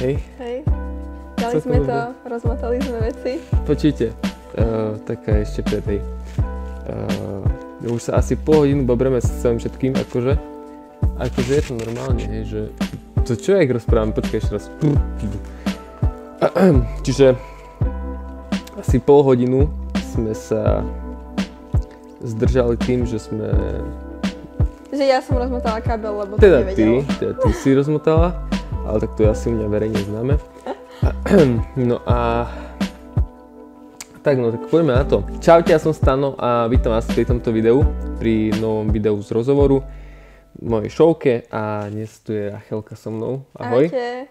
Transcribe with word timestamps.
Hej, 0.00 0.16
Hej. 0.40 0.56
Dali 1.36 1.52
Celkom 1.54 1.60
sme 1.60 1.76
to, 1.78 1.86
dobre. 1.86 2.24
rozmotali 2.24 2.76
sme 2.80 2.98
veci. 3.04 3.32
počujte, 3.62 4.06
uh, 4.56 4.96
taká 5.04 5.38
ešte 5.38 5.60
pred 5.60 5.82
tej. 5.84 6.00
Uh, 7.84 7.86
už 7.86 8.02
sa 8.02 8.16
asi 8.16 8.34
pol 8.34 8.64
hodinu 8.64 8.84
babreme 8.84 9.16
s 9.16 9.28
celým 9.40 9.56
všetkým, 9.56 9.94
akože. 9.94 10.34
Akože 11.16 11.52
je 11.52 11.62
to 11.62 11.72
normálne, 11.76 12.22
hej, 12.22 12.42
že... 12.46 12.60
To 13.24 13.32
čo 13.32 13.52
ja 13.52 13.60
ich 13.60 13.68
rozprávam? 13.68 14.12
Počkaj 14.12 14.36
ešte 14.36 14.52
raz. 14.52 14.64
Čiže 17.04 17.36
asi 18.74 18.96
pol 18.98 19.22
hodinu 19.22 19.68
sme 20.10 20.32
sa 20.32 20.82
zdržali 22.20 22.76
tým, 22.76 23.04
že 23.04 23.20
sme... 23.20 23.48
Že 24.90 25.04
ja 25.06 25.20
som 25.20 25.36
rozmotala 25.36 25.78
kábel, 25.78 26.16
lebo 26.16 26.36
to 26.36 26.40
Teda 26.40 26.64
nevedel. 26.64 27.04
ty, 27.06 27.16
teda 27.16 27.32
ty 27.38 27.50
si 27.54 27.70
rozmotala, 27.70 28.34
ale 28.86 28.96
tak 29.00 29.10
to 29.16 29.22
je 29.22 29.28
asi 29.28 29.48
u 29.48 29.52
mňa 29.56 29.66
verejne 29.68 30.00
známe. 30.04 30.34
No 31.76 31.96
a... 32.04 32.44
Tak 34.20 34.36
no, 34.36 34.52
tak 34.52 34.68
poďme 34.68 34.92
na 34.92 35.04
to. 35.08 35.24
Čaute, 35.40 35.72
ja 35.72 35.80
som 35.80 35.96
Stano 35.96 36.36
a 36.36 36.68
vítam 36.68 36.92
vás 36.92 37.08
pri 37.08 37.24
tomto 37.24 37.56
videu, 37.56 37.80
pri 38.20 38.52
novom 38.60 38.92
videu 38.92 39.16
z 39.24 39.32
rozhovoru 39.32 39.80
mojej 40.60 40.92
showke 40.92 41.48
a 41.48 41.88
dnes 41.88 42.12
tu 42.20 42.36
je 42.36 42.52
Rachelka 42.52 43.00
so 43.00 43.08
mnou. 43.08 43.48
Ahoj. 43.56 43.88
Ahojte. 43.88 44.28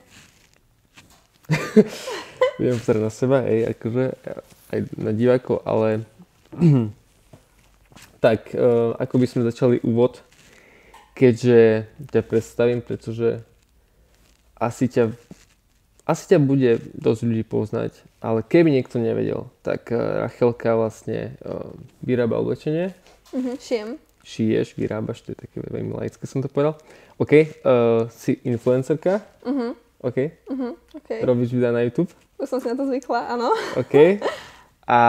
Budem 2.62 2.78
pozerať 2.78 3.02
na 3.02 3.10
seba, 3.10 3.38
ej, 3.50 3.74
akože 3.74 4.06
aj 4.70 4.80
na 4.94 5.12
divákov, 5.16 5.66
ale 5.66 6.06
tak, 8.26 8.54
uh, 8.54 8.94
ako 8.94 9.16
by 9.18 9.26
sme 9.26 9.50
začali 9.50 9.82
úvod, 9.82 10.22
keďže 11.18 11.90
ťa 12.14 12.22
predstavím, 12.30 12.86
pretože 12.86 13.42
asi 14.60 14.86
ťa, 14.86 15.16
asi 16.04 16.24
ťa 16.28 16.38
bude 16.38 16.72
dosť 16.94 17.22
ľudí 17.24 17.44
poznať, 17.44 17.92
ale 18.20 18.42
keby 18.42 18.70
niekto 18.70 18.98
nevedel, 18.98 19.48
tak 19.60 19.88
uh, 19.88 19.98
Rachelka 20.22 20.76
vlastne 20.76 21.34
uh, 21.40 21.72
vyrába 22.00 22.38
oblečenie, 22.38 22.92
Mhm, 23.30 23.52
šijem. 23.58 23.90
šiješ, 24.22 24.74
vyrábaš, 24.74 25.22
to 25.22 25.32
je 25.32 25.40
také 25.40 25.62
veľmi 25.62 25.94
laické 25.96 26.26
som 26.26 26.42
to 26.42 26.48
povedal. 26.48 26.76
OK, 27.16 27.34
uh, 27.34 27.46
si 28.10 28.38
influencerka, 28.42 29.22
Mhm, 29.42 29.68
OK, 30.02 30.18
mhm, 30.48 30.70
OK. 30.94 31.10
robíš 31.22 31.52
videa 31.52 31.70
na 31.70 31.82
YouTube, 31.82 32.10
Už 32.36 32.48
som 32.48 32.58
si 32.58 32.66
na 32.66 32.74
to 32.74 32.84
zvykla, 32.84 33.36
áno. 33.36 33.52
OK. 33.76 34.24
A 34.82 35.00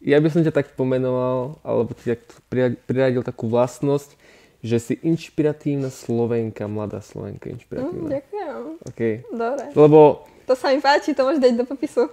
ja 0.00 0.16
by 0.16 0.28
som 0.28 0.40
ťa 0.40 0.50
tak 0.50 0.72
pomenoval, 0.72 1.60
alebo 1.60 1.92
ti 1.92 2.08
tak 2.08 2.20
pri- 2.48 2.78
priradil 2.80 3.20
takú 3.20 3.46
vlastnosť, 3.46 4.16
že 4.58 4.76
si 4.76 4.94
inšpiratívna 4.96 5.88
Slovenka, 5.88 6.64
mladá 6.64 6.98
Slovenka 6.98 7.46
Mm, 7.46 7.54
inšpiratívna. 7.54 8.08
ďakujem. 8.10 8.62
OK. 8.84 9.00
Dobre. 9.30 9.64
Lebo 9.72 9.98
To 10.44 10.54
sa 10.54 10.68
mi 10.68 10.78
páči, 10.78 11.12
to 11.12 11.22
môžeš 11.22 11.38
dať 11.40 11.52
do 11.54 11.64
popisu. 11.64 12.08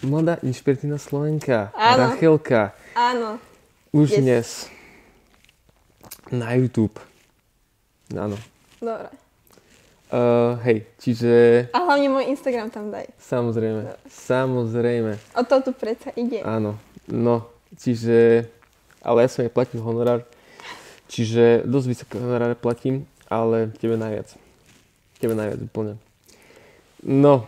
mladá 0.00 0.40
inšpiratívna 0.40 0.96
Slovenka, 0.96 1.68
Áno. 1.70 1.98
Rachelka, 2.08 2.72
Áno. 2.92 3.36
už 3.90 4.08
Yes. 4.10 4.18
dnes 4.18 4.46
na 6.30 6.52
YouTube. 6.52 6.96
Áno. 8.10 8.36
Dobre. 8.78 9.08
Uh, 10.06 10.54
hej, 10.62 10.86
čiže 10.96 11.32
A 11.68 11.82
hlavne 11.82 12.06
môj 12.08 12.28
Instagram 12.28 12.68
tam 12.68 12.88
daj. 12.88 13.08
samozrejme, 13.18 13.82
samozrejme. 14.06 15.18
O 15.34 15.42
to 15.42 15.58
tu 15.60 15.70
predsa 15.72 16.14
ide. 16.14 16.38
Áno, 16.40 16.78
no, 17.04 17.44
čiže, 17.74 18.46
ale 19.00 19.18
ja 19.20 19.28
som 19.28 19.42
jej 19.42 19.50
platil 19.50 19.80
honorár, 19.80 20.22
čiže 21.08 21.62
dosť 21.64 21.86
vysoké 21.86 22.14
honoráre 22.18 22.54
platím, 22.54 23.04
ale 23.26 23.72
tebe 23.78 23.96
najviac. 23.96 24.34
Tebe 25.18 25.34
najviac 25.34 25.60
úplne. 25.60 25.96
No, 27.00 27.44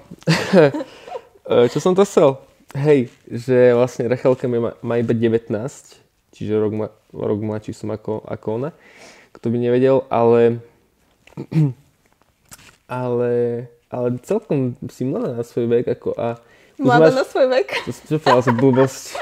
E, 1.46 1.70
čo 1.70 1.78
som 1.78 1.94
to 1.94 2.02
chcel? 2.02 2.42
Hej, 2.74 3.06
že 3.30 3.70
vlastne 3.70 4.10
Rachelka 4.10 4.50
má, 4.50 4.74
má 4.82 4.98
iba 4.98 5.14
19, 5.14 5.46
čiže 6.34 6.58
rok, 6.58 6.72
ma, 6.74 6.88
rok 7.14 7.38
mladší 7.38 7.70
som 7.70 7.94
ako, 7.94 8.26
ako 8.26 8.46
ona, 8.58 8.70
kto 9.30 9.54
by 9.54 9.56
nevedel, 9.62 10.02
ale 10.10 10.58
ale, 12.90 13.32
ale 13.86 14.06
celkom 14.26 14.74
si 14.90 15.06
mladá 15.06 15.38
na 15.38 15.44
svoj 15.46 15.70
vek 15.70 15.86
ako 15.86 16.18
a 16.18 16.34
Mladá 16.76 17.08
máš- 17.08 17.18
na 17.22 17.24
svoj 17.24 17.46
vek. 17.46 17.68
to 18.10 18.18
som 18.18 18.54
blbosť. 18.58 19.16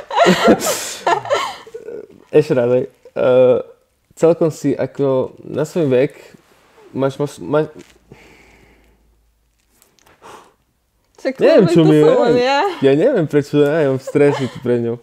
Ešte 2.34 2.52
raz. 2.56 2.70
Uh, 3.14 3.62
celkom 4.14 4.50
si 4.50 4.74
ako 4.74 5.34
na 5.42 5.66
svoj 5.66 5.90
vek 5.90 6.12
máš, 6.94 7.18
máš, 7.18 7.32
máš 7.42 7.66
Však 11.18 11.40
neviem 11.40 11.66
čo 11.72 11.82
mi 11.88 11.96
je. 12.04 12.04
ja. 12.44 12.60
Ja 12.84 12.92
neviem 12.92 13.24
prečo, 13.24 13.56
ja 13.56 13.88
mám 13.88 13.96
stresy 13.96 14.44
tu 14.44 14.60
pre 14.60 14.76
ňou. 14.76 15.00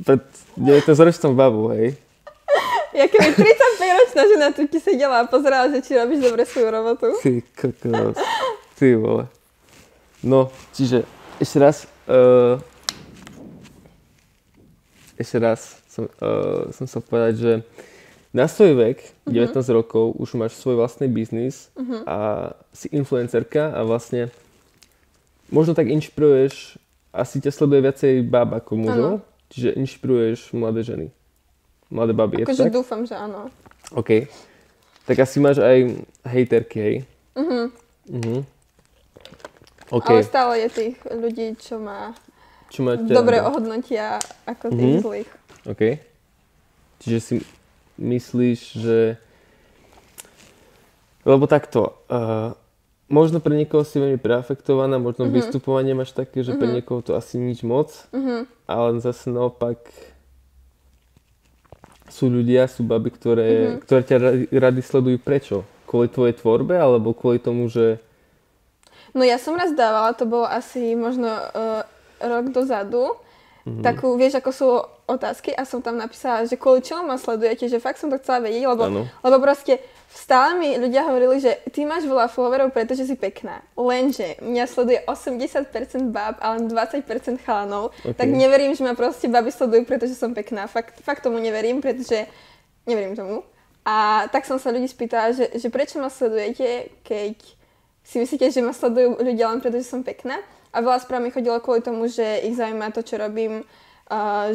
Pred 0.00 0.24
19 0.56 0.88
ročnou 0.88 1.36
babu, 1.36 1.68
hej. 1.76 2.00
Ja 2.96 3.04
keby 3.04 3.36
35 3.36 4.00
ročná 4.00 4.22
žena 4.24 4.46
tu 4.56 4.64
ti 4.64 4.80
sedela 4.80 5.20
a 5.20 5.28
pozerala, 5.28 5.68
že 5.68 5.84
či 5.84 6.00
robíš 6.00 6.24
dobre 6.24 6.48
svoju 6.48 6.68
robotu. 6.72 7.12
Ty 7.20 7.44
kokos. 7.60 8.16
Ty 8.80 8.88
vole. 8.96 9.28
No, 10.24 10.48
čiže 10.72 11.04
ešte 11.36 11.60
raz. 11.60 11.84
Uh, 12.08 12.56
ešte 15.20 15.36
raz 15.44 15.76
som, 15.92 16.08
uh, 16.08 16.72
som 16.72 16.88
chcel 16.88 17.04
povedať, 17.04 17.34
že 17.36 17.52
na 18.30 18.46
svoj 18.46 18.72
vek, 18.72 18.98
19 19.26 19.52
rokov, 19.70 20.14
už 20.14 20.34
máš 20.34 20.54
svoj 20.54 20.76
vlastný 20.76 21.06
biznis 21.06 21.68
a 22.04 22.50
si 22.70 22.86
influencerka 22.88 23.70
a 23.70 23.82
vlastne 23.82 24.30
možno 25.48 25.72
tak 25.72 25.88
inšpiruješ, 25.88 26.78
asi 27.10 27.36
ťa 27.36 27.50
sleduje 27.50 27.82
viacej 27.82 28.14
báb 28.22 28.54
ako 28.54 28.72
mužov, 28.76 29.12
čiže 29.48 29.74
inšpiruješ 29.74 30.52
mladé 30.52 30.82
ženy. 30.84 31.06
Mladé 31.88 32.12
baby, 32.12 32.46
Akože 32.46 32.70
dúfam, 32.70 33.02
že 33.02 33.18
áno. 33.18 33.50
OK. 33.90 34.30
Tak 35.02 35.16
asi 35.18 35.42
máš 35.42 35.58
aj 35.58 35.78
hejterky, 36.22 36.78
hej? 36.78 36.96
Mhm. 37.34 37.60
Mhm. 38.06 38.36
OK. 39.90 40.06
Ale 40.08 40.22
stále 40.22 40.54
je 40.60 40.68
tých 40.70 40.96
ľudí, 41.04 41.58
čo 41.58 41.82
má 41.82 42.14
Čo 42.70 42.86
máte? 42.86 43.10
dobre 43.10 43.42
rada? 43.42 43.50
ohodnotia 43.50 44.22
ako 44.46 44.70
tých 44.70 44.94
Mhm. 44.94 45.02
zlých. 45.02 45.30
OK. 45.66 45.82
Čiže 47.00 47.18
si 47.18 47.34
myslíš, 48.00 48.60
že... 48.74 48.98
Lebo 51.22 51.44
takto, 51.44 52.00
uh, 52.08 52.56
možno 53.12 53.44
pre 53.44 53.52
niekoho 53.52 53.84
si 53.84 54.00
veľmi 54.00 54.16
preafektovaná, 54.16 54.96
možno 54.96 55.28
mm-hmm. 55.28 55.36
vystupovanie 55.36 55.92
máš 55.92 56.16
také, 56.16 56.40
že 56.40 56.56
mm-hmm. 56.56 56.60
pre 56.64 56.74
niekoho 56.80 57.00
to 57.04 57.12
asi 57.12 57.36
nič 57.36 57.60
moc, 57.60 57.92
Mhm. 58.16 58.48
ale 58.64 58.88
zase 59.04 59.28
naopak 59.28 59.76
sú 62.08 62.26
ľudia, 62.26 62.66
sú 62.66 62.82
baby, 62.82 63.10
ktoré, 63.12 63.48
mm-hmm. 63.50 63.80
ktoré 63.84 64.00
ťa 64.02 64.16
radi 64.50 64.82
sledujú. 64.82 65.18
Prečo? 65.20 65.62
Kvôli 65.86 66.08
tvojej 66.10 66.34
tvorbe 66.38 66.78
alebo 66.78 67.14
kvôli 67.14 67.38
tomu, 67.38 67.68
že... 67.68 68.00
No 69.10 69.26
ja 69.26 69.42
som 69.42 69.58
raz 69.58 69.74
dávala, 69.74 70.14
to 70.14 70.22
bolo 70.24 70.46
asi 70.46 70.94
možno 70.94 71.26
uh, 71.28 71.82
rok 72.18 72.48
dozadu, 72.50 73.12
Mhm. 73.60 73.76
mm-hmm. 73.76 73.84
takú, 73.84 74.16
vieš, 74.16 74.40
ako 74.40 74.50
sú 74.56 74.68
otázky 75.10 75.50
a 75.50 75.66
som 75.66 75.82
tam 75.82 75.98
napísala, 75.98 76.46
že 76.46 76.54
kvôli 76.54 76.80
čomu 76.80 77.10
ma 77.10 77.18
sledujete, 77.18 77.66
že 77.66 77.82
fakt 77.82 77.98
som 77.98 78.06
to 78.06 78.16
chcela 78.22 78.46
vedieť, 78.46 78.64
lebo, 78.70 78.84
Áno. 78.86 79.02
lebo 79.10 79.36
proste 79.42 79.82
stále 80.10 80.58
mi 80.58 80.78
ľudia 80.78 81.06
hovorili, 81.06 81.42
že 81.42 81.58
ty 81.74 81.82
máš 81.82 82.06
veľa 82.06 82.30
followerov, 82.30 82.70
pretože 82.70 83.06
si 83.06 83.18
pekná. 83.18 83.62
Lenže 83.74 84.38
mňa 84.38 84.64
sleduje 84.70 84.98
80% 85.06 86.14
báb 86.14 86.38
a 86.38 86.54
len 86.54 86.70
20% 86.70 87.42
chalanov, 87.42 87.90
Ok. 88.06 88.14
tak 88.14 88.28
neverím, 88.30 88.74
že 88.78 88.86
ma 88.86 88.94
proste 88.94 89.26
baby 89.26 89.50
sledujú, 89.50 89.82
pretože 89.86 90.14
som 90.14 90.30
pekná. 90.30 90.70
Fakt, 90.70 91.02
fakt 91.02 91.26
tomu 91.26 91.42
neverím, 91.42 91.82
pretože 91.82 92.30
neverím 92.86 93.18
tomu. 93.18 93.42
A 93.86 94.28
tak 94.28 94.44
som 94.44 94.60
sa 94.60 94.70
ľudí 94.70 94.86
spýtala, 94.86 95.32
že, 95.32 95.50
že 95.56 95.72
prečo 95.72 95.98
ma 95.98 96.12
sledujete, 96.12 96.94
keď 97.02 97.34
si 98.04 98.16
myslíte, 98.20 98.50
že 98.50 98.60
ma 98.60 98.74
sledujú 98.74 99.18
ľudia 99.22 99.48
len 99.48 99.58
preto, 99.62 99.78
že 99.80 99.88
som 99.88 100.04
pekná. 100.04 100.36
A 100.70 100.78
veľa 100.78 101.02
správ 101.02 101.18
mi 101.22 101.34
chodilo 101.34 101.58
kvôli 101.58 101.82
tomu, 101.82 102.06
že 102.06 102.46
ich 102.46 102.54
zaujíma 102.54 102.94
to, 102.94 103.02
čo 103.02 103.18
robím, 103.18 103.66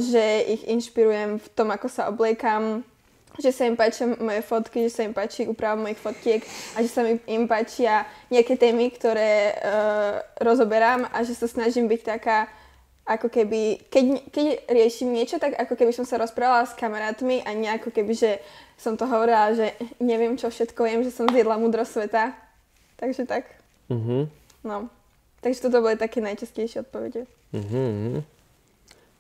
že 0.02 0.24
ich 0.52 0.64
inšpirujem 0.68 1.40
v 1.40 1.48
tom, 1.56 1.72
ako 1.72 1.88
sa 1.88 2.12
obliekam, 2.12 2.84
že 3.40 3.52
sa 3.52 3.68
im 3.68 3.76
páčia 3.76 4.08
moje 4.16 4.42
fotky, 4.44 4.88
že 4.88 4.92
sa 4.96 5.02
im 5.04 5.12
páči 5.12 5.44
úprava 5.48 5.76
mojich 5.76 6.00
fotkiek 6.00 6.44
a 6.76 6.80
že 6.80 6.90
sa 6.92 7.04
mi 7.04 7.20
im 7.28 7.48
páčia 7.48 8.08
nejaké 8.32 8.56
témy, 8.56 8.92
ktoré 8.96 9.56
uh, 9.60 10.24
rozoberám 10.40 11.12
a 11.12 11.20
že 11.24 11.36
sa 11.36 11.48
snažím 11.48 11.92
byť 11.92 12.02
taká, 12.16 12.48
ako 13.04 13.28
keby, 13.28 13.92
keď, 13.92 14.32
keď 14.32 14.46
riešim 14.72 15.12
niečo, 15.12 15.36
tak 15.36 15.52
ako 15.60 15.76
keby 15.76 15.92
som 15.92 16.08
sa 16.08 16.16
rozprávala 16.16 16.64
s 16.64 16.80
kamarátmi 16.80 17.44
a 17.44 17.52
nie 17.52 17.68
ako 17.68 17.92
keby, 17.92 18.16
že 18.16 18.40
som 18.80 18.96
to 18.96 19.04
hovorila, 19.04 19.52
že 19.52 19.76
neviem 20.00 20.40
čo 20.40 20.48
všetko 20.48 20.80
viem, 20.88 21.04
že 21.04 21.12
som 21.12 21.28
zjedla 21.28 21.60
múdro 21.60 21.84
sveta. 21.84 22.32
Takže 22.96 23.28
tak, 23.28 23.46
Uh-huh. 23.90 24.30
no. 24.64 24.90
Takže 25.42 25.70
toto 25.70 25.86
boli 25.86 25.94
také 25.94 26.26
najčastejšie 26.26 26.82
odpovede. 26.82 27.30
Uh-huh. 27.54 28.26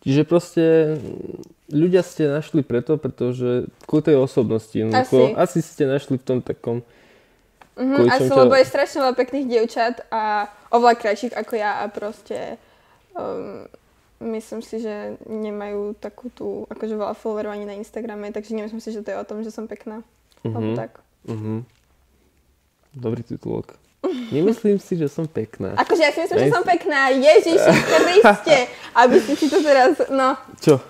Čiže 0.05 0.21
proste 0.21 0.63
mm, 1.01 1.73
ľudia 1.73 2.05
ste 2.05 2.29
našli 2.29 2.61
preto, 2.61 3.01
pretože 3.01 3.65
kvôli 3.89 4.05
tej 4.05 4.21
osobnosti. 4.21 4.69
jednoducho, 4.69 5.33
asi 5.33 5.65
ste 5.65 5.89
našli 5.89 6.21
v 6.21 6.25
tom 6.25 6.39
takom... 6.45 6.85
Mhm, 7.75 7.95
Kvôli 7.97 8.09
asi, 8.13 8.29
ťa- 8.29 8.39
lebo 8.45 8.53
je 8.53 8.65
strašne 8.69 8.97
veľa 9.01 9.15
pekných 9.17 9.45
dievčat 9.49 9.95
a 10.13 10.47
oveľa 10.69 10.95
krajších 10.95 11.33
ako 11.33 11.53
ja 11.57 11.81
a 11.81 11.89
proste 11.89 12.61
um, 13.17 13.65
myslím 14.21 14.61
si, 14.61 14.79
že 14.79 15.17
nemajú 15.25 15.97
takú 15.97 16.29
tú, 16.31 16.69
akože 16.69 16.95
veľa 16.95 17.17
followerov 17.17 17.51
ani 17.51 17.65
na 17.65 17.75
Instagrame, 17.75 18.31
takže 18.31 18.55
nemyslím 18.55 18.79
si, 18.79 18.93
že 18.93 19.03
to 19.03 19.11
je 19.11 19.19
o 19.19 19.27
tom, 19.27 19.41
že 19.43 19.51
som 19.51 19.67
pekná. 19.67 20.05
Mm-hmm. 20.45 20.75
Tak. 20.77 21.01
Mm-hmm. 21.27 21.57
Dobrý 22.95 23.25
titulok. 23.25 23.75
Nemyslím 24.31 24.77
si, 24.79 24.97
že 24.97 25.07
som 25.11 25.27
pekná. 25.27 25.75
Akože 25.77 26.01
ja 26.01 26.11
si 26.11 26.19
myslím, 26.25 26.37
že 26.47 26.55
som 26.55 26.65
pekná. 26.65 27.13
Ježiši 27.13 27.71
Kriste. 27.83 28.59
Aby 28.95 29.17
si 29.21 29.33
si 29.35 29.47
to 29.51 29.59
teraz, 29.61 29.99
no. 30.09 30.39
Čo? 30.59 30.81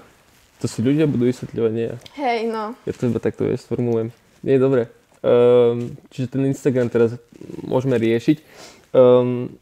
To 0.63 0.66
si 0.72 0.80
ľudia 0.80 1.04
budú 1.06 1.27
vysvetľovať, 1.27 1.72
nie 1.75 1.86
ja. 1.92 1.95
Hej, 2.16 2.39
no. 2.48 2.74
Ja 2.88 2.92
to 2.95 3.12
iba 3.12 3.19
takto 3.19 3.44
vieš, 3.44 3.68
sformulujem. 3.68 4.16
Nie, 4.39 4.56
dobre. 4.56 4.88
Um, 5.19 5.98
čiže 6.13 6.38
ten 6.38 6.48
Instagram 6.48 6.88
teraz 6.88 7.18
môžeme 7.66 7.98
riešiť. 8.00 8.38
Um, 8.95 9.57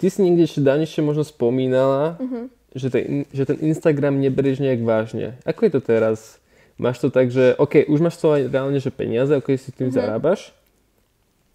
ty 0.00 0.08
si 0.08 0.24
niekde 0.24 0.48
ešte 0.48 0.64
danejšie 0.64 1.04
možno 1.04 1.26
spomínala, 1.26 2.16
uh-huh. 2.16 2.48
že, 2.72 2.88
ten, 2.88 3.28
že 3.34 3.44
ten 3.44 3.58
Instagram 3.60 4.16
neberieš 4.16 4.64
nejak 4.64 4.80
vážne. 4.80 5.36
Ako 5.44 5.68
je 5.68 5.72
to 5.76 5.80
teraz? 5.84 6.40
Máš 6.80 7.04
to 7.04 7.12
tak, 7.12 7.28
že 7.28 7.52
OK, 7.60 7.84
už 7.84 8.00
máš 8.00 8.16
to 8.16 8.32
aj 8.32 8.48
reálne, 8.48 8.80
že 8.80 8.88
peniaze, 8.88 9.36
OK, 9.36 9.52
si 9.60 9.68
tým 9.74 9.92
uh-huh. 9.92 10.00
zarábaš? 10.00 10.56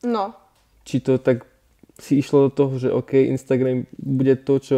No, 0.06 0.38
či 0.86 1.02
to 1.02 1.18
tak 1.18 1.44
si 2.00 2.22
išlo 2.22 2.48
do 2.48 2.52
toho, 2.52 2.74
že 2.80 2.90
OK, 2.94 3.18
Instagram 3.28 3.90
bude 3.98 4.36
to, 4.40 4.60
čo 4.62 4.78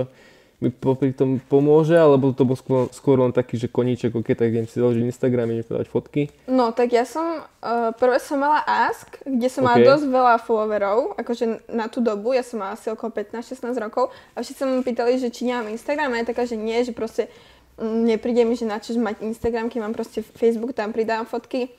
mi 0.57 0.74
popri 0.74 1.13
tom 1.13 1.38
pomôže, 1.38 1.94
alebo 1.94 2.33
to 2.33 2.42
bol 2.42 2.57
skôr, 2.57 2.89
skôr 2.89 3.21
len 3.21 3.30
taký, 3.30 3.62
že 3.62 3.69
koníček, 3.69 4.09
OK, 4.09 4.33
tak 4.33 4.50
idem 4.50 4.65
si 4.65 4.81
založiť 4.81 5.06
Instagram, 5.06 5.54
idem 5.54 5.69
podať 5.69 5.86
fotky? 5.86 6.33
No, 6.50 6.74
tak 6.74 6.98
ja 6.98 7.06
som, 7.06 7.45
uh, 7.45 7.94
prvé 7.94 8.18
som 8.18 8.42
mala 8.42 8.65
Ask, 8.65 9.21
kde 9.21 9.54
som 9.54 9.62
okay. 9.62 9.86
mala 9.86 9.86
dosť 9.86 10.06
veľa 10.09 10.36
followerov, 10.42 11.13
akože 11.13 11.69
na 11.69 11.86
tú 11.94 12.01
dobu, 12.01 12.33
ja 12.33 12.42
som 12.42 12.57
mala 12.57 12.74
asi 12.74 12.89
okolo 12.89 13.13
15-16 13.13 13.69
rokov 13.77 14.10
a 14.33 14.42
všetci 14.42 14.57
sa 14.57 14.65
mi 14.65 14.81
pýtali, 14.81 15.21
že 15.21 15.30
či 15.30 15.45
nemám 15.45 15.69
Instagram 15.69 16.18
a 16.18 16.25
ja 16.25 16.25
taká, 16.25 16.50
že 16.50 16.57
nie, 16.57 16.81
že 16.81 16.89
proste 16.89 17.30
mm, 17.77 18.18
nepríde 18.18 18.42
mi, 18.42 18.57
že 18.57 18.65
na 18.65 18.81
čo 18.81 18.98
mať 18.98 19.21
Instagram, 19.30 19.69
keď 19.69 19.80
mám 19.86 19.94
proste 19.94 20.25
Facebook, 20.25 20.74
tam 20.74 20.89
pridám 20.89 21.30
fotky 21.30 21.69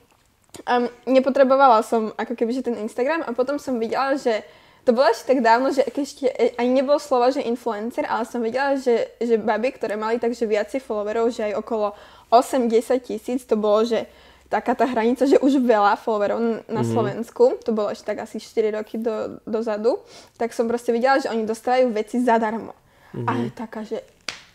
a 0.66 0.88
nepotrebovala 1.06 1.84
som 1.86 2.10
ako 2.16 2.34
keby 2.34 2.50
že 2.56 2.66
ten 2.66 2.76
Instagram 2.80 3.22
a 3.26 3.30
potom 3.36 3.60
som 3.60 3.78
videla, 3.78 4.16
že 4.18 4.42
to 4.88 4.96
bolo 4.96 5.12
ešte 5.12 5.36
tak 5.36 5.44
dávno, 5.44 5.68
že 5.68 5.84
ešte 5.84 6.32
ani 6.56 6.80
nebolo 6.80 6.96
slova, 6.96 7.28
že 7.28 7.44
influencer, 7.44 8.08
ale 8.08 8.24
som 8.24 8.40
videla, 8.40 8.72
že, 8.80 9.12
že 9.20 9.36
baby, 9.36 9.76
ktoré 9.76 10.00
mali 10.00 10.16
takže 10.16 10.48
viacej 10.48 10.80
followerov, 10.80 11.28
že 11.28 11.52
aj 11.52 11.60
okolo 11.60 11.92
8-10 12.32 13.04
tisíc, 13.04 13.44
to 13.44 13.60
bolo, 13.60 13.84
že 13.84 14.08
taká 14.48 14.72
tá 14.72 14.88
hranica, 14.88 15.28
že 15.28 15.36
už 15.44 15.60
veľa 15.60 16.00
followerov 16.00 16.40
na 16.40 16.80
mm-hmm. 16.80 16.88
Slovensku, 16.88 17.60
to 17.60 17.76
bolo 17.76 17.92
ešte 17.92 18.16
tak 18.16 18.24
asi 18.24 18.40
4 18.40 18.80
roky 18.80 18.96
do, 18.96 19.36
dozadu, 19.44 20.00
tak 20.40 20.56
som 20.56 20.64
proste 20.64 20.88
videla, 20.88 21.20
že 21.20 21.28
oni 21.28 21.44
dostávajú 21.44 21.92
veci 21.92 22.24
zadarmo. 22.24 22.72
Mm-hmm. 23.12 23.28
A 23.28 23.30
je 23.44 23.50
taká, 23.52 23.84
že 23.84 24.00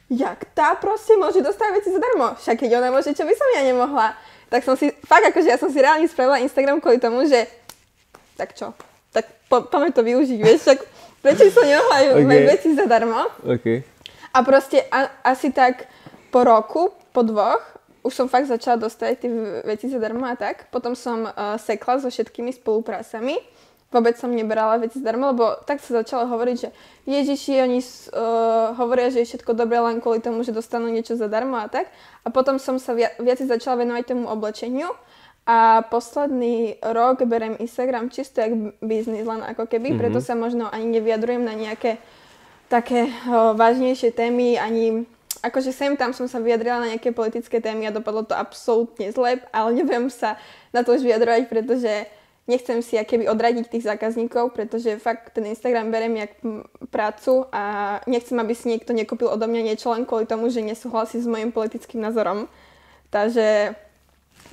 jak 0.09 0.49
tá 0.57 0.73
proste 0.81 1.13
môže 1.13 1.45
dostávať 1.45 1.85
veci 1.85 1.93
zadarmo? 1.93 2.33
Však 2.41 2.57
keď 2.57 2.81
ona 2.81 2.89
môže, 2.89 3.13
čo 3.13 3.21
by 3.21 3.33
som 3.37 3.47
ja 3.53 3.61
nemohla? 3.69 4.17
Tak 4.53 4.61
som 4.61 4.77
si, 4.77 4.93
fakt 5.09 5.25
akože 5.33 5.49
ja 5.49 5.57
som 5.57 5.73
si 5.73 5.81
reálne 5.81 6.05
spravila 6.05 6.37
Instagram 6.37 6.77
kvôli 6.77 7.01
tomu, 7.01 7.25
že 7.25 7.49
tak 8.37 8.53
čo, 8.53 8.77
tak 9.09 9.25
po, 9.49 9.65
poďme 9.65 9.89
to 9.89 10.05
využiť, 10.05 10.37
vieš, 10.37 10.69
tak 10.69 10.85
prečo 11.25 11.49
som 11.49 11.65
nemohla 11.65 12.21
okay. 12.21 12.29
mať 12.29 12.41
veci 12.45 12.69
zadarmo. 12.77 13.33
Okay. 13.41 13.81
A 14.29 14.45
proste 14.45 14.85
a, 14.93 15.09
asi 15.25 15.49
tak 15.49 15.89
po 16.29 16.45
roku, 16.45 16.93
po 17.09 17.25
dvoch, 17.25 17.61
už 18.05 18.13
som 18.13 18.27
fakt 18.29 18.45
začala 18.45 18.77
dostať 18.77 19.25
tie 19.25 19.29
veci 19.65 19.89
zadarmo 19.89 20.27
a 20.27 20.37
tak. 20.37 20.69
Potom 20.69 20.93
som 20.93 21.25
uh, 21.25 21.57
sekla 21.57 22.03
so 22.03 22.13
všetkými 22.13 22.53
spoluprácami 22.53 23.41
vôbec 23.93 24.17
som 24.17 24.33
nebrala 24.33 24.81
veci 24.81 24.97
zdarma, 24.97 25.29
lebo 25.29 25.61
tak 25.69 25.77
sa 25.77 26.01
začalo 26.01 26.25
hovoriť, 26.25 26.55
že 26.57 26.69
Ježiši, 27.05 27.61
oni 27.61 27.79
uh, 27.79 28.73
hovoria, 28.73 29.13
že 29.13 29.21
je 29.21 29.29
všetko 29.29 29.53
dobré 29.53 29.77
len 29.77 30.01
kvôli 30.01 30.17
tomu, 30.17 30.41
že 30.41 30.49
dostanú 30.49 30.89
niečo 30.89 31.13
zadarmo 31.13 31.61
a 31.61 31.69
tak. 31.69 31.93
A 32.25 32.33
potom 32.33 32.57
som 32.57 32.81
sa 32.81 32.97
viac, 32.97 33.13
viac 33.21 33.37
začala 33.37 33.85
venovať 33.85 34.17
tomu 34.17 34.25
oblečeniu 34.25 34.89
a 35.45 35.85
posledný 35.85 36.81
rok 36.81 37.21
berem 37.27 37.59
Instagram 37.61 38.09
čisto 38.09 38.41
jak 38.41 38.55
biznis, 38.81 39.27
len 39.27 39.43
ako 39.45 39.69
keby, 39.69 39.93
mm-hmm. 39.93 40.01
preto 40.01 40.19
sa 40.23 40.33
možno 40.33 40.71
ani 40.71 40.97
nevyjadrujem 40.97 41.43
na 41.45 41.53
nejaké 41.53 42.01
také 42.71 43.13
uh, 43.29 43.53
vážnejšie 43.53 44.15
témy, 44.15 44.57
ani 44.57 45.05
akože 45.43 45.75
sem 45.75 45.99
tam 45.99 46.15
som 46.15 46.31
sa 46.31 46.39
vyjadrila 46.39 46.79
na 46.79 46.87
nejaké 46.95 47.11
politické 47.11 47.59
témy 47.59 47.91
a 47.91 47.95
dopadlo 47.95 48.23
to 48.23 48.33
absolútne 48.33 49.11
zle, 49.11 49.43
ale 49.51 49.69
neviem 49.83 50.07
sa 50.07 50.39
na 50.71 50.81
to 50.81 50.95
už 50.95 51.03
vyjadrovať, 51.03 51.51
pretože 51.51 52.07
nechcem 52.47 52.83
si 52.83 52.99
keby 52.99 53.31
odradiť 53.31 53.71
tých 53.71 53.87
zákazníkov, 53.87 54.51
pretože 54.51 54.99
fakt 54.99 55.31
ten 55.31 55.47
Instagram 55.47 55.91
berem 55.91 56.15
jak 56.17 56.31
prácu 56.91 57.47
a 57.51 57.99
nechcem, 58.07 58.35
aby 58.39 58.53
si 58.55 58.67
niekto 58.67 58.91
nekúpil 58.91 59.31
odo 59.31 59.47
mňa 59.47 59.61
niečo 59.73 59.95
len 59.95 60.03
kvôli 60.03 60.27
tomu, 60.27 60.51
že 60.51 60.59
nesúhlasí 60.59 61.23
s 61.23 61.27
mojim 61.27 61.55
politickým 61.55 62.03
názorom. 62.03 62.51
Takže 63.07 63.75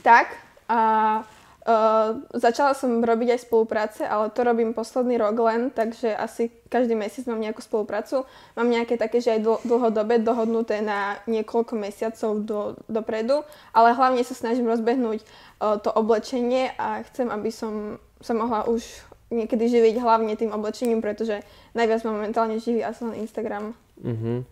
tak. 0.06 0.30
A 0.70 1.22
Uh, 1.70 2.26
začala 2.34 2.74
som 2.74 2.98
robiť 2.98 3.38
aj 3.38 3.40
spolupráce, 3.46 4.02
ale 4.02 4.34
to 4.34 4.42
robím 4.42 4.74
posledný 4.74 5.22
rok 5.22 5.38
len, 5.38 5.70
takže 5.70 6.10
asi 6.10 6.50
každý 6.66 6.98
mesiac 6.98 7.30
mám 7.30 7.38
nejakú 7.38 7.62
spoluprácu. 7.62 8.26
Mám 8.58 8.74
nejaké 8.74 8.98
také, 8.98 9.22
že 9.22 9.38
aj 9.38 9.40
dl- 9.44 9.62
dlhodobé 9.62 10.18
dohodnuté 10.18 10.82
na 10.82 11.22
niekoľko 11.30 11.78
mesiacov 11.78 12.30
do, 12.42 12.60
dopredu, 12.90 13.46
ale 13.70 13.94
hlavne 13.94 14.26
sa 14.26 14.34
snažím 14.34 14.66
rozbehnúť 14.66 15.22
uh, 15.22 15.78
to 15.78 15.94
oblečenie 15.94 16.74
a 16.74 17.06
chcem, 17.06 17.30
aby 17.30 17.54
som 17.54 18.02
sa 18.18 18.34
mohla 18.34 18.66
už 18.66 18.82
niekedy 19.30 19.70
živiť 19.70 19.94
hlavne 20.02 20.34
tým 20.34 20.50
oblečením, 20.50 20.98
pretože 20.98 21.46
najviac 21.78 22.02
ma 22.02 22.18
momentálne 22.18 22.58
živí 22.58 22.82
asi 22.82 23.06
len 23.06 23.22
Instagram. 23.22 23.78
Mhm. 24.02 24.42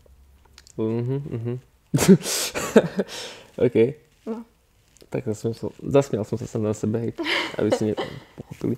Mhm, 0.78 1.18
mhm. 1.34 1.54
OK. 3.66 4.07
Tak 5.08 5.24
som 5.32 5.56
sa, 5.56 5.72
zasmial 5.80 6.24
som 6.28 6.36
sa 6.36 6.44
sám 6.44 6.68
na 6.68 6.76
sebe, 6.76 7.00
hej, 7.00 7.12
aby 7.56 7.68
si 7.72 7.82
nepochopili. 7.92 8.76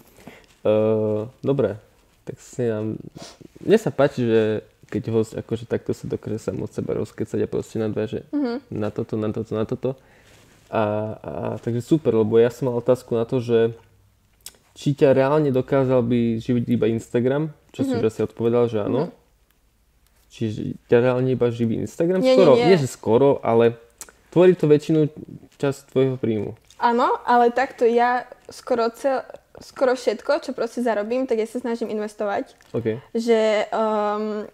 Uh, 0.62 1.26
dobre, 1.42 1.74
tak 2.22 2.38
si 2.38 2.66
nám... 2.70 2.94
Mne 3.58 3.78
sa 3.80 3.90
páči, 3.90 4.22
že 4.22 4.42
keď 4.90 5.02
host 5.14 5.32
akože 5.38 5.70
takto 5.70 5.94
sa 5.94 6.10
dokáže 6.10 6.50
sám 6.50 6.62
od 6.66 6.70
seba 6.74 6.98
rozkecať 6.98 7.46
a 7.46 7.48
proste 7.48 7.78
nadviaže 7.78 8.26
mm-hmm. 8.34 8.74
na 8.74 8.90
toto, 8.90 9.14
na 9.14 9.30
toto, 9.30 9.52
na 9.54 9.64
toto. 9.64 9.90
A, 10.70 10.82
a 11.18 11.32
takže 11.62 11.82
super, 11.82 12.14
lebo 12.14 12.38
ja 12.38 12.50
som 12.50 12.70
mal 12.70 12.78
otázku 12.78 13.14
na 13.14 13.26
to, 13.26 13.38
že 13.38 13.74
či 14.74 14.94
ťa 14.94 15.14
reálne 15.14 15.50
dokázal 15.54 16.02
by 16.02 16.42
živiť 16.42 16.64
iba 16.70 16.86
Instagram, 16.90 17.54
čo 17.70 17.86
mm-hmm. 17.86 17.98
si 17.98 18.00
už 18.02 18.06
asi 18.10 18.20
odpovedal, 18.26 18.66
že 18.66 18.78
áno. 18.82 19.10
Mm-hmm. 19.10 19.18
Čiže 20.30 20.60
ťa 20.86 20.98
reálne 21.02 21.30
iba 21.34 21.50
živí 21.50 21.74
Instagram? 21.82 22.22
Nie, 22.22 22.38
skoro, 22.38 22.54
nie, 22.54 22.62
nie. 22.62 22.68
nie, 22.70 22.76
že 22.78 22.86
skoro, 22.86 23.42
ale 23.42 23.74
tvorí 24.30 24.54
to 24.54 24.70
väčšinu 24.70 25.10
časť 25.60 25.92
tvojho 25.92 26.16
príjmu. 26.16 26.56
Áno, 26.80 27.20
ale 27.28 27.52
takto 27.52 27.84
ja 27.84 28.24
skoro, 28.48 28.88
cel, 28.96 29.20
skoro 29.60 29.92
všetko, 29.92 30.40
čo 30.40 30.56
proste 30.56 30.80
zarobím, 30.80 31.28
tak 31.28 31.36
ja 31.36 31.44
sa 31.44 31.60
snažím 31.60 31.92
investovať. 31.92 32.56
Okay. 32.72 33.04
Že 33.12 33.68
um, 33.68 34.48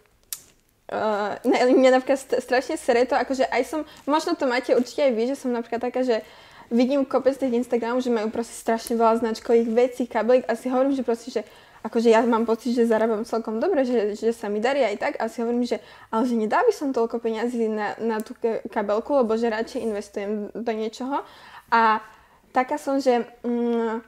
uh, 0.91 1.39
mňa 1.47 1.91
napríklad 1.95 2.19
strašne 2.43 2.75
sere 2.75 3.07
to, 3.07 3.15
akože 3.15 3.47
aj 3.47 3.63
som, 3.63 3.81
možno 4.11 4.35
to 4.35 4.51
máte 4.51 4.75
určite 4.75 5.07
aj 5.07 5.13
vy, 5.15 5.23
že 5.31 5.39
som 5.39 5.55
napríklad 5.55 5.87
taká, 5.87 6.03
že 6.03 6.27
vidím 6.67 7.07
kopec 7.07 7.39
tých 7.39 7.55
Instagramov, 7.55 8.03
že 8.03 8.11
majú 8.11 8.27
proste 8.35 8.59
strašne 8.59 8.99
veľa 8.99 9.23
značkových 9.23 9.71
vecí, 9.71 10.03
kabelík 10.11 10.51
a 10.51 10.59
si 10.59 10.67
hovorím, 10.67 10.99
že 10.99 11.07
proste, 11.07 11.31
že 11.31 11.43
akože 11.87 12.11
ja 12.11 12.21
mám 12.27 12.43
pocit, 12.43 12.75
že 12.75 12.91
zarábam 12.91 13.23
celkom 13.23 13.63
dobre, 13.63 13.87
že, 13.87 14.19
že 14.19 14.35
sa 14.35 14.51
mi 14.51 14.59
darí 14.59 14.83
aj 14.83 14.97
tak 14.99 15.13
a 15.23 15.31
si 15.31 15.39
hovorím, 15.39 15.63
že 15.63 15.79
ale 16.11 16.27
že 16.27 16.35
nedá 16.35 16.67
by 16.67 16.73
som 16.75 16.91
toľko 16.91 17.23
peňazí 17.23 17.71
na, 17.71 17.95
na 18.03 18.19
tú 18.19 18.35
kabelku, 18.69 19.23
lebo 19.23 19.39
že 19.39 19.53
radšej 19.53 19.81
investujem 19.87 20.31
do 20.51 20.73
niečoho. 20.75 21.23
A 21.71 22.03
taká 22.51 22.75
som, 22.77 22.99
že, 22.99 23.23
mm, 23.47 24.03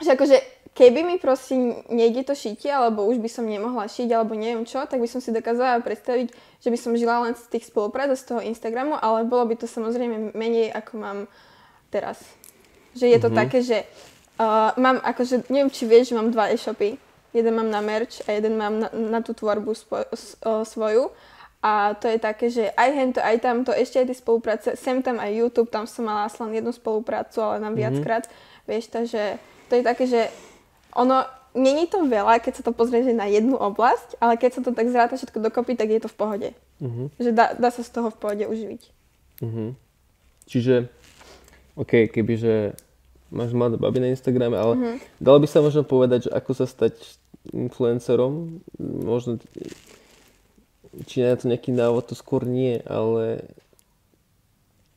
že 0.00 0.10
akože 0.16 0.36
keby 0.76 1.00
mi 1.04 1.16
proste 1.16 1.56
nejde 1.88 2.24
to 2.24 2.36
šitie, 2.36 2.68
alebo 2.68 3.08
už 3.08 3.20
by 3.20 3.28
som 3.32 3.48
nemohla 3.48 3.88
šiť, 3.88 4.12
alebo 4.12 4.36
neviem 4.36 4.68
čo, 4.68 4.84
tak 4.84 5.00
by 5.00 5.08
som 5.08 5.24
si 5.24 5.32
dokázala 5.32 5.80
predstaviť, 5.80 6.32
že 6.60 6.68
by 6.68 6.78
som 6.80 6.92
žila 6.96 7.28
len 7.28 7.32
z 7.32 7.44
tých 7.48 7.68
spoluprác 7.72 8.12
z 8.12 8.24
toho 8.28 8.40
Instagramu, 8.44 8.96
ale 9.00 9.24
bolo 9.24 9.48
by 9.48 9.56
to 9.56 9.68
samozrejme 9.68 10.36
menej, 10.36 10.72
ako 10.72 10.92
mám 11.00 11.18
teraz. 11.88 12.20
Že 12.92 13.06
je 13.08 13.18
to 13.20 13.28
mm-hmm. 13.28 13.40
také, 13.40 13.58
že 13.64 13.78
Uh, 14.36 14.76
mám 14.76 15.00
akože, 15.00 15.48
neviem 15.48 15.72
či 15.72 15.88
vieš, 15.88 16.12
že 16.12 16.16
mám 16.20 16.28
dva 16.28 16.52
e-shopy. 16.52 17.00
Jeden 17.32 17.52
mám 17.56 17.68
na 17.68 17.84
merch 17.84 18.24
a 18.28 18.32
jeden 18.32 18.56
mám 18.56 18.80
na, 18.80 18.88
na 18.92 19.20
tú 19.20 19.36
tvorbu 19.36 19.76
spo, 19.76 20.08
s, 20.08 20.40
o, 20.40 20.64
svoju. 20.64 21.12
A 21.60 21.92
to 21.96 22.08
je 22.08 22.16
také, 22.16 22.48
že 22.48 22.72
aj 22.72 22.90
hento, 22.96 23.20
aj 23.20 23.36
tamto, 23.44 23.76
ešte 23.76 24.00
aj 24.00 24.06
tie 24.08 24.16
spolupráce, 24.16 24.68
sem 24.76 25.04
tam 25.04 25.20
aj 25.20 25.36
YouTube, 25.36 25.68
tam 25.68 25.84
som 25.84 26.08
mala 26.08 26.32
len 26.32 26.52
jednu 26.62 26.72
spoluprácu, 26.72 27.42
ale 27.44 27.60
na 27.60 27.68
mhm. 27.68 27.76
viackrát. 27.76 28.24
Mm-hmm. 28.24 28.64
Vieš, 28.70 28.84
takže 28.88 29.22
to 29.68 29.72
je 29.76 29.82
také, 29.82 30.04
že 30.08 30.20
ono, 30.96 31.28
není 31.52 31.84
to 31.88 32.08
veľa, 32.08 32.40
keď 32.40 32.60
sa 32.60 32.62
to 32.64 32.72
pozrie 32.72 33.04
na 33.12 33.28
jednu 33.28 33.56
oblasť, 33.56 34.16
ale 34.20 34.40
keď 34.40 34.50
sa 34.56 34.60
to 34.64 34.70
tak 34.72 34.88
zráta 34.88 35.20
všetko 35.20 35.38
dokopy, 35.42 35.76
tak 35.76 35.92
je 35.92 36.00
to 36.00 36.08
v 36.08 36.16
pohode. 36.16 36.48
Mm-hmm. 36.80 37.06
Že 37.20 37.30
dá, 37.36 37.52
dá 37.56 37.68
sa 37.68 37.84
z 37.84 37.90
toho 37.92 38.08
v 38.12 38.18
pohode 38.20 38.44
uživiť. 38.48 38.82
Mm-hmm. 39.44 39.68
Čiže, 40.46 40.74
OK, 41.76 42.08
kebyže 42.14 42.85
máš 43.30 43.50
mladé 43.52 43.76
baby 43.76 43.98
na 44.02 44.12
Instagrame, 44.14 44.54
ale 44.54 44.74
mm-hmm. 44.76 44.96
dalo 45.18 45.38
by 45.42 45.48
sa 45.50 45.64
možno 45.64 45.82
povedať, 45.82 46.28
že 46.28 46.30
ako 46.30 46.50
sa 46.54 46.66
stať 46.66 46.94
influencerom. 47.50 48.62
Možno 48.80 49.38
či 51.04 51.20
na 51.20 51.36
to 51.36 51.50
nejaký 51.50 51.76
návod, 51.76 52.08
to 52.08 52.14
skôr 52.16 52.48
nie, 52.48 52.80
ale 52.88 53.44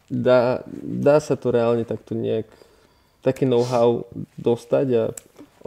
dá, 0.07 0.63
dá 0.81 1.19
sa 1.19 1.35
to 1.35 1.51
reálne 1.51 1.83
takto 1.83 2.15
nejak 2.15 2.47
také 3.19 3.43
know-how 3.43 4.07
dostať 4.39 4.87
a 4.95 5.03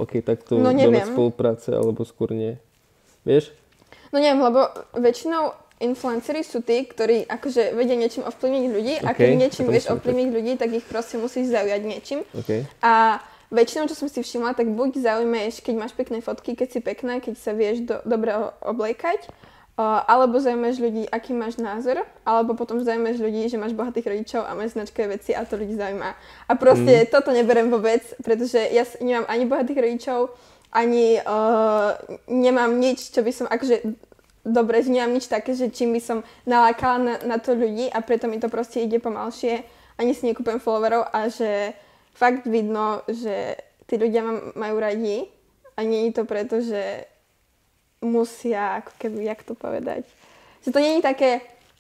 ok, 0.01 0.25
takto 0.25 0.57
No, 0.57 0.73
budeme 0.73 1.05
neviem. 1.05 1.13
spolupráce, 1.13 1.77
alebo 1.77 2.09
skôr 2.09 2.33
nie. 2.33 2.57
Vieš? 3.29 3.53
No 4.09 4.19
neviem, 4.19 4.41
lebo 4.41 4.73
väčšinou 4.97 5.53
influenceri 5.83 6.47
sú 6.47 6.63
tí, 6.63 6.87
ktorí 6.87 7.27
akože 7.27 7.75
vedia 7.75 7.99
niečím 7.99 8.23
ovplyvniť 8.25 8.65
ľudí 8.71 8.95
a 9.03 9.11
keď 9.13 9.29
niečím 9.35 9.67
vieš 9.67 9.91
ovplyvniť 9.91 10.29
ľudí, 10.31 10.53
tak 10.55 10.71
ich 10.71 10.87
proste 10.87 11.19
musíš 11.19 11.51
zaujať 11.51 11.81
niečím. 11.83 12.23
OK. 12.33 12.65
A 12.81 13.19
väčšinou, 13.53 13.85
čo 13.91 13.99
som 13.99 14.09
si 14.09 14.25
všimla, 14.25 14.57
tak 14.57 14.73
buď 14.73 15.03
zaujímaš, 15.03 15.61
keď 15.61 15.75
máš 15.77 15.93
pekné 15.93 16.25
fotky, 16.25 16.57
keď 16.57 16.69
si 16.73 16.81
pekná, 16.81 17.21
keď 17.21 17.35
sa 17.37 17.53
vieš 17.53 17.85
do, 17.85 18.01
dobre 18.09 18.33
obliekať, 18.65 19.29
uh, 19.29 20.01
alebo 20.09 20.41
zaujímaš 20.41 20.81
ľudí, 20.81 21.05
aký 21.13 21.37
máš 21.37 21.61
názor, 21.61 22.01
alebo 22.25 22.57
potom 22.57 22.81
zaujímaš 22.81 23.21
ľudí, 23.21 23.53
že 23.53 23.61
máš 23.61 23.77
bohatých 23.77 24.09
rodičov 24.09 24.43
a 24.49 24.57
máš 24.57 24.73
značkové 24.73 25.21
veci 25.21 25.37
a 25.37 25.45
to 25.45 25.61
ľudí 25.61 25.77
zaujíma. 25.77 26.11
A 26.49 26.53
proste 26.57 27.05
mm. 27.05 27.09
toto 27.13 27.29
neberem 27.35 27.69
vôbec, 27.69 28.01
pretože 28.25 28.59
ja 28.73 28.89
nemám 29.05 29.29
ani 29.29 29.45
bohatých 29.45 29.83
rodičov, 29.85 30.21
ani 30.73 31.21
uh, 31.21 31.93
nemám 32.33 32.73
nič, 32.81 33.13
čo 33.13 33.21
by 33.21 33.33
som 33.37 33.47
akože 33.53 33.85
dobre, 34.43 34.83
že 34.83 34.91
nemám 34.91 35.15
nič 35.15 35.31
také, 35.31 35.55
že 35.55 35.71
čím 35.71 35.95
by 35.95 36.01
som 36.03 36.19
nalákala 36.47 36.99
na, 36.99 37.15
na 37.25 37.39
to 37.39 37.55
ľudí 37.55 37.91
a 37.91 38.03
preto 38.03 38.27
mi 38.27 38.43
to 38.43 38.51
proste 38.51 38.83
ide 38.83 38.99
pomalšie, 38.99 39.63
ani 39.99 40.13
si 40.13 40.27
nekúpem 40.27 40.59
followerov 40.59 41.11
a 41.15 41.31
že 41.31 41.75
fakt 42.15 42.47
vidno, 42.47 43.07
že 43.07 43.57
tí 43.87 43.95
ľudia 43.97 44.23
ma 44.27 44.35
majú 44.59 44.77
radi 44.83 45.31
a 45.79 45.87
nie 45.87 46.11
je 46.11 46.13
to 46.19 46.25
preto, 46.27 46.59
že 46.61 47.07
musia, 48.03 48.83
ako 48.83 48.93
keby, 48.99 49.31
jak 49.31 49.47
to 49.47 49.55
povedať, 49.55 50.03
že 50.67 50.75
to 50.75 50.79
nie 50.83 50.99
je 50.99 51.07
také 51.07 51.31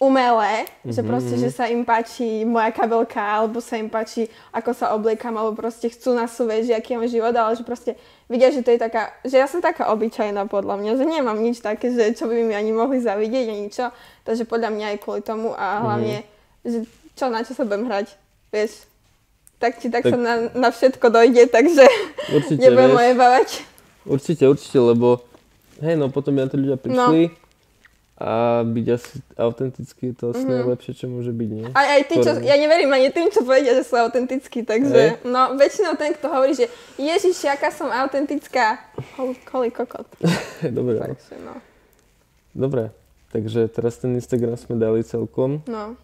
umelé, 0.02 0.66
mm-hmm. 0.66 0.90
že 0.90 1.00
proste, 1.06 1.34
že 1.38 1.54
sa 1.54 1.70
im 1.70 1.86
páči 1.86 2.42
moja 2.42 2.74
kabelka, 2.74 3.22
alebo 3.22 3.62
sa 3.62 3.78
im 3.78 3.86
páči, 3.86 4.26
ako 4.50 4.74
sa 4.74 4.90
obliekam, 4.98 5.38
alebo 5.38 5.54
proste 5.54 5.86
chcú 5.86 6.18
na 6.18 6.26
súve, 6.26 6.66
že 6.66 6.74
aký 6.74 6.98
mám 6.98 7.06
život, 7.06 7.30
ale 7.30 7.54
že 7.54 7.62
proste 7.62 7.94
vidia, 8.26 8.50
že 8.50 8.66
to 8.66 8.74
je 8.74 8.82
taká, 8.82 9.14
že 9.22 9.38
ja 9.38 9.46
som 9.46 9.62
taká 9.62 9.94
obyčajná 9.94 10.50
podľa 10.50 10.82
mňa, 10.82 10.92
že 10.98 11.04
nemám 11.06 11.38
nič 11.38 11.62
také, 11.62 11.94
že 11.94 12.18
čo 12.18 12.26
by 12.26 12.34
mi 12.34 12.50
ani 12.50 12.74
mohli 12.74 12.98
zavidieť, 12.98 13.46
ani 13.46 13.70
čo, 13.70 13.94
takže 14.26 14.42
podľa 14.42 14.74
mňa 14.74 14.86
aj 14.90 14.98
kvôli 15.06 15.22
tomu 15.22 15.54
a 15.54 15.86
hlavne, 15.86 16.26
že 16.66 16.82
čo, 17.14 17.30
na 17.30 17.46
čo 17.46 17.54
sa 17.54 17.62
budem 17.62 17.86
hrať, 17.86 18.10
vieš, 18.50 18.90
tak 19.62 19.78
či 19.78 19.86
tak, 19.86 20.02
Tak- 20.02 20.12
sa 20.12 20.18
na, 20.18 20.34
na 20.50 20.68
všetko 20.74 21.06
dojde, 21.14 21.46
takže 21.46 21.86
Určite, 22.34 22.58
nebudem 22.66 22.90
moje 22.90 23.12
bavať. 23.14 23.48
Určite, 24.02 24.50
určite, 24.50 24.82
lebo 24.82 25.22
hej, 25.78 25.94
no 25.94 26.10
potom 26.10 26.34
na 26.34 26.50
to 26.50 26.58
ľudia 26.58 26.74
prišli 26.74 27.30
a 28.22 28.32
byť 28.62 28.86
asi 28.88 29.12
autentický 29.34 30.02
je 30.06 30.14
to 30.14 30.24
asi 30.30 30.40
Mhm. 30.40 30.52
najlepšie, 30.54 30.92
čo 30.94 31.06
môže 31.06 31.30
byť, 31.30 31.50
nie? 31.50 31.66
Aj, 31.68 31.86
aj 31.92 32.02
tí, 32.04 32.14
čo, 32.16 32.30
ja 32.38 32.54
neverím 32.54 32.88
ani 32.88 33.10
tým, 33.10 33.26
čo 33.28 33.42
povedia, 33.42 33.74
že 33.74 33.82
sú 33.82 33.98
autentickí, 33.98 34.62
takže, 34.62 35.18
Hej. 35.18 35.26
no, 35.26 35.52
väčšinou 35.54 35.92
ten, 35.94 36.14
kto 36.14 36.26
hovorí, 36.28 36.54
že 36.54 36.70
Ježiš, 36.94 37.42
aká 37.48 37.68
som 37.68 37.90
autentická, 37.90 38.78
hol, 39.16 39.34
holý 39.48 39.70
kokot. 39.70 40.06
Dobre, 40.70 40.96
no. 40.96 41.06
Takže, 41.08 41.34
no, 41.36 41.54
Dobre, 42.54 42.94
takže 43.28 43.66
teraz 43.66 43.96
ten 43.96 44.12
Instagram 44.12 44.54
sme 44.54 44.76
dali 44.76 45.02
celkom, 45.02 45.64
no. 45.64 45.96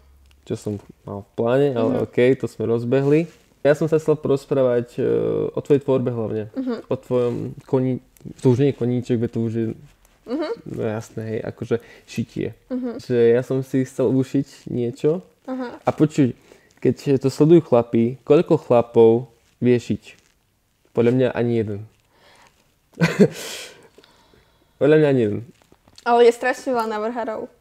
čo 0.43 0.55
som 0.55 0.75
mal 1.03 1.21
v 1.21 1.31
pláne, 1.33 1.67
ale 1.71 1.91
Mhm. 1.93 2.03
OK, 2.03 2.17
to 2.35 2.45
sme 2.45 2.65
rozbehli. 2.65 3.29
Ja 3.61 3.71
som 3.71 3.85
sa 3.85 3.95
chcel 3.95 4.15
porozprávať 4.15 4.97
e, 4.97 5.03
o 5.47 5.59
tvojej 5.59 5.79
tvorbe 5.79 6.09
hlavne, 6.09 6.47
Mhm. 6.51 6.75
o 6.85 6.95
tvojom 6.95 7.35
koní, 7.63 7.99
to 8.39 8.49
už 8.49 8.57
nie 8.57 8.69
je 8.69 8.75
koníček, 8.75 9.19
to 9.25 9.39
už 9.41 9.53
je, 9.53 9.65
Mhm. 10.29 10.49
no 10.69 10.81
jasné, 10.85 11.21
hej, 11.25 11.39
akože 11.43 11.75
šitie. 12.05 12.53
Mhm. 12.69 13.01
Že 13.01 13.17
ja 13.33 13.41
som 13.41 13.59
si 13.59 13.81
chcel 13.81 14.07
ušiť 14.07 14.69
niečo 14.69 15.25
Aha. 15.43 15.81
a 15.81 15.89
počuť, 15.89 16.37
keď 16.77 17.17
to 17.17 17.27
sledujú 17.27 17.65
chlapí, 17.65 18.21
koľko 18.21 18.55
chlapov 18.55 19.27
vie 19.57 19.75
šiť? 19.75 20.15
Podľa 20.93 21.11
mňa 21.11 21.27
ani 21.33 21.53
jeden. 21.57 21.79
Podľa 24.79 24.95
mňa 24.97 25.07
ani 25.09 25.21
jeden. 25.21 25.39
Ale 26.05 26.25
je 26.25 26.31
strašne 26.31 26.71
veľa 26.71 26.87
navrhárov. 26.89 27.51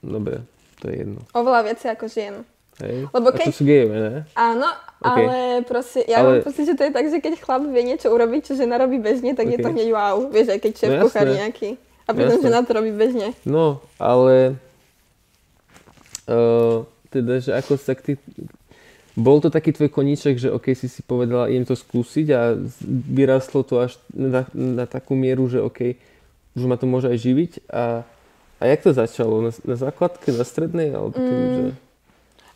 Dobre, 0.00 0.44
to 0.78 0.92
je 0.92 0.96
jedno. 0.98 1.20
Oveľa 1.32 1.60
viacej 1.66 1.88
ako 1.90 2.06
žien. 2.06 2.34
Hej? 2.80 3.08
Lebo 3.08 3.28
A 3.28 3.32
to 3.32 3.38
keď- 3.38 3.52
sú 3.52 3.64
gejové, 3.64 3.96
ne? 3.96 4.16
Áno, 4.32 4.68
OK. 4.98 5.04
ale 5.04 5.36
proste, 5.64 6.00
ja 6.04 6.20
Ale- 6.20 6.40
mám 6.40 6.44
pocit, 6.44 6.64
že 6.64 6.74
to 6.74 6.84
je 6.84 6.92
tak, 6.92 7.06
že 7.06 7.18
keď 7.18 7.32
chlap 7.36 7.62
vie 7.62 7.82
niečo 7.84 8.08
urobiť, 8.08 8.40
čo 8.42 8.52
žena 8.56 8.76
robí 8.76 8.96
bežne, 8.96 9.32
tak 9.32 9.48
je 9.48 9.58
to 9.58 9.68
hneď 9.68 9.88
wow. 9.92 10.16
Vieš, 10.26 10.48
aj 10.50 10.60
keď 10.60 10.72
šéf 10.74 10.90
No 10.90 11.04
kuchár 11.04 11.28
nejaký. 11.28 11.76
A 12.10 12.12
pritom 12.12 12.36
Jasné. 12.36 12.46
žena 12.50 12.66
to 12.66 12.72
robí 12.74 12.90
bežne. 12.90 13.30
No, 13.46 13.78
ale 13.96 14.58
uh, 16.26 16.82
teda, 17.08 17.38
že 17.38 17.54
ako 17.54 17.78
sa 17.78 17.94
ty... 17.94 18.18
Bol 19.14 19.42
to 19.42 19.50
taký 19.50 19.74
tvoj 19.74 19.90
koníček, 19.90 20.38
že 20.38 20.48
OK, 20.48 20.72
si 20.72 20.86
si 20.86 21.02
povedala, 21.02 21.50
idem 21.50 21.66
to 21.66 21.74
skúsiť 21.74 22.26
a 22.30 22.54
vyrastlo 22.86 23.66
to 23.66 23.82
až 23.82 23.98
na, 24.10 24.46
na 24.54 24.86
takú 24.86 25.18
mieru, 25.18 25.50
že 25.50 25.58
OK, 25.60 25.98
už 26.54 26.62
ma 26.64 26.78
to 26.78 26.86
môže 26.86 27.10
aj 27.10 27.18
živiť 27.18 27.52
a, 27.68 28.06
a 28.58 28.62
jak 28.64 28.80
to 28.80 28.94
začalo? 28.94 29.42
Na, 29.42 29.52
na 29.66 29.76
základke, 29.76 30.30
na 30.30 30.46
strednej? 30.46 30.94
Alebo 30.94 31.14
tým, 31.14 31.26
Mm. 31.26 31.54
že... 31.54 31.64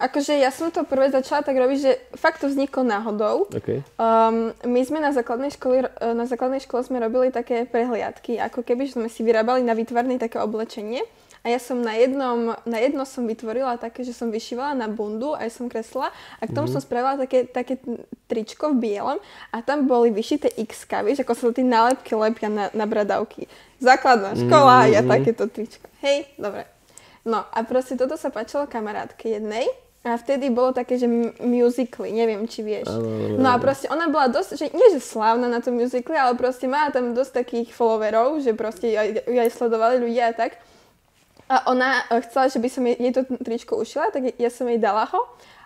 Akože 0.04 0.36
ja 0.36 0.52
som 0.52 0.68
to 0.68 0.84
prvé 0.84 1.08
začala 1.08 1.40
tak 1.40 1.56
robiť, 1.56 1.78
že 1.80 1.92
fakt 2.12 2.44
to 2.44 2.52
vzniklo 2.52 2.84
náhodou. 2.84 3.48
OK. 3.48 3.80
Um, 3.96 4.52
my 4.68 4.80
sme 4.84 5.00
na 5.00 5.16
základnej, 5.16 5.48
škole, 5.48 5.88
na 6.12 6.28
základnej 6.28 6.60
škole 6.60 6.84
sme 6.84 7.00
robili 7.00 7.32
také 7.32 7.64
prehliadky, 7.64 8.36
ako 8.36 8.60
keby 8.60 8.84
sme 8.84 9.08
si 9.08 9.24
vyrábali 9.24 9.64
na 9.64 9.72
výtvarný 9.72 10.20
také 10.20 10.36
oblečenie. 10.44 11.00
A 11.44 11.52
ja 11.52 11.60
som 11.60 11.76
na 11.80 11.92
jednom, 11.92 12.56
na 12.64 12.78
jedno 12.80 13.04
som 13.04 13.28
vytvorila 13.28 13.76
také, 13.76 14.00
že 14.00 14.16
som 14.16 14.32
vyšívala 14.32 14.72
na 14.72 14.88
bundu, 14.88 15.36
aj 15.36 15.52
som 15.52 15.68
kreslila 15.68 16.08
a 16.40 16.42
k 16.48 16.56
tomu 16.56 16.72
som 16.72 16.80
spravila 16.80 17.20
také, 17.20 17.44
také 17.44 17.76
tričko 18.24 18.72
v 18.72 18.80
bielom 18.80 19.20
a 19.52 19.56
tam 19.60 19.84
boli 19.84 20.08
vyšité 20.08 20.48
x 20.56 20.88
vieš, 21.04 21.20
ako 21.20 21.32
sa 21.36 21.52
tí 21.52 21.60
nálepky 21.60 22.16
lepia 22.16 22.48
na, 22.48 22.72
na 22.72 22.88
bradavky. 22.88 23.44
Základná 23.76 24.32
škola, 24.32 24.88
ja 24.88 25.04
Mhm. 25.04 25.08
takéto 25.12 25.44
tričko. 25.44 25.84
Hej, 26.00 26.32
dobre. 26.40 26.64
No 27.28 27.44
a 27.44 27.58
proste 27.64 27.92
toto 27.96 28.16
sa 28.16 28.32
páčilo 28.32 28.64
kamarátke 28.64 29.28
jednej 29.28 29.68
a 30.04 30.20
vtedy 30.20 30.52
bolo 30.52 30.76
také, 30.76 31.00
že 31.00 31.08
musically, 31.40 32.12
neviem, 32.12 32.44
či 32.44 32.60
vieš. 32.60 32.92
Áno, 32.92 33.40
No 33.40 33.48
a 33.48 33.56
proste 33.56 33.88
ona 33.88 34.12
bola 34.12 34.28
dosť, 34.28 34.60
že 34.60 34.66
nie 34.76 34.92
že 34.92 35.00
slávna 35.00 35.48
na 35.48 35.64
tom 35.64 35.80
musicali, 35.80 36.20
ale 36.20 36.36
proste 36.36 36.68
mala 36.68 36.92
tam 36.92 37.16
dosť 37.16 37.32
takých 37.40 37.72
followerov, 37.72 38.44
že 38.44 38.52
proste 38.52 38.92
ju 38.92 39.00
aj, 39.00 39.08
ju 39.24 39.38
aj 39.40 39.50
sledovali 39.56 40.04
ľudia 40.04 40.28
a 40.28 40.36
tak. 40.36 40.60
A 41.48 41.72
ona 41.72 42.04
eh, 42.12 42.20
chcela, 42.20 42.52
že 42.52 42.60
by 42.60 42.68
som 42.68 42.84
jej, 42.84 43.00
jej 43.00 43.12
to 43.16 43.24
tričko 43.40 43.80
ušila, 43.80 44.12
tak 44.12 44.36
ja 44.36 44.50
som 44.52 44.68
jej 44.68 44.76
dala 44.76 45.08
ho. 45.08 45.20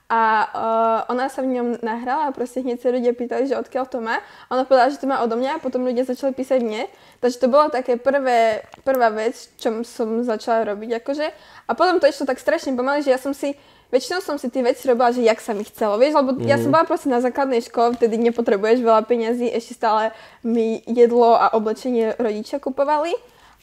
A 0.08 0.22
uh, 0.48 1.12
ona 1.12 1.28
sa 1.28 1.44
v 1.44 1.52
ňom 1.52 1.84
nahrala 1.84 2.32
a 2.32 2.32
proste 2.32 2.64
hneď 2.64 2.80
sa 2.80 2.88
ľudia 2.88 3.12
pýtali, 3.12 3.44
že 3.44 3.60
odkiaľ 3.60 3.92
to 3.92 4.00
má. 4.00 4.24
A 4.48 4.56
ona 4.56 4.64
povedala, 4.64 4.88
že 4.88 4.96
to 4.96 5.04
má 5.04 5.20
odo 5.20 5.36
mňa 5.36 5.60
a 5.60 5.62
potom 5.62 5.84
ľudia 5.84 6.08
začali 6.08 6.32
písať 6.32 6.64
mne. 6.64 6.88
Takže 7.20 7.36
to 7.36 7.52
bolo 7.52 7.68
také 7.68 8.00
prvé, 8.00 8.64
prvá 8.88 9.12
vec, 9.12 9.36
čo 9.60 9.84
som 9.84 10.24
začala 10.24 10.64
robiť 10.64 11.04
akože. 11.04 11.26
A 11.68 11.76
potom 11.76 12.00
to 12.00 12.08
išlo 12.08 12.24
tak 12.24 12.40
strašne 12.40 12.72
pomaly, 12.72 13.04
že 13.04 13.12
ja 13.12 13.20
som 13.20 13.36
si, 13.36 13.52
väčšinou 13.88 14.20
som 14.20 14.36
si 14.36 14.52
tie 14.52 14.60
veci 14.60 14.84
robila, 14.84 15.12
že 15.12 15.24
jak 15.24 15.40
sa 15.40 15.56
mi 15.56 15.64
chcelo, 15.64 15.96
vieš, 15.96 16.20
lebo 16.20 16.36
ja 16.44 16.60
som 16.60 16.68
bola 16.68 16.84
proste 16.84 17.08
na 17.08 17.24
základnej 17.24 17.64
škole, 17.64 17.96
vtedy 17.96 18.20
nepotrebuješ 18.20 18.84
veľa 18.84 19.02
peňazí, 19.08 19.48
ešte 19.48 19.72
stále 19.76 20.12
mi 20.44 20.84
jedlo 20.84 21.36
a 21.36 21.56
oblečenie 21.56 22.16
rodičia 22.20 22.60
kupovali. 22.60 23.16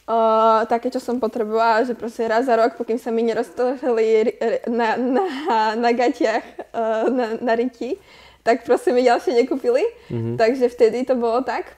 Uh, 0.05 0.61
také, 0.69 0.93
čo 0.93 1.01
som 1.01 1.17
potrebovala, 1.17 1.81
že 1.81 1.97
proste 1.97 2.29
raz 2.29 2.45
za 2.45 2.53
rok, 2.53 2.77
pokým 2.77 3.01
sa 3.01 3.09
mi 3.09 3.25
neroztrhli 3.25 4.37
na, 4.69 4.93
na, 5.01 5.25
na 5.73 5.89
gatiach 5.97 6.45
uh, 6.77 7.09
na, 7.09 7.41
na 7.41 7.53
ryti, 7.57 7.97
tak 8.45 8.61
proste 8.69 8.93
mi 8.93 9.01
ďalšie 9.01 9.33
nekúpili. 9.33 9.81
Mhm. 10.13 10.37
Takže 10.37 10.69
vtedy 10.69 11.09
to 11.09 11.17
bolo 11.17 11.41
tak. 11.41 11.73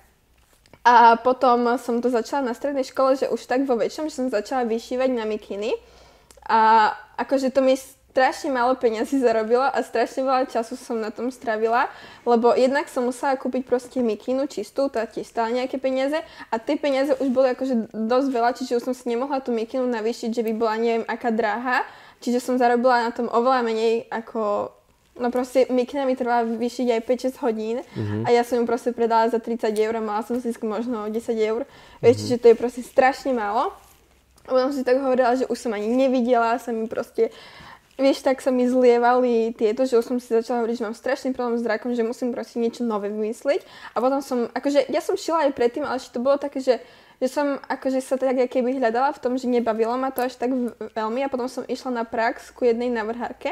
A 0.88 1.20
potom 1.20 1.76
som 1.80 2.00
to 2.00 2.12
začala 2.12 2.52
na 2.52 2.54
strednej 2.56 2.84
škole, 2.88 3.16
že 3.16 3.32
už 3.32 3.44
tak 3.44 3.64
vo 3.68 3.76
väčšom, 3.76 4.08
že 4.08 4.24
som 4.24 4.28
začala 4.32 4.68
vyšívať 4.68 5.10
na 5.12 5.28
mikiny. 5.28 5.76
A 6.48 6.92
akože 7.20 7.52
to 7.52 7.60
mi 7.60 7.76
strašne 8.18 8.50
málo 8.50 8.74
peňazí 8.74 9.22
zarobilo 9.22 9.62
a 9.62 9.78
strašne 9.86 10.26
veľa 10.26 10.50
času 10.50 10.74
som 10.74 10.98
na 10.98 11.14
tom 11.14 11.30
stravila, 11.30 11.86
lebo 12.26 12.58
jednak 12.58 12.90
som 12.90 13.06
musela 13.06 13.38
kúpiť 13.38 13.62
proste 13.70 14.02
mikinu 14.02 14.50
čistú, 14.50 14.90
tá 14.90 15.06
tiež 15.06 15.30
stála 15.30 15.54
nejaké 15.54 15.78
peniaze 15.78 16.18
a 16.50 16.58
tie 16.58 16.82
peniaze 16.82 17.14
už 17.22 17.30
boli 17.30 17.54
akože 17.54 17.94
dosť 17.94 18.28
veľa, 18.34 18.58
čiže 18.58 18.82
už 18.82 18.90
som 18.90 18.98
si 18.98 19.06
nemohla 19.14 19.38
tú 19.46 19.54
mikinu 19.54 19.86
navýšiť, 19.86 20.34
že 20.34 20.42
by 20.42 20.52
bola 20.58 20.82
neviem 20.82 21.06
aká 21.06 21.30
drahá, 21.30 21.86
čiže 22.26 22.42
som 22.42 22.58
zarobila 22.58 23.06
na 23.06 23.14
tom 23.14 23.30
oveľa 23.30 23.62
menej 23.62 24.10
ako 24.10 24.74
No 25.18 25.34
proste 25.34 25.66
mikina 25.74 26.06
mi 26.06 26.14
trvala 26.14 26.46
vyšiť 26.46 26.94
aj 26.94 27.02
5-6 27.10 27.42
hodín 27.42 27.82
a 28.22 28.30
ja 28.30 28.46
som 28.46 28.62
ju 28.62 28.70
proste 28.70 28.94
predala 28.94 29.26
za 29.26 29.42
30 29.42 29.74
eur 29.74 29.98
a 29.98 30.02
mala 30.02 30.22
som 30.22 30.38
zisk 30.38 30.62
možno 30.62 31.10
10 31.10 31.18
eur. 31.42 31.66
Vieš, 32.06 32.16
čiže 32.22 32.38
to 32.38 32.54
je 32.54 32.56
proste 32.62 32.86
strašne 32.86 33.34
málo. 33.34 33.74
A 34.48 34.50
potom 34.56 34.72
si 34.72 34.86
tak 34.86 35.04
hovorila, 35.04 35.36
že 35.36 35.44
už 35.52 35.60
som 35.60 35.76
ani 35.76 35.92
nevidela, 35.92 36.56
sa 36.56 36.72
mi 36.72 36.88
proste, 36.88 37.36
vieš, 37.98 38.22
tak 38.22 38.40
sa 38.40 38.54
mi 38.54 38.70
zlievali 38.70 39.52
tieto, 39.58 39.84
že 39.84 39.98
už 39.98 40.06
som 40.06 40.18
si 40.22 40.30
začala 40.30 40.64
hovoriť, 40.64 40.78
že 40.78 40.86
mám 40.86 40.96
strašný 40.96 41.30
problém 41.34 41.58
s 41.58 41.66
zrakom, 41.66 41.92
že 41.98 42.06
musím 42.06 42.30
proste 42.32 42.62
niečo 42.62 42.86
nové 42.86 43.10
vymyslieť. 43.10 43.66
A 43.94 43.98
potom 44.00 44.22
som, 44.22 44.48
akože 44.54 44.88
ja 44.88 45.02
som 45.02 45.18
šila 45.18 45.50
aj 45.50 45.58
predtým, 45.58 45.84
ale 45.84 45.98
že 45.98 46.14
to 46.14 46.22
bolo 46.22 46.38
také, 46.38 46.62
že 46.64 46.80
že 47.18 47.34
som 47.34 47.58
akože 47.66 47.98
sa 47.98 48.14
tak 48.14 48.38
keby 48.38 48.78
hľadala 48.78 49.10
v 49.10 49.22
tom, 49.26 49.34
že 49.42 49.50
nebavilo 49.50 49.98
ma 49.98 50.14
to 50.14 50.22
až 50.22 50.38
tak 50.38 50.54
veľmi 50.94 51.26
a 51.26 51.32
potom 51.34 51.50
som 51.50 51.66
išla 51.66 51.90
na 51.90 52.04
prax 52.06 52.54
ku 52.54 52.62
jednej 52.62 52.94
navrhárke 52.94 53.50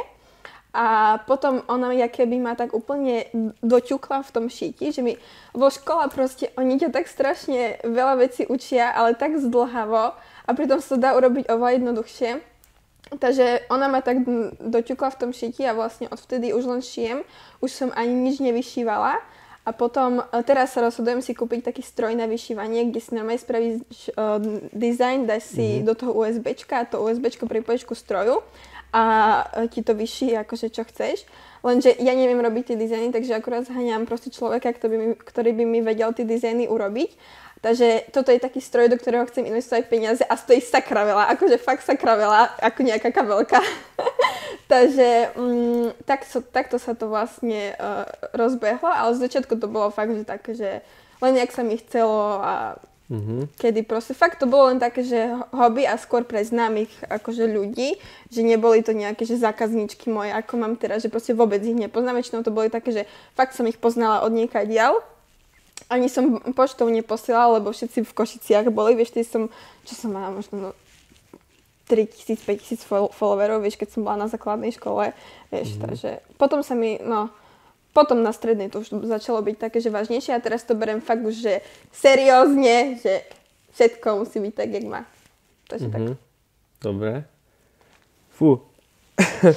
a 0.76 1.18
potom 1.24 1.64
ona 1.72 1.96
ja 1.96 2.12
keby 2.12 2.36
ma 2.36 2.54
tak 2.54 2.76
úplne 2.76 3.32
doťukla 3.64 4.28
v 4.28 4.34
tom 4.36 4.46
šíti, 4.52 4.92
že 4.92 5.00
mi 5.00 5.16
vo 5.56 5.72
škole 5.72 6.12
proste 6.12 6.52
oni 6.60 6.76
ťa 6.76 6.92
tak 6.92 7.08
strašne 7.08 7.80
veľa 7.88 8.20
vecí 8.20 8.44
učia, 8.44 8.92
ale 8.92 9.16
tak 9.16 9.40
zdlhavo 9.40 10.14
a 10.20 10.50
pritom 10.52 10.84
sa 10.84 11.00
dá 11.00 11.16
urobiť 11.16 11.48
oveľa 11.48 11.80
jednoduchšie. 11.80 12.55
Takže 13.06 13.70
ona 13.70 13.86
ma 13.86 14.02
tak 14.02 14.26
doťukla 14.58 15.14
v 15.14 15.20
tom 15.20 15.32
šíti 15.32 15.62
a 15.62 15.78
vlastne 15.78 16.10
odvtedy 16.10 16.58
už 16.58 16.66
len 16.66 16.82
šijem. 16.82 17.22
Už 17.62 17.70
som 17.70 17.90
ani 17.94 18.12
nič 18.12 18.42
nevyšívala. 18.42 19.22
A 19.66 19.74
potom, 19.74 20.22
e, 20.22 20.26
teraz 20.46 20.78
sa 20.78 20.86
rozhodujem 20.86 21.26
si 21.26 21.34
kúpiť 21.34 21.74
taký 21.74 21.82
stroj 21.82 22.14
na 22.14 22.30
vyšívanie, 22.30 22.86
kde 22.90 23.02
si 23.02 23.18
normálne 23.18 23.42
spravíš 23.42 24.14
uh, 24.14 24.38
design, 24.70 25.26
dáš 25.26 25.58
si 25.58 25.82
mm-hmm. 25.82 25.86
do 25.90 25.94
toho 25.98 26.14
USBčka 26.14 26.86
a 26.86 26.86
to 26.86 27.02
USBčko 27.02 27.50
pripojíš 27.50 27.90
ku 27.90 27.98
stroju 27.98 28.46
a 28.96 29.04
e, 29.44 29.68
ti 29.68 29.84
to 29.84 29.92
vyšší 29.92 30.40
akože 30.48 30.72
čo 30.72 30.88
chceš. 30.88 31.28
Lenže 31.66 31.92
ja 32.00 32.16
neviem 32.16 32.40
robiť 32.40 32.72
tie 32.72 32.78
dizajny, 32.80 33.12
takže 33.12 33.36
akurát 33.36 33.68
zhaňam 33.68 34.08
proste 34.08 34.32
človeka, 34.32 34.72
ktorý 34.72 34.96
by, 34.96 34.98
mi, 35.02 35.16
ktorý 35.20 35.52
by 35.52 35.64
mi 35.68 35.80
vedel 35.84 36.16
tie 36.16 36.24
dizajny 36.24 36.72
urobiť. 36.72 37.12
Takže 37.66 38.14
toto 38.14 38.30
je 38.30 38.38
taký 38.38 38.62
stroj, 38.62 38.94
do 38.94 38.98
ktorého 39.02 39.26
chcem 39.26 39.50
investovať 39.50 39.90
peniaze 39.90 40.22
a 40.22 40.38
stojí 40.38 40.62
sakra 40.62 41.02
veľa, 41.02 41.34
akože 41.34 41.58
fakt 41.58 41.82
sakra 41.82 42.14
veľa, 42.14 42.62
ako 42.62 42.80
nejaká 42.86 43.10
kabelka. 43.10 43.58
Takže 44.74 45.34
mm, 45.34 46.06
tak 46.06 46.30
so, 46.30 46.46
takto 46.46 46.78
sa 46.78 46.94
to 46.94 47.10
vlastne 47.10 47.74
uh, 47.74 48.06
rozbehlo, 48.38 48.86
ale 48.86 49.18
z 49.18 49.26
začiatku 49.26 49.58
to 49.58 49.66
bolo 49.66 49.90
fakt, 49.90 50.14
že 50.14 50.30
také, 50.30 50.54
že 50.54 50.86
len 51.26 51.42
nejak 51.42 51.50
sa 51.50 51.66
mi 51.66 51.82
chcelo 51.82 52.38
a 52.38 52.78
Mm-hmm. 53.06 53.62
Kedy 53.62 53.86
proste 53.86 54.18
fakt 54.18 54.42
to 54.42 54.50
bolo 54.50 54.74
len 54.74 54.82
také, 54.82 55.06
že 55.06 55.30
hobby 55.54 55.86
a 55.86 55.94
skôr 55.94 56.26
pre 56.26 56.42
známych 56.42 56.90
akože 57.06 57.46
ľudí, 57.46 58.02
že 58.34 58.42
neboli 58.42 58.82
to 58.82 58.98
nejaké, 58.98 59.30
že 59.30 59.38
zákazníčky 59.38 60.10
moje, 60.10 60.34
ako 60.34 60.58
mám 60.58 60.74
teraz, 60.74 61.06
že 61.06 61.14
proste 61.14 61.38
vôbec 61.38 61.62
ich 61.62 61.78
nepoznám. 61.78 62.18
Väčšinou 62.18 62.42
to 62.42 62.50
boli 62.50 62.74
také, 62.74 62.90
že 62.90 63.04
fakt 63.38 63.54
som 63.54 63.70
ich 63.70 63.78
poznala 63.78 64.26
od 64.26 64.34
nieka 64.34 64.66
dial. 64.66 65.06
Ani 65.86 66.10
som 66.10 66.42
poštou 66.58 66.90
neposielala, 66.90 67.62
lebo 67.62 67.70
všetci 67.70 68.02
v 68.02 68.16
Košiciach 68.18 68.74
boli, 68.74 68.98
vieš, 68.98 69.14
som, 69.30 69.54
čo 69.86 69.94
som 69.94 70.10
mala, 70.10 70.34
možno 70.34 70.58
no, 70.58 70.70
3000, 71.86 72.42
5000 72.42 73.14
followerov, 73.14 73.62
vieš, 73.62 73.78
keď 73.78 73.94
som 73.94 74.02
bola 74.02 74.26
na 74.26 74.28
základnej 74.28 74.74
škole, 74.74 75.14
vieš, 75.54 75.78
mm-hmm. 75.78 75.84
takže 75.86 76.10
potom 76.42 76.66
sa 76.66 76.74
mi, 76.74 76.98
no, 76.98 77.30
potom 77.94 78.26
na 78.26 78.34
strednej 78.34 78.74
to 78.74 78.82
už 78.82 79.06
začalo 79.06 79.46
byť 79.46 79.56
také, 79.62 79.78
že 79.78 79.94
vážnejšie 79.94 80.34
a 80.34 80.42
teraz 80.42 80.66
to 80.66 80.74
berem 80.74 81.00
fakt 81.00 81.22
už, 81.22 81.38
že 81.38 81.54
seriózne, 81.94 82.98
že 83.00 83.22
všetko 83.78 84.26
musí 84.26 84.42
byť 84.42 84.54
tak, 84.58 84.70
jak 84.74 84.86
má. 84.90 85.06
Takže 85.70 85.88
mm-hmm. 85.94 86.10
tak. 86.10 86.18
Dobre. 86.82 87.12
Fú. 88.34 88.66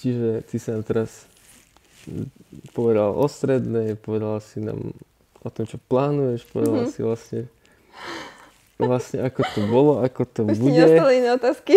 Čiže 0.00 0.40
ty 0.48 0.56
sa 0.56 0.80
teraz 0.80 1.28
povedal 2.76 3.16
o 3.16 3.26
strednej, 3.28 3.96
povedala 3.96 4.40
si 4.40 4.62
nám 4.62 4.94
o 5.40 5.48
tom, 5.48 5.64
čo 5.64 5.76
plánuješ, 5.76 6.48
povedala 6.48 6.86
mm-hmm. 6.86 6.94
si 6.94 7.00
vlastne 7.04 7.40
vlastne 8.80 9.20
ako 9.20 9.40
to 9.52 9.60
bolo, 9.68 9.92
ako 10.00 10.24
to 10.24 10.40
Už 10.48 10.56
bude. 10.56 10.80
Už 10.80 10.96
ti 10.96 11.16
iné 11.20 11.28
otázky. 11.36 11.76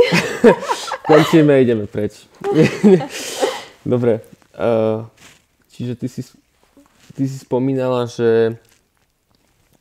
Končíme, 1.12 1.60
ideme 1.60 1.84
preč. 1.84 2.32
Dobre, 3.84 4.24
Uh, 4.54 5.10
čiže 5.74 5.98
ty 5.98 6.06
si, 6.06 6.22
ty 7.18 7.24
si 7.26 7.38
spomínala, 7.42 8.06
že 8.06 8.54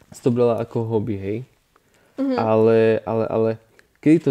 si 0.09 0.21
to 0.25 0.33
brala 0.33 0.65
ako 0.65 0.89
hobby, 0.89 1.17
hej? 1.21 1.39
Mm-hmm. 2.17 2.37
Ale, 2.41 3.05
ale, 3.05 3.25
ale, 3.29 3.51
kedy 4.01 4.17
to, 4.25 4.31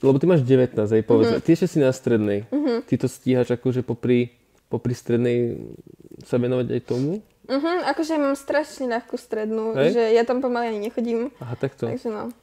lebo 0.00 0.16
ty 0.16 0.24
máš 0.24 0.40
19, 0.48 0.80
hej, 0.80 1.04
povedz, 1.04 1.28
mm-hmm. 1.28 1.44
ty 1.44 1.48
ešte 1.52 1.68
si 1.68 1.78
na 1.84 1.92
strednej. 1.92 2.48
Mm-hmm. 2.48 2.88
Ty 2.88 2.94
to 2.96 3.06
stíhaš 3.08 3.48
akože 3.52 3.84
popri, 3.84 4.32
popri 4.66 4.94
strednej 4.94 5.58
sa 6.26 6.36
venovať 6.40 6.66
aj 6.74 6.82
tomu? 6.86 7.22
Mhm, 7.46 7.86
akože 7.94 8.18
mám 8.18 8.34
strašne 8.34 8.90
ľahkú 8.90 9.14
strednú, 9.14 9.74
hej? 9.78 9.94
že 9.94 10.02
ja 10.10 10.26
tam 10.26 10.42
pomaly 10.42 10.74
ani 10.74 10.90
nechodím. 10.90 11.30
Aha, 11.38 11.54
takto. 11.54 11.86
Takže 11.86 12.10
no. 12.10 12.34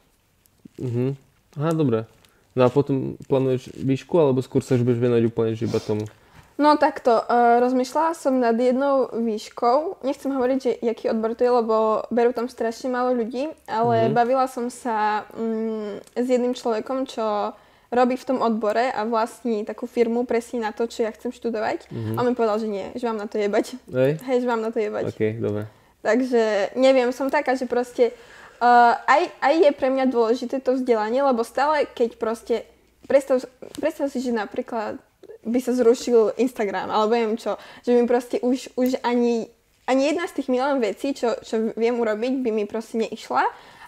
Mhm. 0.80 1.16
Aha, 1.60 1.70
dobre. 1.76 2.08
No 2.54 2.66
a 2.66 2.68
potom 2.70 3.18
plánuješ 3.26 3.74
výšku, 3.74 4.14
alebo 4.14 4.38
skôr 4.40 4.62
sa 4.62 4.78
už 4.78 4.86
budeš 4.86 5.02
venovať 5.02 5.24
úplne 5.26 5.52
iba 5.58 5.80
tomu? 5.82 6.06
No 6.54 6.78
takto, 6.78 7.18
uh, 7.18 7.58
rozmýšľala 7.58 8.14
som 8.14 8.38
nad 8.38 8.54
jednou 8.54 9.10
výškou. 9.10 10.06
Nechcem 10.06 10.30
hovoriť, 10.30 10.58
že 10.62 10.72
jaký 10.86 11.10
odbor 11.10 11.34
to 11.34 11.42
je, 11.42 11.50
lebo 11.50 12.06
berú 12.14 12.30
tam 12.30 12.46
strašne 12.46 12.94
málo 12.94 13.10
ľudí, 13.10 13.50
ale 13.66 14.06
mm-hmm. 14.06 14.14
bavila 14.14 14.46
som 14.46 14.70
sa 14.70 15.26
um, 15.34 15.98
s 16.14 16.26
jedným 16.30 16.54
človekom, 16.54 17.10
čo 17.10 17.58
robí 17.94 18.18
v 18.18 18.26
tom 18.26 18.38
odbore 18.42 18.90
a 18.90 19.06
vlastní 19.06 19.62
takú 19.62 19.86
firmu 19.86 20.26
presne 20.26 20.66
na 20.66 20.74
to, 20.74 20.90
čo 20.90 21.06
ja 21.06 21.14
chcem 21.14 21.30
študovať. 21.30 21.88
Mm-hmm. 21.88 22.14
A 22.14 22.18
on 22.20 22.26
mi 22.28 22.34
povedal, 22.34 22.58
že 22.58 22.68
nie, 22.68 22.90
že 22.98 23.06
mám 23.06 23.22
na 23.22 23.30
to 23.30 23.38
jebať. 23.38 23.78
Hej, 23.88 24.12
Hej 24.28 24.38
že 24.42 24.46
mám 24.50 24.60
na 24.60 24.74
to 24.74 24.82
jebať. 24.82 25.14
OK, 25.14 25.22
dobre. 25.38 25.70
Takže 26.04 26.74
neviem, 26.76 27.08
som 27.16 27.32
taká, 27.32 27.56
že 27.56 27.64
proste 27.64 28.12
uh, 28.60 28.92
aj, 29.08 29.22
aj 29.40 29.54
je 29.56 29.70
pre 29.72 29.88
mňa 29.88 30.04
dôležité 30.12 30.60
to 30.60 30.76
vzdelanie, 30.76 31.24
lebo 31.24 31.40
stále, 31.40 31.88
keď 31.88 32.20
proste, 32.20 32.68
predstav, 33.08 33.40
predstav 33.80 34.12
si, 34.12 34.20
že 34.20 34.34
napríklad 34.34 35.00
by 35.44 35.58
sa 35.60 35.72
zrušil 35.76 36.36
Instagram, 36.40 36.88
alebo 36.88 37.12
viem 37.12 37.36
čo, 37.36 37.56
že 37.84 37.92
mi 37.92 38.04
proste 38.08 38.40
už, 38.40 38.72
už 38.76 39.00
ani, 39.04 39.48
ani 39.84 40.02
jedna 40.12 40.24
z 40.28 40.40
tých 40.40 40.48
milión 40.48 40.80
vecí, 40.80 41.12
čo, 41.12 41.36
čo 41.44 41.72
viem 41.76 41.96
urobiť, 41.96 42.40
by 42.40 42.50
mi 42.52 42.64
proste 42.64 43.00
neišla. 43.00 43.44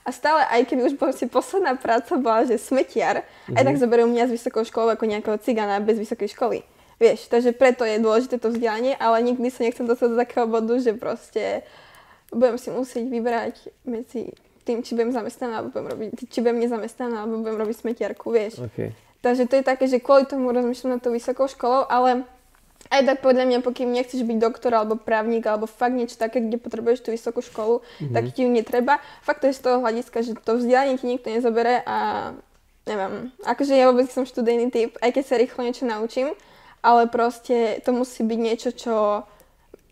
A 0.07 0.15
stále, 0.15 0.47
aj 0.47 0.71
keby 0.71 0.87
už 0.87 0.95
proste 0.95 1.27
posledná 1.27 1.75
práca 1.75 2.15
bola, 2.15 2.47
že 2.47 2.63
smetiar, 2.63 3.27
mm-hmm. 3.27 3.59
aj 3.59 3.63
tak 3.67 3.77
mhm. 3.77 3.83
zoberú 3.83 4.05
mňa 4.07 4.31
z 4.31 4.35
vysokou 4.39 4.63
školou 4.63 4.95
ako 4.95 5.05
nejakého 5.11 5.37
cigana 5.43 5.83
bez 5.83 5.99
vysokej 5.99 6.31
školy. 6.31 6.63
Vieš, 6.97 7.29
takže 7.29 7.53
preto 7.53 7.85
je 7.85 8.01
dôležité 8.01 8.41
to 8.41 8.49
vzdelanie, 8.49 8.97
ale 8.97 9.21
nikdy 9.21 9.53
sa 9.53 9.69
nechcem 9.69 9.85
dostať 9.85 10.17
do 10.17 10.17
takého 10.17 10.49
bodu, 10.49 10.81
že 10.81 10.97
proste 10.97 11.61
budem 12.33 12.57
si 12.57 12.73
musieť 12.73 13.05
vybrať 13.05 13.55
medzi 13.85 14.33
tým, 14.65 14.81
či 14.81 14.97
budem 14.97 15.13
zamestnaná, 15.13 15.61
alebo 15.61 15.77
budem 15.77 15.89
robiť, 15.93 16.11
či 16.33 16.39
budem 16.41 16.59
nezamestnaná, 16.65 17.23
alebo 17.23 17.45
budem 17.45 17.59
robiť 17.61 17.77
smetiarku, 17.85 18.27
vieš. 18.33 18.65
Okay. 18.73 18.97
Takže 19.21 19.45
to 19.45 19.55
je 19.61 19.65
také, 19.65 19.85
že 19.91 20.01
kvôli 20.01 20.25
tomu 20.25 20.55
rozmýšľam 20.55 20.97
na 20.97 21.01
to 21.03 21.13
vysokou 21.13 21.51
školou, 21.51 21.85
ale 21.87 22.25
aj 22.91 23.03
tak 23.03 23.19
podľa 23.23 23.45
mňa, 23.47 23.67
pokým 23.67 23.91
nechceš 23.91 24.23
byť 24.23 24.39
doktor 24.39 24.75
alebo 24.75 24.95
právnik 24.99 25.47
alebo 25.47 25.67
fakt 25.67 25.95
niečo 25.95 26.19
také, 26.19 26.43
kde 26.43 26.59
potrebuješ 26.61 27.03
tú 27.03 27.11
vysokú 27.11 27.43
školu, 27.43 27.83
mm-hmm. 27.83 28.15
tak 28.15 28.25
ti 28.33 28.47
ju 28.47 28.51
netreba. 28.51 29.03
Fakt 29.23 29.43
to 29.43 29.51
je 29.51 29.59
z 29.59 29.63
toho 29.63 29.83
hľadiska, 29.83 30.23
že 30.23 30.33
to 30.39 30.59
vzdelanie 30.59 30.99
ti 31.01 31.07
nikto 31.11 31.29
nezobere 31.31 31.83
a 31.83 32.31
neviem, 32.87 33.35
akože 33.43 33.75
ja 33.75 33.91
vôbec 33.91 34.07
som 34.09 34.23
študijný 34.23 34.71
typ, 34.71 34.95
aj 35.03 35.11
keď 35.11 35.25
sa 35.27 35.37
rýchlo 35.37 35.67
niečo 35.67 35.85
naučím, 35.85 36.31
ale 36.87 37.11
proste 37.11 37.83
to 37.83 37.91
musí 37.91 38.23
byť 38.23 38.39
niečo, 38.39 38.71
čo 38.71 39.27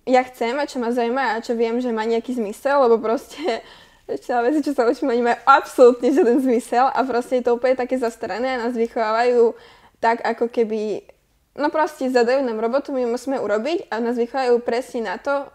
ja 0.07 0.22
chcem 0.22 0.54
a 0.61 0.68
čo 0.68 0.78
ma 0.78 0.94
zaujíma 0.94 1.35
a 1.35 1.42
čo 1.42 1.59
viem, 1.59 1.80
že 1.83 1.90
má 1.90 2.07
nejaký 2.07 2.38
zmysel, 2.38 2.87
lebo 2.87 3.02
proste 3.02 3.64
ešte 4.07 4.30
veci, 4.30 4.61
čo 4.62 4.72
sa 4.76 4.87
učíme, 4.87 5.11
oni 5.11 5.24
majú 5.26 5.38
absolútne 5.48 6.09
žiaden 6.14 6.38
zmysel 6.44 6.87
a 6.87 6.98
proste 7.02 7.40
je 7.40 7.44
to 7.50 7.57
úplne 7.57 7.74
také 7.74 7.98
zastarané 7.98 8.54
a 8.54 8.62
nás 8.68 8.76
vychovávajú 8.76 9.57
tak, 9.98 10.20
ako 10.20 10.52
keby 10.52 11.09
No 11.55 11.71
proste 11.71 12.11
zadajú 12.11 12.43
nám 12.43 12.59
robotu, 12.59 12.90
my 12.90 13.07
musíme 13.07 13.38
urobiť 13.38 13.87
a 13.87 14.03
nás 14.03 14.19
vychovajú 14.19 14.59
presne 14.67 15.07
na 15.07 15.17
to, 15.23 15.47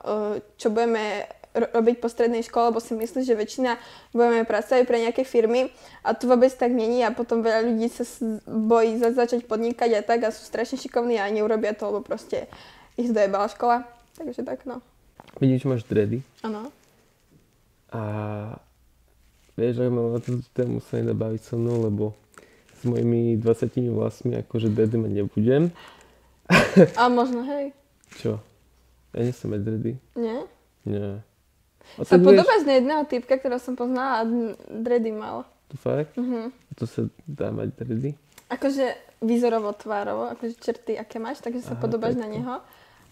čo 0.56 0.72
budeme 0.72 1.28
robiť 1.52 1.96
po 1.98 2.08
strednej 2.08 2.46
škole, 2.46 2.72
lebo 2.72 2.80
si 2.80 2.94
myslíš, 2.94 3.26
že 3.26 3.36
väčšina 3.36 3.72
budeme 4.14 4.46
pracovať 4.46 4.86
pre 4.86 4.98
nejaké 5.02 5.26
firmy 5.26 5.74
a 6.06 6.14
to 6.14 6.30
vôbec 6.30 6.54
tak 6.54 6.72
není 6.72 7.02
a 7.02 7.12
potom 7.12 7.42
veľa 7.42 7.68
ľudí 7.68 7.90
sa 7.90 8.06
bojí 8.46 9.02
za- 9.02 9.18
začať 9.18 9.50
podnikať 9.50 9.90
a 9.98 10.02
tak 10.06 10.24
a 10.24 10.30
sú 10.30 10.46
strašne 10.46 10.78
šikovní 10.78 11.18
a 11.18 11.28
neurobia 11.28 11.74
to, 11.74 11.90
lebo 11.90 12.06
proste 12.06 12.46
ich 12.96 13.10
zdojebala 13.10 13.50
škola. 13.50 13.84
Takže 14.16 14.46
tak 14.46 14.64
no. 14.70 14.80
Vidím, 15.42 15.58
že 15.58 15.68
máš 15.68 15.84
dredy. 15.90 16.22
Áno. 16.46 16.70
A 17.90 18.02
vieš, 19.58 19.82
ak 19.82 19.90
mám 19.90 20.16
na 20.16 20.22
túto 20.22 20.46
tému 20.54 20.80
sa 20.86 21.02
nedá 21.02 21.18
baviť 21.18 21.42
so 21.44 21.56
mnou, 21.58 21.82
lebo 21.82 22.14
s 22.80 22.84
mojimi 22.88 23.36
20 23.36 23.92
vlastmi 23.92 24.40
akože 24.40 24.72
dredy 24.72 24.96
mať 24.96 25.12
nebudem. 25.12 25.64
A 27.00 27.12
možno 27.12 27.44
hej. 27.44 27.76
Čo? 28.18 28.40
Ja 29.14 29.20
nie 29.26 29.36
som 29.36 29.52
dredy. 29.52 30.00
Nie? 30.16 30.48
Nie. 30.88 31.22
A 31.98 32.06
sa 32.06 32.22
podobáš 32.22 32.64
vieš... 32.64 32.70
na 32.70 32.74
jedného 32.78 33.04
typka, 33.10 33.36
ktorého 33.36 33.62
som 33.62 33.74
poznala 33.74 34.22
a 34.22 34.24
dredy 34.70 35.10
mal. 35.12 35.50
To 35.74 35.76
fakt? 35.78 36.18
Uh-huh. 36.18 36.50
A 36.50 36.72
to 36.78 36.86
sa 36.86 37.06
dá 37.26 37.50
mať 37.50 37.74
dredy? 37.78 38.14
Akože 38.50 38.98
výzorovo, 39.22 39.74
tvárovo, 39.78 40.30
akože 40.34 40.58
čerty, 40.58 40.98
aké 40.98 41.22
máš, 41.22 41.42
takže 41.44 41.62
sa 41.62 41.78
Aha, 41.78 41.82
podobáš 41.82 42.18
na 42.18 42.26
neho. 42.26 42.62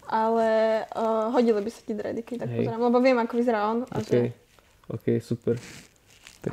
Ale 0.08 0.48
uh, 0.96 1.28
hodili 1.36 1.60
by 1.60 1.70
sa 1.70 1.82
ti 1.84 1.92
dredy, 1.92 2.24
keď 2.24 2.48
tak 2.48 2.50
pozerám, 2.56 2.80
lebo 2.80 2.98
viem, 2.98 3.18
ako 3.20 3.34
vyzerá 3.36 3.68
on. 3.68 3.84
A 3.92 4.00
okay. 4.00 4.08
že 4.08 4.18
OK, 4.88 5.06
super. 5.20 5.60
Tak. 6.40 6.52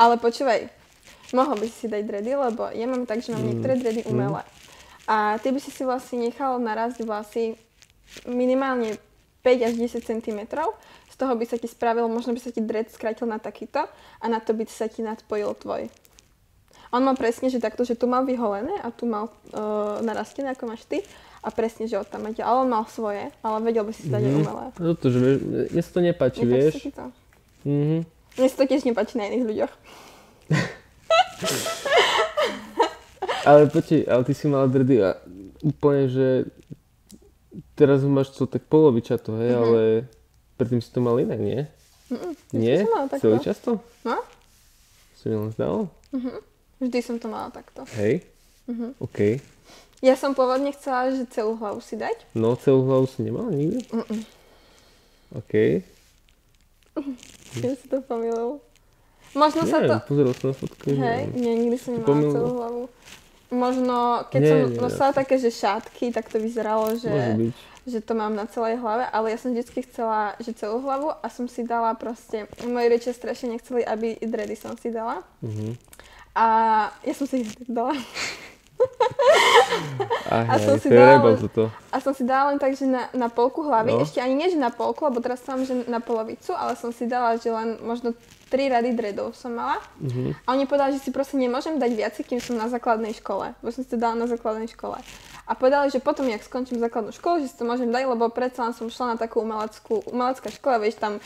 Ale 0.00 0.14
počúvaj, 0.16 0.72
mohol 1.32 1.56
by 1.58 1.66
si 1.66 1.76
si 1.84 1.88
dať 1.88 2.02
dredy, 2.06 2.32
lebo 2.34 2.70
ja 2.70 2.86
mám 2.86 3.06
tak, 3.06 3.22
že 3.22 3.34
mám 3.34 3.42
mm. 3.42 3.48
niektoré 3.54 3.74
dredy 3.78 4.00
umelé. 4.06 4.42
Mm. 4.42 4.58
A 5.10 5.16
ty 5.42 5.50
by 5.50 5.58
si 5.58 5.74
si 5.74 5.82
vlastne 5.82 6.22
nechal 6.22 6.62
narazť 6.62 7.02
vlasy 7.02 7.58
minimálne 8.26 8.98
5 9.42 9.66
až 9.66 9.74
10 9.74 10.06
cm. 10.06 10.40
Z 11.10 11.14
toho 11.16 11.32
by 11.34 11.44
sa 11.48 11.56
ti 11.56 11.66
spravil, 11.66 12.06
možno 12.06 12.36
by 12.36 12.40
sa 12.40 12.54
ti 12.54 12.60
dread 12.62 12.92
skrátil 12.92 13.26
na 13.26 13.40
takýto 13.40 13.88
a 14.20 14.24
na 14.28 14.38
to 14.38 14.52
by 14.52 14.68
sa 14.68 14.86
ti 14.86 15.00
nadpojil 15.02 15.56
tvoj. 15.58 15.90
On 16.90 17.02
mal 17.06 17.14
presne, 17.14 17.46
že 17.46 17.62
takto, 17.62 17.86
že 17.86 17.94
tu 17.94 18.10
mal 18.10 18.26
vyholené 18.26 18.82
a 18.82 18.90
tu 18.90 19.06
mal 19.06 19.30
uh, 19.30 20.02
narastené, 20.02 20.50
ako 20.58 20.74
máš 20.74 20.82
ty. 20.90 21.06
A 21.40 21.48
presne, 21.48 21.88
že 21.88 21.96
od 21.96 22.04
tam 22.04 22.26
máte. 22.26 22.44
Ale 22.44 22.66
on 22.66 22.68
mal 22.68 22.84
svoje, 22.84 23.32
ale 23.40 23.56
vedel 23.64 23.86
by 23.86 23.94
si 23.94 24.10
dať 24.10 24.20
mm-hmm. 24.20 24.40
umelé. 24.44 24.64
No 24.76 24.92
to, 24.92 25.08
že 25.08 25.40
mne 25.72 25.82
sa 25.86 25.90
to 25.94 26.00
nepáči, 26.04 26.44
Nepáči 26.44 26.52
vieš. 26.52 26.74
sa 26.74 26.82
ti 26.82 26.92
to? 26.92 27.06
Mhm. 27.64 27.98
Mne 28.36 28.48
sa 28.50 28.56
to 28.60 28.64
tiež 28.68 28.82
nepáči 28.84 29.14
na 29.16 29.24
iných 29.30 29.46
ľuďoch. 29.48 29.72
Ale 33.42 33.66
počkej, 33.66 34.04
ale 34.04 34.22
ty 34.22 34.32
si 34.32 34.44
mala 34.46 34.66
dredy 34.66 35.00
a 35.00 35.16
úplne, 35.60 36.06
že 36.06 36.28
teraz 37.72 38.04
máš 38.04 38.30
to 38.30 38.44
tak 38.44 38.62
polovičato, 38.62 39.32
hej, 39.36 39.50
Mhm. 39.50 39.58
ale 39.58 39.80
predtým 40.54 40.78
si 40.78 40.88
to 40.88 41.00
mal 41.00 41.16
inak, 41.16 41.38
nie? 41.38 41.64
Mm-mm, 42.06 42.32
Nie? 42.52 42.84
Celý 43.16 43.38
čas 43.38 43.58
to? 43.58 43.80
No, 44.02 44.18
Si 45.14 45.26
mi 45.26 45.36
len 45.36 45.52
zdal? 45.52 45.88
vždy 46.78 46.98
som 47.00 47.16
to 47.16 47.26
mala 47.26 47.48
takto. 47.48 47.84
Hej. 47.94 48.24
Mhm. 48.66 48.96
OK. 48.98 49.40
Ja 50.00 50.16
som 50.16 50.32
pôvodne 50.32 50.72
chcela, 50.72 51.12
že 51.12 51.28
celú 51.28 51.54
hlavu 51.54 51.78
si 51.78 51.92
dať. 51.94 52.24
No, 52.32 52.56
celú 52.56 52.84
hlavu 52.84 53.04
si 53.04 53.20
nemala 53.20 53.52
nikdy? 53.52 53.84
Mm-mm. 53.90 54.20
OK. 55.34 55.84
Ja 57.58 57.72
si 57.74 57.86
to 57.86 58.00
pomýlil. 58.00 58.64
Možno 59.32 59.62
sa 59.62 59.78
Neviem, 59.78 59.90
to... 59.92 59.96
pozeral 60.04 60.32
som 60.32 60.46
na 60.46 60.56
fotku. 60.56 60.84
že- 60.84 60.96
Hej, 60.96 61.22
nie, 61.32 61.52
nikdy 61.56 61.76
som 61.76 61.90
nemala 61.92 62.08
pomýlilo. 62.08 62.34
celú 62.34 62.50
hlavu. 62.52 62.82
Možno, 63.48 63.96
keď 64.28 64.40
Nie, 64.40 64.48
som 64.48 64.58
nie, 64.64 64.78
nosila 64.80 65.10
také, 65.12 65.34
že 65.36 65.50
šátky, 65.52 66.04
tak 66.08 66.26
to 66.26 66.36
vyzeralo, 66.36 66.94
že, 66.94 67.14
že 67.84 67.98
to 67.98 68.12
mám 68.12 68.30
na 68.32 68.44
celej 68.44 68.76
hlave, 68.76 69.02
ale 69.04 69.26
ja 69.28 69.38
som 69.38 69.50
vždycky 69.50 69.82
chcela, 69.82 70.38
že 70.38 70.50
celú 70.52 70.78
hlavu 70.78 71.10
a 71.12 71.26
som 71.26 71.46
si 71.46 71.62
dala 71.62 71.90
proste, 71.92 72.46
moji 72.60 72.86
rodičia 72.88 73.10
strašne 73.12 73.50
nechceli, 73.52 73.82
aby 73.82 74.18
dready 74.20 74.54
som 74.54 74.74
si 74.74 74.88
dala. 74.88 75.26
Mhm. 75.40 75.74
A 76.32 76.46
ja 77.00 77.10
som 77.12 77.26
si 77.26 77.42
ich 77.42 77.50
dala. 77.64 77.90
A, 80.26 80.34
A 80.46 80.54
som 80.56 80.74
hej, 80.74 80.80
si 80.80 80.88
dala 80.88 81.18
len- 81.20 81.38
toto. 81.40 81.62
A 81.90 81.96
som 81.98 82.12
si 82.12 82.22
dala 82.22 82.50
len 82.50 82.58
tak, 82.58 82.72
že 82.72 82.86
na, 82.86 83.10
na 83.12 83.26
polku 83.26 83.60
hlavy, 83.60 83.92
No. 83.92 84.00
ešte 84.00 84.18
ani 84.18 84.34
nie, 84.36 84.48
že 84.48 84.56
na 84.56 84.70
polku, 84.70 85.02
lebo 85.04 85.18
teraz 85.18 85.40
som, 85.40 85.58
že 85.58 85.74
na 85.84 85.98
polovicu, 85.98 86.50
ale 86.52 86.74
som 86.74 86.88
si 86.88 87.04
dala, 87.04 87.34
že 87.34 87.48
len 87.48 87.76
možno 87.80 88.14
tri 88.50 88.66
rady 88.66 88.92
dreadov 88.98 89.38
som 89.38 89.54
mala. 89.54 89.78
Mhm. 90.02 90.34
A 90.44 90.58
oni 90.58 90.66
povedali, 90.66 90.98
že 90.98 91.06
si 91.06 91.10
proste 91.14 91.38
nemôžem 91.38 91.78
dať 91.78 91.90
viac, 91.94 92.14
kým 92.18 92.42
som 92.42 92.58
na 92.58 92.66
základnej 92.66 93.14
škole. 93.14 93.54
Bo 93.62 93.70
som 93.70 93.86
si 93.86 93.88
to 93.88 93.96
dala 93.96 94.18
na 94.18 94.26
základnej 94.26 94.66
škole. 94.66 94.98
A 95.46 95.52
povedali, 95.54 95.90
že 95.90 96.02
potom, 96.02 96.26
jak 96.26 96.42
skončím 96.42 96.82
základnú 96.82 97.14
školu, 97.14 97.42
že 97.42 97.50
si 97.50 97.56
to 97.58 97.66
môžem 97.66 97.90
dať, 97.90 98.10
lebo 98.10 98.26
predsa 98.30 98.66
len 98.66 98.74
som 98.74 98.90
šla 98.90 99.14
na 99.14 99.16
takú 99.18 99.42
umeleckú, 99.42 100.02
umelecká 100.10 100.50
škola, 100.50 100.82
vieš, 100.82 100.98
tam 100.98 101.22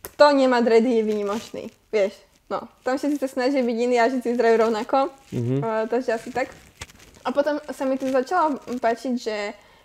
kto 0.00 0.32
nemá 0.32 0.60
dready 0.64 1.00
je 1.00 1.02
výnimočný, 1.06 1.64
vieš. 1.92 2.16
No, 2.50 2.66
tam 2.82 2.98
všetci 2.98 3.22
sa 3.22 3.30
snažia 3.30 3.62
byť 3.62 3.76
iní 3.78 3.96
a 3.98 4.10
všetci 4.10 4.26
vyzerajú 4.34 4.56
rovnako. 4.58 5.14
Mhm. 5.30 5.54
Uh, 5.62 5.84
takže 5.86 6.18
asi 6.18 6.34
tak. 6.34 6.50
A 7.22 7.30
potom 7.30 7.60
sa 7.68 7.84
mi 7.84 8.00
to 8.00 8.08
začalo 8.08 8.58
páčiť, 8.80 9.14
že 9.14 9.36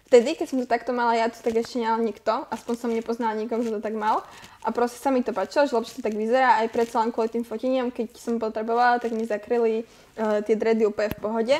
vtedy, 0.05 0.37
keď 0.37 0.45
som 0.47 0.57
to 0.61 0.67
takto 0.69 0.93
mala 0.93 1.17
ja, 1.17 1.29
to 1.29 1.41
tak 1.41 1.57
ešte 1.57 1.81
nemal 1.81 1.99
nikto. 2.01 2.45
Aspoň 2.53 2.73
som 2.77 2.89
nepoznala 2.93 3.35
nikoho, 3.37 3.61
kto 3.61 3.77
to 3.77 3.81
tak 3.81 3.97
mal. 3.97 4.21
A 4.61 4.69
proste 4.69 5.01
sa 5.01 5.09
mi 5.09 5.25
to 5.25 5.33
páčilo, 5.33 5.65
že 5.65 5.73
lepšie 5.73 6.01
to 6.01 6.05
tak 6.05 6.15
vyzerá. 6.17 6.61
Aj 6.61 6.67
predsa 6.69 7.01
len 7.01 7.09
kvôli 7.09 7.29
tým 7.29 7.45
foteniam, 7.45 7.89
keď 7.89 8.17
som 8.17 8.37
potrebovala, 8.37 9.01
tak 9.01 9.13
mi 9.13 9.25
zakryli 9.25 9.83
uh, 9.83 10.41
tie 10.45 10.55
dready 10.57 10.85
úplne 10.85 11.09
v 11.13 11.19
pohode. 11.21 11.57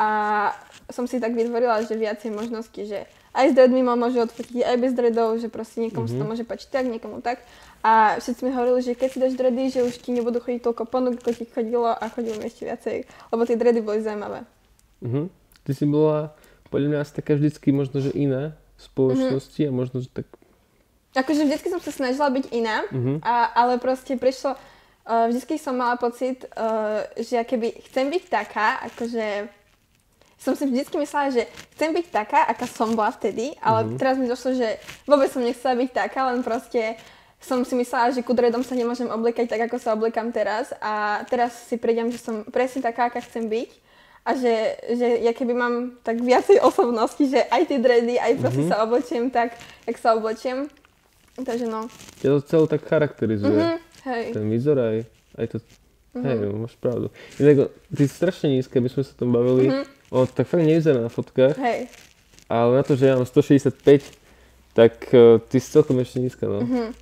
A 0.00 0.08
som 0.88 1.04
si 1.04 1.20
tak 1.20 1.36
vytvorila, 1.36 1.84
že 1.84 1.96
viacej 1.96 2.32
možností, 2.32 2.88
že 2.88 3.04
aj 3.32 3.52
s 3.52 3.56
dreadmi 3.56 3.80
ma 3.80 3.96
môže 3.96 4.20
odfotiť, 4.20 4.60
aj 4.60 4.76
bez 4.76 4.92
dreadov, 4.92 5.40
že 5.40 5.48
proste 5.48 5.80
niekomu 5.80 6.04
mm-hmm. 6.04 6.20
sa 6.20 6.24
to 6.24 6.28
môže 6.28 6.44
páčiť 6.44 6.68
tak, 6.68 6.84
niekomu 6.84 7.24
tak. 7.24 7.40
A 7.80 8.20
všetci 8.20 8.44
mi 8.44 8.52
hovorili, 8.52 8.84
že 8.84 8.92
keď 8.92 9.08
si 9.08 9.18
dáš 9.18 9.34
dready, 9.40 9.72
že 9.72 9.80
už 9.88 9.96
ti 10.04 10.12
nebudú 10.12 10.38
chodiť 10.38 10.60
toľko 10.60 10.84
ponúk, 10.84 11.16
ako 11.24 11.32
ti 11.32 11.48
chodilo 11.48 11.88
a 11.88 12.04
chodilo 12.12 12.36
mi 12.36 12.44
ešte 12.44 12.68
viacej, 12.68 12.96
lebo 13.32 13.42
tie 13.48 13.56
dready 13.56 13.80
boli 13.80 14.04
zaujímavé. 14.04 14.44
Mhm. 15.00 15.32
Ty 15.64 15.72
si 15.72 15.84
bola 15.88 16.34
podľa 16.72 16.88
mňa 16.88 16.98
asi 17.04 17.12
taká 17.12 17.36
vždycky 17.36 17.68
možno, 17.70 18.00
že 18.00 18.10
iná 18.16 18.56
v 18.74 18.80
spoločnosti 18.80 19.60
a 19.62 19.70
možno, 19.70 20.00
že 20.00 20.08
tak... 20.08 20.24
Akože 21.12 21.44
vždycky 21.44 21.68
som 21.68 21.76
sa 21.76 21.92
snažila 21.92 22.32
byť 22.32 22.44
iná, 22.50 22.88
Mhm. 22.88 23.20
a, 23.20 23.52
ale 23.52 23.76
proste 23.76 24.16
prišlo, 24.16 24.56
uh, 24.56 25.28
vždycky 25.28 25.60
som 25.60 25.76
mala 25.76 26.00
pocit, 26.00 26.48
uh, 26.56 27.04
že 27.20 27.44
keby 27.44 27.84
chcem 27.92 28.08
byť 28.08 28.24
taká, 28.26 28.80
akože 28.88 29.52
som 30.42 30.58
si 30.58 30.66
vždycky 30.66 30.98
myslela, 30.98 31.30
že 31.30 31.42
chcem 31.76 31.94
byť 31.94 32.06
taká, 32.10 32.48
aká 32.50 32.66
som 32.66 32.96
bola 32.98 33.14
vtedy, 33.14 33.54
ale 33.62 33.86
Mhm. 33.86 34.00
teraz 34.00 34.16
mi 34.18 34.26
došlo, 34.26 34.56
že 34.56 34.80
vôbec 35.06 35.28
som 35.30 35.44
nechcela 35.44 35.76
byť 35.78 35.90
taká, 35.92 36.32
len 36.32 36.40
proste 36.42 36.96
som 37.42 37.62
si 37.66 37.74
myslela, 37.74 38.14
že 38.14 38.22
ku 38.22 38.32
sa 38.62 38.74
nemôžem 38.78 39.10
obliekať 39.10 39.50
tak, 39.50 39.66
ako 39.66 39.76
sa 39.82 39.98
obliekam 39.98 40.30
teraz 40.30 40.70
a 40.78 41.26
teraz 41.26 41.66
si 41.66 41.74
prídem, 41.74 42.06
že 42.14 42.22
som 42.22 42.46
presne 42.46 42.82
taká, 42.82 43.10
aká 43.10 43.18
chcem 43.18 43.50
byť 43.50 43.81
a 44.22 44.30
že, 44.32 44.54
že 44.88 45.06
ja 45.20 45.30
keby 45.30 45.52
mám 45.52 45.74
tak 46.00 46.18
viacej 46.18 46.62
osobnosti, 46.68 47.20
že 47.20 47.42
aj 47.44 47.62
tie 47.64 47.78
dready, 47.78 48.14
aj 48.16 48.32
proste 48.38 48.62
Mhm. 48.62 48.70
sa 48.70 48.76
oblečiem 48.80 49.24
tak, 49.28 49.54
jak 49.82 49.96
sa 49.96 50.14
oblečiem. 50.14 50.70
Takže 51.34 51.64
no. 51.64 51.88
Ťa 52.20 52.28
to 52.28 52.40
celé 52.44 52.64
tak 52.68 52.82
charakterizuje. 52.84 53.56
Mhm, 53.56 53.76
hej. 54.04 54.24
Ten 54.32 54.44
výzor 54.46 54.76
aj, 54.76 54.96
aj 55.34 55.46
to... 55.48 55.56
Mhm. 56.12 56.22
Hej, 56.22 56.36
no, 56.38 56.46
máš 56.60 56.74
pravdu. 56.76 57.06
Inak, 57.36 57.56
ty 57.88 58.02
si 58.04 58.12
strašne 58.12 58.52
nízka, 58.52 58.76
my 58.76 58.86
sme 58.86 59.00
sa 59.00 59.12
tom 59.12 59.32
bavili. 59.32 59.66
Mhm. 59.66 59.84
O, 60.12 60.22
tak 60.24 60.44
fakt 60.44 60.60
nevyzerá 60.60 61.00
na 61.00 61.08
fotkách, 61.08 61.56
Hej. 61.56 61.88
ale 62.44 62.70
na 62.76 62.84
to, 62.84 62.92
že 62.92 63.08
ja 63.08 63.16
mám 63.16 63.24
165, 63.24 64.12
tak 64.70 65.08
uh, 65.08 65.40
ty 65.42 65.56
si 65.56 65.66
celkom 65.66 65.96
ešte 65.98 66.20
nízka, 66.20 66.44
no. 66.44 66.60
Mhm. 66.60 66.92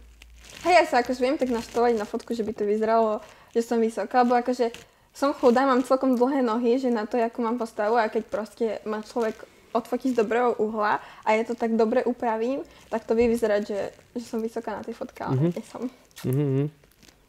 Hej, 0.62 0.74
ja 0.76 0.84
sa 0.86 0.96
akože 1.02 1.18
viem 1.18 1.34
tak 1.34 1.50
naštávať 1.50 1.96
na 1.96 2.04
fotku, 2.04 2.30
že 2.30 2.40
by 2.40 2.52
to 2.52 2.62
vyzeralo, 2.62 3.18
že 3.50 3.60
som 3.60 3.76
vysoká, 3.76 4.22
alebo 4.22 4.36
akože 4.36 4.70
som 5.12 5.32
chudá, 5.32 5.64
mám 5.64 5.82
celkom 5.82 6.14
dlhé 6.14 6.40
nohy, 6.40 6.76
že 6.76 6.88
na 6.88 7.04
to, 7.04 7.18
akú 7.18 7.40
mám 7.40 7.56
postavu 7.56 7.94
a 7.94 8.06
keď 8.06 8.22
proste 8.24 8.66
ma 8.84 9.00
človek 9.00 9.34
odfotí 9.70 10.10
z 10.10 10.18
dobrého 10.18 10.54
uhla 10.56 10.98
a 11.22 11.28
ja 11.30 11.42
to 11.42 11.54
tak 11.54 11.74
dobre 11.74 12.02
upravím, 12.02 12.62
tak 12.88 13.04
to 13.04 13.14
vie 13.14 13.26
vyzerať, 13.26 13.62
že, 13.62 13.80
že 14.12 14.24
som 14.24 14.38
vysoká 14.38 14.74
na 14.74 14.82
tej 14.82 14.94
fotke, 14.94 15.22
ale 15.22 15.36
Mhm. 15.36 15.50
nie 15.50 15.64
som. 15.64 15.82
Mhm, 16.24 16.42
mhm. 16.42 16.66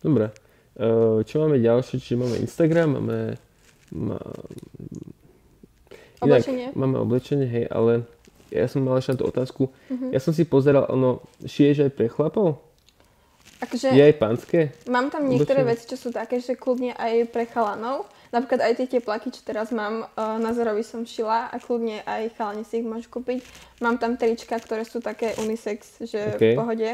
Dobre. 0.01 0.25
Uh, 0.71 1.21
čo 1.21 1.43
máme 1.43 1.59
ďalšie? 1.59 1.99
Čiže 1.99 2.17
máme 2.17 2.35
Instagram, 2.39 2.89
máme... 2.97 3.17
Má... 3.91 4.17
Inak, 6.21 6.41
Oblečenie. 6.45 6.67
máme 6.73 6.97
oblečenie, 6.97 7.45
hej, 7.45 7.65
ale 7.67 8.05
ja 8.49 8.65
som 8.65 8.81
mal 8.81 8.97
ešte 8.97 9.13
na 9.13 9.19
tú 9.19 9.25
otázku. 9.27 9.63
Mhm. 9.89 10.09
Ja 10.09 10.19
som 10.19 10.31
si 10.31 10.41
pozeral, 10.41 10.85
ono, 10.87 11.21
šiješ 11.41 11.85
aj 11.85 11.91
pre 11.91 12.07
chlapov? 12.07 12.61
Akože 13.61 13.93
Je 13.93 14.01
aj 14.01 14.15
pánske? 14.17 14.59
mám 14.85 15.07
tam 15.07 15.25
niektoré 15.25 15.61
oblečenie? 15.61 15.71
veci, 15.77 15.85
čo 15.85 15.97
sú 15.97 16.09
také, 16.09 16.37
že 16.37 16.53
kľudne 16.53 16.91
aj 16.91 17.29
pre 17.29 17.45
chalanov. 17.45 18.09
Napríklad 18.29 18.63
aj 18.63 18.73
tie 18.75 18.87
teplaky, 18.89 19.29
čo 19.29 19.41
teraz 19.41 19.69
mám, 19.69 20.07
uh, 20.07 20.37
na 20.37 20.49
Zorovi 20.51 20.81
som 20.81 21.03
šila 21.03 21.47
a 21.47 21.55
kľudne 21.55 22.01
aj 22.01 22.33
chalani 22.33 22.63
si 22.63 22.79
ich 22.79 22.87
môžu 22.87 23.11
kúpiť. 23.11 23.43
Mám 23.77 23.97
tam 23.97 24.15
trička, 24.15 24.55
ktoré 24.55 24.81
sú 24.81 24.97
také 24.97 25.37
unisex, 25.37 26.01
že 26.01 26.33
OK. 26.33 26.41
v 26.41 26.55
pohode. 26.55 26.89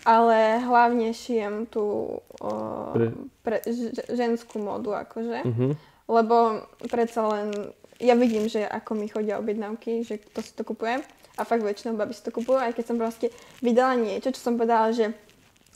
Ale 0.00 0.38
hlavne 0.58 1.12
šijem 1.12 1.68
tú 1.68 2.18
uh, 2.40 2.90
Pre- 2.90 3.14
pre, 3.40 3.56
ž- 3.62 3.92
ženskú 4.08 4.56
modu, 4.58 4.96
akože. 4.98 5.44
Mhm. 5.44 5.68
Lebo 6.08 6.64
predsa 6.88 7.22
len 7.30 7.52
ja 7.96 8.16
vidím, 8.16 8.48
že 8.48 8.64
ako 8.64 8.96
mi 8.96 9.06
chodia 9.06 9.36
objednávky, 9.36 10.02
že 10.02 10.18
kto 10.18 10.40
si 10.40 10.52
to 10.56 10.64
kupuje. 10.64 11.04
A 11.36 11.44
fakt 11.44 11.62
väčšinou 11.62 11.94
babi 11.94 12.10
si 12.10 12.20
to 12.20 12.32
kupujú, 12.32 12.58
aj 12.58 12.74
keď 12.74 12.84
som 12.84 12.96
proste 12.96 13.28
vydala 13.60 13.94
niečo, 13.94 14.32
čo 14.32 14.40
som 14.42 14.56
povedala, 14.56 14.90
že 14.90 15.12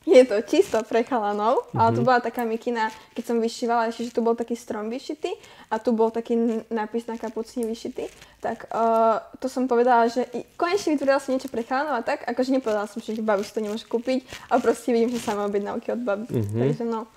je 0.04 0.22
to 0.22 0.36
čisto 0.42 0.76
pre 0.82 1.00
chalanov, 1.02 1.64
mm-hmm. 1.64 1.76
ale 1.76 1.88
Mhm. 1.90 1.96
tu 1.96 2.00
bola 2.02 2.20
taká 2.20 2.42
mikina, 2.42 2.86
keď 3.12 3.24
som 3.24 3.36
vyšívala 3.38 3.88
ešte, 3.88 4.04
že 4.04 4.12
tu 4.12 4.20
bol 4.20 4.32
taký 4.32 4.52
strom 4.52 4.86
vyšitý 4.86 5.32
a 5.68 5.76
tu 5.76 5.90
bol 5.90 6.08
taký 6.08 6.36
nápis 6.68 7.04
na 7.04 7.16
kapucni 7.16 7.64
vyšitý, 7.64 8.04
tak 8.38 8.68
uh, 8.68 9.16
to 9.38 9.48
som 9.48 9.64
povedala, 9.64 10.04
že 10.06 10.28
i- 10.30 10.44
konečne 10.54 10.92
vytvorila 10.92 11.16
som 11.16 11.32
niečo 11.32 11.48
pre 11.48 11.62
chalanov 11.62 11.96
a 11.96 12.04
tak, 12.04 12.20
akože 12.22 12.52
nepovedala 12.52 12.84
som, 12.84 13.00
že 13.00 13.16
babi 13.18 13.42
si 13.42 13.50
to 13.50 13.60
nemôže 13.60 13.84
kúpiť, 13.84 14.22
a 14.46 14.58
proste 14.58 14.92
vidím, 14.92 15.08
že 15.08 15.18
samé 15.18 15.40
objednávky 15.42 15.88
od 15.90 16.00
babi. 16.00 16.28
Mhm. 16.28 16.58
Takže 16.58 16.84
no. 16.84 17.08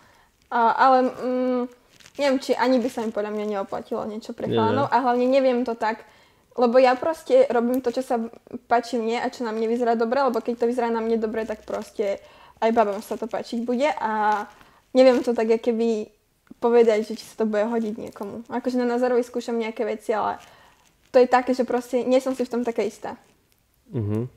A, 0.48 0.60
ale 0.72 0.98
mm, 1.12 1.62
neviem, 2.18 2.40
či 2.40 2.56
ani 2.56 2.80
by 2.80 2.88
sa 2.88 3.04
mi 3.04 3.12
podľa 3.12 3.30
mňa 3.30 3.46
neoplatilo 3.52 4.02
niečo 4.06 4.32
pre 4.32 4.48
chalanov 4.50 4.88
a 4.88 4.98
hlavne 4.98 5.28
neviem 5.28 5.62
to 5.62 5.76
tak, 5.76 6.08
lebo 6.56 6.80
ja 6.80 6.96
proste 6.96 7.46
robím 7.48 7.78
to, 7.78 7.92
čo 7.92 8.02
sa 8.02 8.18
páči 8.66 8.98
mne 8.98 9.20
a 9.20 9.28
čo 9.28 9.44
na 9.44 9.52
mne 9.52 9.68
vyzerá 9.68 9.94
dobre, 9.94 10.18
lebo 10.20 10.40
keď 10.40 10.58
to 10.58 10.66
vyzerá 10.66 10.88
na 10.88 10.98
mne 10.98 11.20
dobre, 11.20 11.44
tak 11.44 11.62
proste 11.62 12.18
aj 12.62 12.72
babám 12.74 13.02
sa 13.02 13.18
to 13.18 13.30
páčiť 13.30 13.64
bude 13.64 13.88
a 13.88 14.46
neviem 14.94 15.22
to 15.22 15.34
tak, 15.34 15.50
keby 15.62 16.10
povedať, 16.58 17.06
že 17.06 17.14
či 17.20 17.26
sa 17.26 17.44
to 17.44 17.46
bude 17.46 17.64
hodiť 17.66 17.96
niekomu. 18.10 18.48
Akože 18.50 18.82
na 18.82 18.88
Nazarovi 18.90 19.22
skúšam 19.22 19.58
nejaké 19.60 19.86
veci, 19.86 20.16
ale 20.16 20.42
to 21.14 21.22
je 21.22 21.28
také, 21.30 21.54
že 21.54 21.68
proste 21.68 22.02
nie 22.04 22.18
som 22.24 22.34
si 22.34 22.44
v 22.44 22.52
tom 22.52 22.62
taká 22.66 22.82
istá. 22.82 23.16
Mhm. 23.94 24.28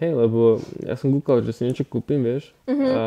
Hej, 0.00 0.16
lebo 0.16 0.64
ja 0.80 0.96
som 0.96 1.12
kúkal, 1.12 1.44
že 1.44 1.52
si 1.52 1.68
niečo 1.68 1.84
kúpim, 1.84 2.24
vieš. 2.24 2.56
Mhm. 2.64 2.88
A 2.88 3.02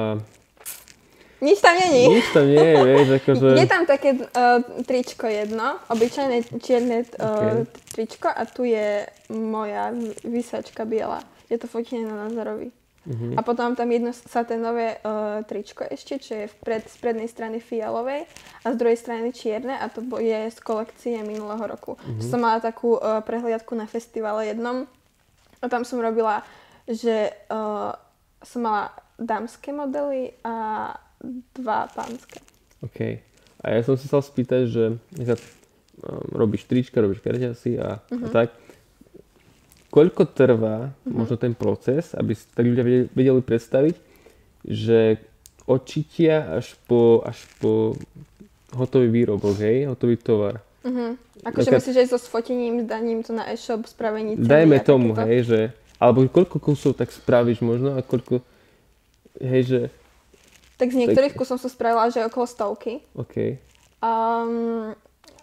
Nič 1.43 1.59
tam 1.59 1.75
není. 1.75 2.07
Nič 2.07 2.31
tam 2.31 2.47
nie 2.47 2.55
je, 2.55 2.75
vieš, 2.87 3.07
akože... 3.19 3.47
Je 3.59 3.67
tam 3.67 3.83
také 3.83 4.15
uh, 4.15 4.63
tričko 4.87 5.27
jedno, 5.27 5.75
obyčajné 5.91 6.55
čierne 6.63 7.03
uh, 7.19 7.67
Ok. 7.67 7.67
tričko 7.91 8.31
a 8.31 8.47
tu 8.47 8.63
je 8.63 9.03
moja 9.27 9.91
vysačka 10.23 10.87
biela. 10.87 11.19
Je 11.51 11.59
to 11.59 11.67
fotenie 11.67 12.07
na 12.07 12.31
Nazarovi. 12.31 12.71
Mhm. 13.03 13.35
A 13.35 13.43
potom 13.43 13.75
tam 13.75 13.91
jedno 13.91 14.15
saténové 14.15 14.95
uh, 15.03 15.43
tričko 15.43 15.83
ešte, 15.83 16.23
čo 16.23 16.33
je 16.39 16.45
vpred, 16.47 16.87
z 16.87 16.95
prednej 17.03 17.27
strany 17.27 17.59
fialovej 17.59 18.23
a 18.63 18.67
z 18.71 18.75
druhej 18.79 18.95
strany 18.95 19.35
čierne 19.35 19.75
a 19.75 19.91
to 19.91 19.99
je 20.17 20.47
z 20.47 20.59
kolekcie 20.63 21.19
minulého 21.19 21.59
roku. 21.67 21.99
Mhm. 21.99 22.23
Som 22.23 22.47
mala 22.47 22.63
takú 22.63 22.95
uh, 22.95 23.19
prehliadku 23.19 23.75
na 23.75 23.83
festivale 23.85 24.47
jednom 24.47 24.87
a 25.59 25.65
tam 25.67 25.83
som 25.83 25.99
robila, 25.99 26.47
že 26.87 27.31
uh, 27.51 27.91
som 28.39 28.59
mala 28.63 28.91
dámske 29.19 29.71
modely 29.71 30.35
a 30.43 30.91
dva 31.55 31.87
pánske. 31.91 32.39
OK. 32.83 33.19
A 33.63 33.65
ja 33.71 33.79
som 33.83 33.95
sa 33.95 34.03
chcel 34.07 34.21
spýtať, 34.23 34.61
že 34.67 34.83
um, 34.91 35.39
robíš 36.35 36.67
trička, 36.67 36.99
robíš 36.99 37.23
kerťasy 37.23 37.79
a, 37.79 37.99
Mhm. 38.11 38.23
a 38.23 38.27
tak. 38.31 38.49
Koľko 39.93 40.25
trvá 40.33 40.89
možno 41.05 41.37
ten 41.37 41.53
proces, 41.53 42.17
aby 42.17 42.33
si 42.33 42.49
tak 42.49 42.65
ľudia 42.65 42.81
vedeli, 43.13 43.41
predstaviť, 43.45 43.95
že 44.65 45.21
od 45.69 45.85
čitia 45.85 46.57
až 46.57 46.73
po, 46.89 47.21
až 47.21 47.37
po 47.61 47.93
hotový 48.73 49.13
výrobok, 49.13 49.53
hej, 49.61 49.85
hotový 49.85 50.17
tovar. 50.17 50.65
Uh-huh. 50.81 51.13
Akože 51.45 51.69
Taká- 51.69 51.77
myslíš, 51.77 51.95
že 51.95 52.09
so 52.09 52.17
sfotením, 52.17 52.89
daním 52.89 53.21
to 53.21 53.37
na 53.37 53.45
e-shop, 53.53 53.85
spravení 53.85 54.41
ceny 54.41 54.49
Dajme 54.49 54.77
tomu, 54.81 55.13
takéto? 55.13 55.29
hej, 55.29 55.41
že, 55.45 55.61
alebo 56.01 56.25
koľko 56.25 56.57
kusov 56.57 56.97
tak 56.97 57.13
spravíš 57.13 57.61
možno 57.61 57.93
a 57.93 58.01
koľko, 58.01 58.41
hej, 59.39 59.61
že, 59.63 59.81
Tak 60.81 60.89
z 60.89 61.05
niektorých 61.05 61.37
kusov 61.37 61.61
som 61.61 61.69
spravila, 61.69 62.09
že 62.09 62.25
okolo 62.25 62.49
stovky. 62.49 63.05
OK, 63.13 63.61
Um, 64.03 64.91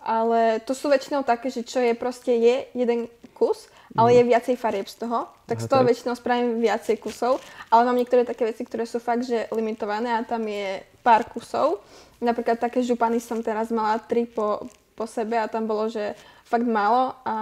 ale 0.05 0.61
to 0.69 0.77
sú 0.77 0.93
väčšinou 0.93 1.25
také, 1.25 1.49
že 1.49 1.65
čo 1.65 1.81
je 1.81 1.97
proste 1.97 2.29
je 2.29 2.69
jeden 2.77 3.09
kus, 3.33 3.73
ale 3.99 4.15
je 4.15 4.23
viacej 4.23 4.55
farieb 4.55 4.87
z 4.87 5.03
toho, 5.03 5.27
tak 5.47 5.59
Mhm. 5.59 5.63
Aha, 5.63 5.67
z 5.67 5.71
toho 5.71 5.83
tak. 5.83 5.89
väčšinou 5.91 6.15
spravím 6.15 6.51
viacej 6.63 6.97
kusov, 7.03 7.43
ale 7.69 7.83
mám 7.87 7.99
niektoré 7.99 8.23
také 8.23 8.47
veci, 8.47 8.63
ktoré 8.63 8.87
sú 8.87 9.03
fakt, 9.03 9.27
že 9.27 9.51
limitované 9.51 10.15
a 10.15 10.23
tam 10.23 10.47
je 10.47 10.79
pár 11.03 11.27
kusov. 11.27 11.83
Napríklad 12.21 12.61
také 12.61 12.85
župany 12.85 13.19
som 13.19 13.43
teraz 13.43 13.73
mala 13.73 13.99
tri 13.99 14.29
po, 14.29 14.69
po 14.95 15.09
sebe 15.09 15.41
a 15.41 15.49
tam 15.49 15.67
bolo, 15.67 15.89
že 15.89 16.15
fakt 16.45 16.67
málo 16.67 17.15
a, 17.25 17.37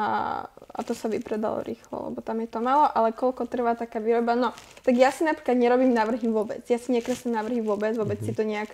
a 0.46 0.80
to 0.84 0.92
sa 0.94 1.08
vypredalo 1.08 1.64
rýchlo, 1.64 2.12
lebo 2.12 2.20
tam 2.20 2.38
je 2.44 2.48
to 2.48 2.60
málo, 2.60 2.86
ale 2.92 3.10
koľko 3.10 3.48
trvá 3.48 3.72
taká 3.74 3.98
výroba, 3.98 4.36
no, 4.36 4.52
tak 4.84 4.94
ja 4.94 5.08
si 5.08 5.24
napríklad 5.24 5.56
nerobím 5.56 5.96
návrhy 5.96 6.28
vôbec, 6.28 6.60
ja 6.68 6.76
si 6.76 6.92
nekreslím 6.92 7.34
návrhy 7.34 7.64
vôbec, 7.64 7.96
vôbec 7.96 8.20
si 8.20 8.36
to 8.36 8.44
nejak 8.44 8.68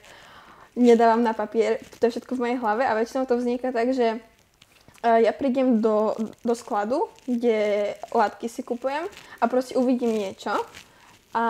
nedávam 0.75 1.23
na 1.23 1.33
papier, 1.33 1.79
to 1.99 2.11
je 2.11 2.19
všetko 2.19 2.35
v 2.35 2.43
mojej 2.43 2.59
hlave 2.59 2.83
a 2.83 2.99
väčšinou 2.99 3.31
to 3.31 3.39
vzniká 3.39 3.71
tak, 3.71 3.95
že 3.95 4.19
ja 5.05 5.33
prídem 5.37 5.85
do, 5.85 6.17
do 6.41 6.55
skladu, 6.57 7.13
kde 7.29 7.93
látky 8.09 8.49
si 8.49 8.65
kupujem 8.65 9.05
a 9.41 9.45
proste 9.47 9.77
uvidím 9.77 10.17
niečo. 10.17 10.57
A 11.35 11.45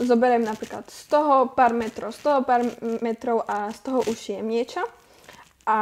zoberiem 0.00 0.42
napríklad 0.42 0.88
z 0.88 1.12
toho 1.12 1.52
pár 1.52 1.76
metrov, 1.76 2.10
z 2.16 2.24
toho 2.24 2.40
pár 2.42 2.64
metrov 3.04 3.44
a 3.44 3.68
z 3.70 3.78
toho 3.84 4.00
ušijem 4.08 4.42
niečo. 4.48 4.80
A 5.68 5.78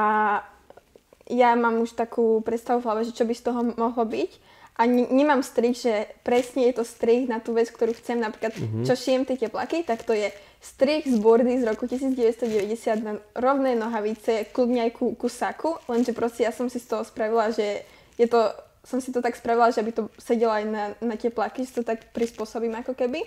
ja 1.30 1.54
mám 1.54 1.80
už 1.80 1.94
takú 1.94 2.42
predstavu 2.42 2.82
v 2.82 2.86
hlave, 2.88 3.02
že 3.06 3.14
čo 3.14 3.24
by 3.24 3.34
z 3.36 3.44
toho 3.46 3.60
mohlo 3.78 4.04
byť 4.04 4.30
a 4.78 4.86
ne- 4.86 5.10
nemám 5.10 5.42
strih, 5.42 5.74
že 5.74 6.06
presne 6.22 6.70
je 6.70 6.78
to 6.78 6.84
strih 6.86 7.26
na 7.26 7.42
tú 7.42 7.50
vec, 7.50 7.66
ktorú 7.66 7.90
chcem. 7.98 8.22
Napríklad, 8.22 8.54
mm-hmm. 8.54 8.84
čo 8.86 8.94
šijem 8.94 9.26
tie 9.26 9.34
teplaky, 9.34 9.82
tak 9.82 10.06
to 10.06 10.14
je 10.14 10.30
strih 10.62 11.02
z 11.02 11.18
bordy 11.18 11.58
z 11.58 11.66
roku 11.66 11.90
1990 11.90 13.02
na 13.02 13.18
rovné 13.34 13.74
nohavice, 13.74 14.46
kľudne 14.54 14.86
aj 14.86 14.90
ku, 14.94 15.18
ku 15.18 15.26
saku, 15.26 15.74
lenže 15.90 16.14
proste 16.14 16.46
ja 16.46 16.54
som 16.54 16.70
si 16.70 16.78
z 16.78 16.86
toho 16.86 17.02
spravila, 17.02 17.50
že 17.50 17.82
je 18.18 18.26
to, 18.26 18.54
som 18.86 19.02
si 19.02 19.10
to 19.10 19.18
tak 19.18 19.34
spravila, 19.34 19.70
že 19.74 19.82
aby 19.82 19.94
to 19.94 20.10
sedelo 20.18 20.54
aj 20.54 20.64
na, 20.66 20.84
na 21.02 21.14
teplaky, 21.18 21.66
že 21.66 21.82
to 21.82 21.82
tak 21.86 22.10
prispôsobím 22.14 22.78
ako 22.78 22.94
keby. 22.94 23.22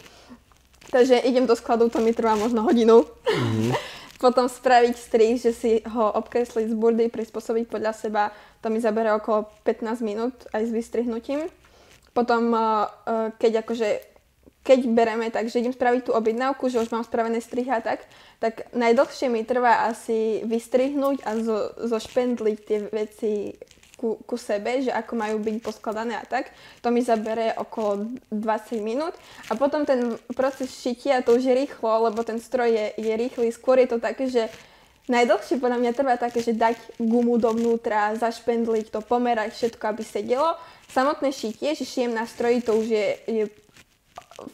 Takže 0.92 1.24
idem 1.24 1.48
do 1.48 1.56
skladu, 1.56 1.88
to 1.88 2.04
mi 2.04 2.12
trvá 2.12 2.36
možno 2.36 2.64
hodinu. 2.68 3.08
Potom 4.22 4.46
spraviť 4.46 4.94
strih, 4.94 5.42
že 5.42 5.50
si 5.50 5.82
ho 5.82 6.14
obkresliť 6.14 6.70
z 6.70 6.76
burdy, 6.78 7.10
prispôsobiť 7.10 7.66
podľa 7.66 7.94
seba, 7.98 8.30
to 8.62 8.70
mi 8.70 8.78
zabere 8.78 9.10
okolo 9.18 9.50
15 9.66 10.06
minút 10.06 10.46
aj 10.54 10.70
s 10.70 10.72
vystrihnutím. 10.72 11.50
Potom, 12.14 12.54
eh, 12.54 12.62
eh, 12.62 13.28
keď 13.42 13.66
akože 13.66 13.90
keď 14.62 14.94
bereme 14.94 15.34
tak, 15.34 15.50
že 15.50 15.58
idem 15.58 15.74
spraviť 15.74 16.06
tú 16.06 16.12
objednávku, 16.14 16.70
že 16.70 16.78
už 16.78 16.94
mám 16.94 17.02
spravené 17.02 17.42
strihy 17.42 17.74
a 17.74 17.82
tak, 17.82 18.06
tak 18.38 18.70
najdlhšie 18.78 19.26
mi 19.26 19.42
trvá 19.42 19.90
asi 19.90 20.46
vystrihnúť 20.46 21.26
a 21.26 21.32
zo, 21.42 21.58
zošpendliť 21.82 22.58
tie 22.62 22.80
veci 22.94 23.58
ku, 24.02 24.18
ku 24.26 24.34
sebe, 24.34 24.82
že 24.82 24.90
ako 24.90 25.14
majú 25.14 25.38
byť 25.38 25.62
poskladané 25.62 26.18
a 26.18 26.26
tak. 26.26 26.50
To 26.82 26.90
mi 26.90 27.06
zabere 27.06 27.54
okolo 27.54 28.10
20 28.34 28.82
minút. 28.82 29.14
A 29.54 29.54
potom 29.54 29.86
ten 29.86 30.18
proces 30.34 30.74
šitia, 30.74 31.22
to 31.22 31.38
už 31.38 31.46
je 31.46 31.54
rýchlo, 31.54 32.10
lebo 32.10 32.26
ten 32.26 32.42
stroj 32.42 32.74
je, 32.74 32.86
je 32.98 33.14
rýchly. 33.14 33.54
Skôr 33.54 33.78
je 33.78 33.94
to 33.94 34.02
také, 34.02 34.26
že 34.26 34.50
najdlhšie 35.06 35.62
podľa 35.62 35.78
mňa 35.78 35.92
trvá 35.94 36.18
také, 36.18 36.42
že 36.42 36.58
dať 36.58 36.98
gumu 36.98 37.38
dovnútra, 37.38 38.18
zašpendliť 38.18 38.90
to, 38.90 39.06
pomerať 39.06 39.54
všetko, 39.54 39.84
aby 39.86 40.02
sedelo. 40.02 40.58
Samotné 40.90 41.30
šitie, 41.30 41.78
že 41.78 41.86
šijem 41.86 42.18
na 42.18 42.26
stroji, 42.26 42.66
to 42.66 42.74
už 42.74 42.88
je, 42.90 43.08
je 43.30 43.44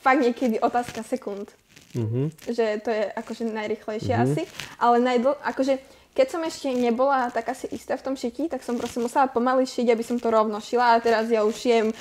fakt 0.04 0.20
niekedy 0.20 0.60
otázka 0.60 1.00
sekúnd 1.08 1.48
mhm, 1.96 2.36
že 2.52 2.84
to 2.84 2.92
je 2.92 3.04
akože 3.16 3.44
najrychlejšie 3.48 4.14
mm-hmm. 4.14 4.34
asi, 4.36 4.44
ale 4.78 5.00
najdl... 5.00 5.32
akože 5.40 5.80
keď 6.18 6.28
som 6.34 6.42
ešte 6.42 6.74
nebola 6.74 7.30
tak 7.30 7.54
asi 7.54 7.70
istá 7.70 7.94
v 7.94 8.10
tom 8.10 8.16
šití, 8.18 8.50
tak 8.50 8.66
som 8.66 8.74
proste 8.82 8.98
musela 8.98 9.30
pomaly 9.30 9.70
šiť, 9.70 9.94
aby 9.94 10.02
som 10.02 10.18
to 10.18 10.34
rovno 10.34 10.58
šila 10.58 10.98
a 10.98 11.02
teraz 11.04 11.30
ja 11.30 11.46
už 11.46 11.54
šijem 11.54 11.94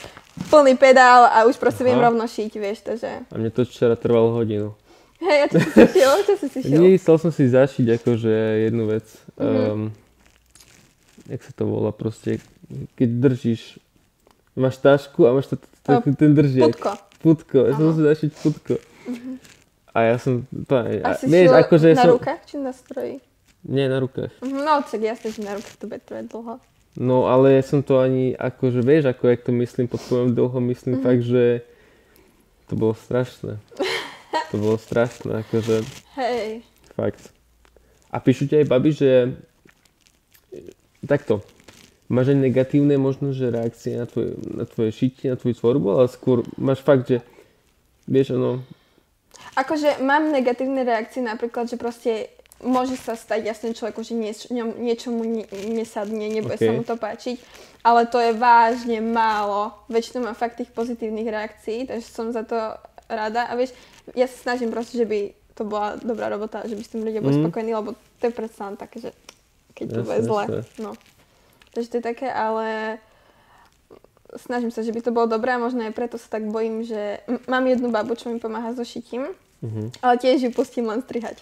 plný 0.49 0.81
pedál 0.81 1.29
a 1.29 1.45
už 1.45 1.61
proste 1.61 1.85
viem 1.85 2.01
Aha. 2.01 2.09
rovno 2.09 2.25
šiť, 2.25 2.53
vieš, 2.57 2.89
takže... 2.89 3.29
a 3.29 3.35
mne 3.37 3.53
to 3.53 3.69
včera 3.69 3.93
trvalo 3.93 4.33
hodinu. 4.33 4.73
Hej, 5.21 5.37
a 5.37 5.47
čo 5.53 5.59
si 5.61 5.69
si 5.69 5.85
šiel? 6.01 6.13
Čo 6.25 6.35
si 6.41 6.47
si 6.49 6.59
šiel? 6.65 6.81
Nie, 6.81 6.97
chcel 6.97 7.17
som 7.21 7.31
si 7.33 7.45
zašiť 7.45 7.87
akože 8.01 8.33
jednu 8.69 8.85
vec. 8.89 9.07
Mhm. 9.37 9.61
Um, 9.69 9.81
jak 11.29 11.41
sa 11.45 11.53
to 11.53 11.63
volá 11.69 11.93
proste, 11.93 12.41
keď 12.97 13.09
držíš, 13.21 13.77
máš 14.57 14.81
tašku 14.81 15.29
a 15.29 15.37
máš 15.37 15.53
to, 15.53 15.57
to, 15.85 16.01
to, 16.01 16.09
ten 16.17 16.33
držiak. 16.33 16.73
Putko. 16.73 16.93
Putko, 17.21 17.59
ja 17.69 17.73
som 17.77 17.93
si 17.93 18.01
zašiť 18.01 18.31
putko. 18.41 18.75
A 19.97 20.13
ja 20.13 20.17
som, 20.21 20.45
to, 20.69 20.77
A 20.77 20.85
a, 20.85 21.11
si 21.17 21.25
vieš, 21.25 21.57
akože 21.57 21.97
na 21.97 22.05
som, 22.05 22.21
rukách 22.21 22.41
či 22.45 22.61
na 22.61 22.73
stroji? 22.77 23.17
Nie 23.67 23.85
na 23.85 23.99
rukách. 23.99 24.31
Mhm, 24.41 24.59
No, 24.59 24.81
tak 24.81 25.01
jasne, 25.01 25.29
že 25.29 25.41
na 25.41 25.55
rukách 25.55 25.77
to 25.77 25.85
bude 25.85 26.01
trvať 26.01 26.27
dlho. 26.29 26.55
No 26.97 27.27
ale 27.27 27.53
ja 27.53 27.63
som 27.63 27.81
to 27.81 27.99
ani, 27.99 28.33
akože 28.33 28.81
vieš, 28.81 29.05
ako 29.07 29.23
jak 29.27 29.43
to 29.43 29.53
myslím, 29.53 29.85
pod 29.85 30.01
pojmom 30.03 30.33
dlho 30.33 30.59
myslím 30.65 30.95
Mhm. 30.95 31.03
fakt, 31.03 31.23
že 31.23 31.45
to 32.65 32.75
bolo 32.75 32.95
strašné. 32.95 33.59
To 34.47 34.57
bolo 34.57 34.77
strašné, 34.77 35.43
akože 35.43 35.83
Hej. 36.15 36.63
fakt. 36.95 37.35
A 38.09 38.17
píšu 38.17 38.47
ti 38.47 38.55
aj 38.55 38.65
babi, 38.65 38.91
že 38.91 39.35
takto, 41.03 41.43
máš 42.07 42.31
aj 42.31 42.39
negatívne 42.41 42.95
možno, 42.97 43.31
že 43.31 43.51
reakcie 43.51 43.95
na 43.95 44.07
tvoje, 44.07 44.39
na 44.47 44.63
tvoje 44.63 44.91
šitie, 44.93 45.29
na 45.29 45.37
tvoju 45.37 45.55
tvorbu, 45.57 45.89
ale 45.93 46.07
skôr 46.07 46.47
máš 46.55 46.79
fakt, 46.81 47.07
že 47.07 47.27
vieš, 48.05 48.33
ono, 48.33 48.63
Akože 49.55 49.99
mám 50.01 50.31
negatívne 50.31 50.81
reakcie 50.83 51.21
napríklad, 51.21 51.67
že 51.67 51.77
proste 51.77 52.29
môže 52.59 52.97
sa 52.97 53.13
stať 53.13 53.45
jasne 53.45 53.71
človeku, 53.71 54.01
že 54.01 54.13
nieč, 54.13 54.49
ňom- 54.49 54.79
niečo 54.79 55.11
mu 55.11 55.23
ne, 55.23 55.45
nesadne, 55.67 56.27
nebude 56.27 56.57
sa 56.57 56.69
Ok. 56.69 56.75
mu 56.75 56.83
to 56.83 56.95
páčiť, 56.95 57.37
ale 57.81 58.05
to 58.05 58.17
je 58.17 58.33
vážne 58.33 58.99
málo. 59.01 59.77
Väčšinou 59.87 60.25
mám 60.25 60.35
fakt 60.35 60.57
tých 60.57 60.71
pozitívnych 60.71 61.27
reakcií, 61.27 61.85
takže 61.85 62.07
som 62.07 62.31
za 62.31 62.43
to 62.43 62.57
rada. 63.07 63.45
A 63.45 63.55
vieš, 63.55 63.77
ja 64.13 64.25
sa 64.25 64.51
snažím 64.51 64.71
proste, 64.71 64.97
že 64.97 65.05
by 65.05 65.21
to 65.53 65.63
bola 65.63 65.97
dobrá 65.97 66.29
robota, 66.29 66.65
že 66.65 66.73
by 66.73 66.83
s 66.83 66.91
tým 66.91 67.03
ľudia 67.03 67.21
boli 67.21 67.35
Mhm. 67.35 67.43
spokojní, 67.45 67.73
lebo 67.73 67.91
to 68.19 68.25
je 68.25 68.35
predsa 68.35 68.67
len 68.67 68.77
také, 68.77 69.01
že 69.01 69.11
keď 69.73 69.87
to 69.91 70.01
bude 70.03 70.21
zle. 70.23 70.45
No. 70.79 70.93
Takže 71.71 71.89
to 71.89 71.97
je 71.97 72.05
také, 72.07 72.29
ale 72.29 72.97
snažím 74.35 74.71
sa, 74.71 74.81
že 74.81 74.93
by 74.93 75.01
to 75.01 75.13
bolo 75.13 75.27
dobré 75.27 75.53
a 75.53 75.59
možno 75.59 75.81
aj 75.81 75.93
preto 75.93 76.17
sa 76.17 76.29
tak 76.31 76.45
bojím, 76.45 76.83
že 76.83 77.21
mám 77.47 77.65
jednu 77.65 77.89
babu, 77.89 78.13
čo 78.13 78.29
mi 78.29 78.37
pomáha 78.37 78.73
so 78.73 78.83
šitím, 78.83 79.29
uh-huh, 79.63 79.89
ale 80.03 80.15
tiež 80.17 80.41
ju 80.41 80.51
pustím 80.51 80.87
len 80.87 81.01
strihať. 81.01 81.41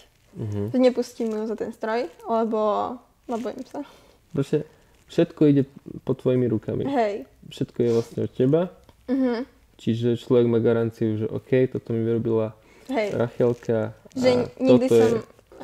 Že 0.69 0.77
nepustím 0.77 1.29
ju 1.29 1.43
za 1.43 1.55
ten 1.55 1.71
stroj, 1.71 2.05
lebo, 2.21 2.95
lebo 3.25 3.39
bojím 3.41 3.63
sa. 3.63 3.81
Proste 4.29 4.67
všetko 5.07 5.41
ide 5.45 5.63
pod 6.01 6.17
tvojimi 6.17 6.45
rukami. 6.45 6.83
Hej. 6.83 7.23
Všetko 7.47 7.77
je 7.77 7.89
vlastne 7.89 8.19
od 8.21 8.31
teba, 8.31 8.61
Mhm. 9.05 9.45
čiže 9.75 10.17
človek 10.17 10.45
má 10.45 10.59
garanciu, 10.59 11.15
že 11.15 11.25
OK, 11.25 11.49
toto 11.69 11.91
mi 11.91 12.01
vyrobila 12.01 12.51
Hej. 12.87 13.13
Rachelka 13.13 13.93
Že 14.11 14.29
nikdy 14.57 14.87
som, 14.87 14.97
je... 14.97 15.21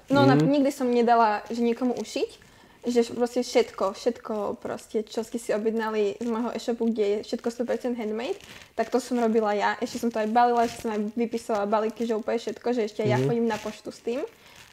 no 0.08 0.20
Mhm. 0.24 0.38
mm. 0.38 0.48
nikdy 0.48 0.70
som 0.70 0.88
nedala, 0.88 1.30
že 1.48 1.60
niekomu 1.60 1.94
ušiť, 1.96 2.30
že 2.84 3.06
proste 3.12 3.42
všetko, 3.42 3.94
všetko 3.94 4.34
proste, 4.58 5.04
čo 5.04 5.22
ste 5.22 5.38
si 5.38 5.52
objednali 5.52 6.18
z 6.18 6.26
môjho 6.26 6.50
e-shopu, 6.52 6.86
kde 6.86 7.06
je 7.06 7.18
všetko 7.24 7.48
100% 7.62 7.94
handmade, 7.94 8.42
tak 8.74 8.88
to 8.88 8.98
som 8.98 9.18
robila 9.18 9.54
ja. 9.54 9.78
Ešte 9.78 10.00
som 10.00 10.10
to 10.10 10.18
aj 10.18 10.28
balila, 10.28 10.64
ešte 10.64 10.82
som 10.82 10.92
aj 10.92 11.14
vypísala 11.14 11.66
balíky, 11.66 12.04
že 12.04 12.14
úplne 12.14 12.38
všetko, 12.38 12.68
že 12.72 12.82
ešte 12.84 13.02
aj 13.02 13.10
ja 13.10 13.18
Mhm. 13.18 13.26
chodím 13.28 13.46
na 13.46 13.58
poštu 13.58 13.90
s 13.90 14.00
tým. 14.00 14.22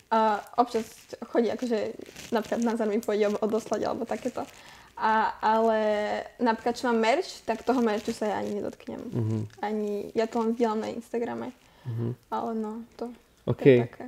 A 0.09 0.41
občas 0.57 0.89
chodí 1.29 1.53
akože 1.53 1.93
napríklad 2.33 2.65
Nazar 2.65 2.89
mi 2.89 2.97
pôjde 2.97 3.29
odoslať 3.45 3.81
alebo 3.85 4.09
takéto. 4.09 4.41
A, 4.99 5.31
ale 5.39 5.79
napríklad, 6.43 6.75
čo 6.75 6.91
mám 6.91 6.99
merch, 6.99 7.47
tak 7.47 7.63
toho 7.63 7.79
merchu 7.79 8.11
sa 8.11 8.35
ja 8.35 8.37
ani 8.43 8.59
nedotknem. 8.59 8.99
Mhm. 8.99 9.39
Ani, 9.63 10.11
ja 10.11 10.27
to 10.27 10.43
len 10.43 10.59
zdieľam 10.59 10.83
na 10.83 10.91
Instagrame. 10.91 11.55
Mhm. 11.87 12.19
Ale 12.35 12.51
no, 12.59 12.83
to, 12.99 13.15
to 13.47 13.53
OK, 13.55 13.63
je 13.63 13.85
také. 13.87 14.07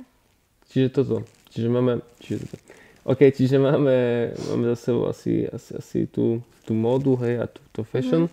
čiže 0.67 0.87
toto. 0.91 1.15
Čiže 1.53 1.67
máme... 1.71 2.03
Čiže 2.19 2.43
toto. 2.43 2.63
OK, 3.01 3.21
čiže 3.33 3.57
máme, 3.57 4.29
máme 4.51 4.63
za 4.75 4.91
sebou 4.91 5.09
asi, 5.09 5.49
asi, 5.49 5.71
asi 5.73 5.99
tú, 6.05 6.43
tú 6.67 6.77
módu, 6.77 7.17
hej, 7.25 7.41
a 7.41 7.45
tú, 7.49 7.61
tú 7.73 7.81
fashion. 7.81 8.29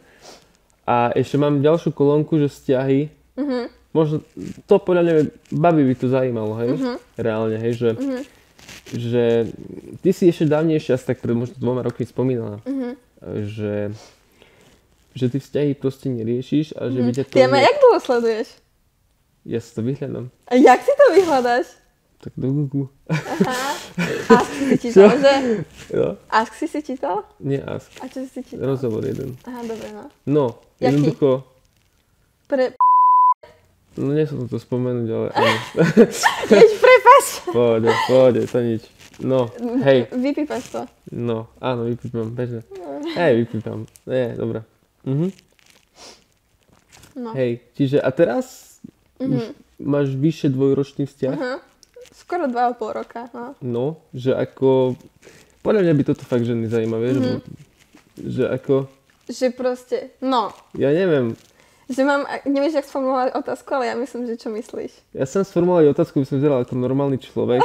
A 0.84 1.12
ešte 1.16 1.40
mám 1.40 1.64
ďalšiu 1.64 1.92
kolónku, 1.96 2.36
že 2.36 2.52
vzťahy. 2.52 3.08
Mhm, 3.38 3.77
Možno 3.88 4.20
to 4.68 4.74
podľa 4.76 5.02
mňa 5.02 5.14
babi 5.50 5.82
by 5.88 5.94
to 5.96 6.06
zajímalo, 6.12 6.52
hej? 6.60 6.70
mhm, 6.76 6.96
Reálne, 7.16 7.56
hej, 7.56 7.72
že, 7.74 7.90
mhm, 7.96 8.20
že 8.92 9.24
ty 10.04 10.10
si 10.12 10.28
ešte 10.28 10.44
dávnejšie, 10.44 10.92
asi 10.92 11.06
tak 11.08 11.24
pred 11.24 11.32
možno 11.32 11.56
dvoma 11.56 11.80
rokmi 11.80 12.04
spomínala, 12.04 12.60
mhm. 12.68 12.94
že, 13.48 13.96
že 15.16 15.24
ty 15.32 15.38
vzťahy 15.40 15.72
proste 15.72 16.12
neriešiš 16.12 16.76
a 16.76 16.92
že 16.92 16.98
by 17.00 17.10
ťa 17.16 17.22
to... 17.26 17.32
Ty 17.32 17.48
ma 17.48 17.58
jak 17.58 17.76
dlho 17.80 17.98
sleduješ? 17.98 18.48
Ja 19.48 19.64
si 19.64 19.70
to 19.72 19.80
vyhľadám. 19.80 20.28
A 20.44 20.52
jak 20.60 20.80
si 20.84 20.92
to 20.92 21.04
vyhľadáš? 21.16 21.66
Tak 22.18 22.34
do 22.36 22.50
Google. 22.50 22.90
Aha. 23.08 23.72
Ask 24.42 24.50
si 24.52 24.74
čítal, 24.76 25.16
že? 25.22 25.32
Jo, 25.94 26.18
Ask 26.28 26.52
si 26.58 26.66
si 26.66 26.82
čítal? 26.82 27.22
nie 27.38 27.62
ask. 27.62 27.88
A 28.02 28.10
čo 28.10 28.26
si 28.26 28.28
si 28.28 28.40
čítal? 28.42 28.74
Rozhovor 28.74 29.06
jeden. 29.06 29.38
Aha, 29.46 29.62
dobre, 29.62 29.86
no. 29.94 30.04
No, 30.26 30.44
Jaký? 30.82 30.98
jednoducho, 30.98 31.46
Pre... 32.50 32.74
no 33.98 34.14
nie 34.14 34.22
som 34.22 34.46
to 34.46 34.56
spomenúť, 34.56 35.08
ale 35.08 35.28
áno. 35.32 35.58
Jeď, 36.54 36.70
prepač! 36.78 37.24
Pohode, 37.44 37.90
pohode, 38.06 38.40
to 38.44 38.58
nič. 38.60 38.82
No, 39.18 39.50
hej, 39.82 40.06
Vypípaš 40.08 40.64
to. 40.70 40.82
no, 41.10 41.50
áno, 41.58 41.84
vypípam, 41.84 42.30
bežne. 42.30 42.62
Hej, 43.10 43.42
vypípam. 43.42 43.82
Nie, 44.04 44.32
dobré. 44.32 44.62
Mhm. 45.02 45.34
No. 47.18 47.34
Hej, 47.34 47.66
čiže 47.74 47.98
a 47.98 48.08
teraz 48.08 48.78
Mhm. 49.18 49.58
máš 49.80 50.14
vyše 50.14 50.46
dvojročný 50.46 51.04
vzťah? 51.04 51.34
Aha. 51.34 51.58
Skoro 52.14 52.46
dva 52.46 52.70
a 52.70 52.72
pol 52.72 52.94
roka, 52.94 53.26
no. 53.32 53.58
No, 53.58 53.84
že 54.12 54.30
ako... 54.30 54.94
Podľa 55.58 55.82
mňa 55.82 55.94
by 55.94 56.02
toto 56.04 56.22
fakt 56.22 56.46
ženy 56.46 56.66
zaujíma, 56.66 56.96
vieš? 56.96 57.16
Mhm. 57.16 57.26
Mm-hmm. 57.26 57.42
Že 58.28 58.44
ako... 58.48 58.74
Že 59.26 59.46
proste, 59.52 59.98
no. 60.20 60.54
Ja 60.72 60.88
neviem, 60.88 61.34
Že 61.88 62.04
mám, 62.04 62.28
nevieš, 62.44 62.78
jak 62.78 62.86
sformulovať 62.86 63.32
otázku, 63.32 63.68
ale 63.72 63.88
ja 63.88 63.94
myslím, 63.96 64.28
že 64.28 64.36
čo 64.36 64.52
myslíš. 64.52 64.92
ja 65.16 65.24
som 65.24 65.40
sformulovať 65.40 65.96
otázku, 65.96 66.20
by 66.20 66.26
som 66.28 66.36
vyzeral 66.36 66.60
ako 66.60 66.76
normálny 66.76 67.16
človek. 67.16 67.64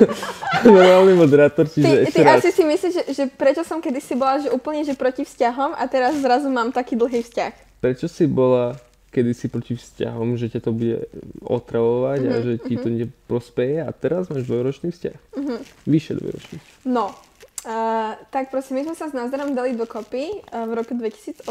normálny 0.64 1.12
moderátor, 1.12 1.68
čiže 1.68 1.84
Ty, 1.84 1.92
ešte 2.08 2.16
ty 2.16 2.20
raz. 2.24 2.40
asi 2.40 2.50
si 2.52 2.64
myslíš, 2.64 2.92
že, 2.92 3.04
že 3.12 3.24
prečo 3.28 3.60
som 3.60 3.84
kedysi 3.84 4.16
bola 4.16 4.40
že 4.40 4.48
úplne 4.48 4.80
že 4.80 4.96
proti 4.96 5.24
vzťahom 5.24 5.76
a 5.76 5.82
teraz 5.86 6.16
zrazu 6.16 6.48
mám 6.48 6.72
taký 6.72 6.96
dlhý 6.96 7.20
vzťah. 7.20 7.52
Prečo 7.80 8.08
si 8.08 8.24
bola 8.24 8.80
kedysi 9.10 9.50
proti 9.50 9.74
vzťahom, 9.74 10.38
že 10.38 10.48
ťa 10.48 10.60
to 10.62 10.70
bude 10.70 10.96
otravovať 11.42 12.18
Mhm, 12.22 12.30
a 12.30 12.36
že 12.40 12.52
ti 12.62 12.74
to 12.78 12.88
neprospeje 12.88 13.82
a 13.82 13.90
teraz 13.90 14.30
máš 14.30 14.46
dvojročný 14.46 14.88
vzťah. 14.88 15.16
Mhm. 15.36 15.54
Vyše 15.84 16.12
dvojročný. 16.14 16.56
No, 16.86 17.10
uh, 17.12 18.16
tak 18.30 18.48
prosím, 18.48 18.80
my 18.80 18.92
sme 18.92 18.96
sa 18.96 19.10
s 19.10 19.12
Názorom 19.12 19.52
dali 19.52 19.74
dokopy 19.74 20.30
uh, 20.48 20.64
v 20.64 20.72
roku 20.78 20.94
2018 20.94 21.44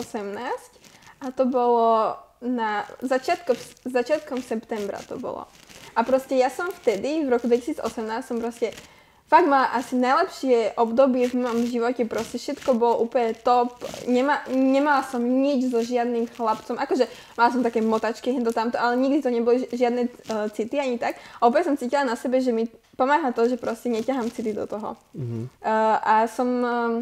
a 1.20 1.32
to 1.36 1.44
bolo 1.46 2.16
na 2.40 2.88
začiatkom, 3.04 3.56
začiatkom 3.84 4.40
septembra 4.40 5.00
to 5.04 5.20
bolo. 5.20 5.48
A 5.92 6.08
proste 6.08 6.40
ja 6.40 6.48
som 6.48 6.72
vtedy, 6.72 7.28
v 7.28 7.32
roku 7.32 7.52
2018, 7.52 7.84
som 8.24 8.40
proste 8.40 8.72
fakt 9.30 9.46
mala 9.46 9.70
asi 9.76 10.00
najlepšie 10.00 10.80
obdobie 10.80 11.28
v 11.30 11.44
mojom 11.44 11.68
živote, 11.68 12.08
proste 12.08 12.40
všetko 12.40 12.80
bolo 12.80 13.04
úplne 13.04 13.36
top, 13.36 13.78
Nemá, 14.10 14.42
nemala 14.50 15.06
som 15.06 15.22
nič 15.22 15.70
so 15.70 15.84
žiadnym 15.84 16.32
chlapcom, 16.34 16.80
akože 16.80 17.06
mala 17.36 17.50
som 17.52 17.62
také 17.62 17.84
motačky 17.84 18.34
hento 18.34 18.50
tamto, 18.50 18.80
ale 18.80 18.98
nikdy 18.98 19.20
to 19.22 19.30
neboli 19.30 19.68
ži- 19.68 19.72
žiadne 19.76 20.04
uh, 20.08 20.48
city 20.50 20.80
ani 20.80 20.98
tak. 20.98 21.20
A 21.44 21.46
opäť 21.46 21.70
som 21.70 21.76
cítila 21.78 22.08
na 22.08 22.16
sebe, 22.18 22.42
že 22.42 22.50
mi 22.50 22.66
pomáha 22.98 23.30
to, 23.36 23.46
že 23.46 23.60
proste 23.60 23.92
neťahám 23.92 24.34
city 24.34 24.56
do 24.56 24.66
toho. 24.66 24.98
Mhm. 25.14 25.52
Uh, 25.62 25.98
a 26.00 26.26
som 26.26 26.50
um, 26.50 26.94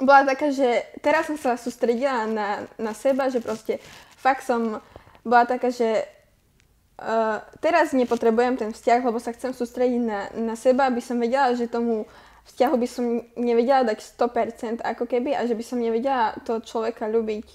bola 0.00 0.24
taká, 0.24 0.48
že 0.48 0.88
teraz 1.04 1.28
som 1.28 1.36
sa 1.36 1.60
sústredila 1.60 2.24
na, 2.24 2.64
na 2.80 2.92
seba, 2.96 3.28
že 3.28 3.44
proste 3.44 3.76
fakt 4.16 4.46
som 4.46 4.80
bola 5.26 5.44
taká, 5.44 5.68
že 5.68 6.06
uh, 7.02 7.38
teraz 7.60 7.92
nepotrebujem 7.92 8.56
ten 8.56 8.70
vzťah, 8.72 9.00
lebo 9.04 9.20
sa 9.20 9.34
chcem 9.36 9.52
sústrediť 9.52 10.02
na, 10.02 10.20
na 10.32 10.54
seba, 10.56 10.88
aby 10.88 11.02
som 11.04 11.20
vedela, 11.20 11.52
že 11.52 11.68
tomu 11.68 12.08
vzťahu 12.42 12.74
by 12.74 12.88
som 12.90 13.04
nevedela 13.38 13.86
dať 13.86 13.98
100% 14.18 14.82
ako 14.82 15.04
keby 15.06 15.36
a 15.36 15.46
že 15.46 15.54
by 15.54 15.64
som 15.64 15.78
nevedela 15.78 16.34
toho 16.42 16.58
človeka 16.58 17.06
ľúbiť 17.06 17.46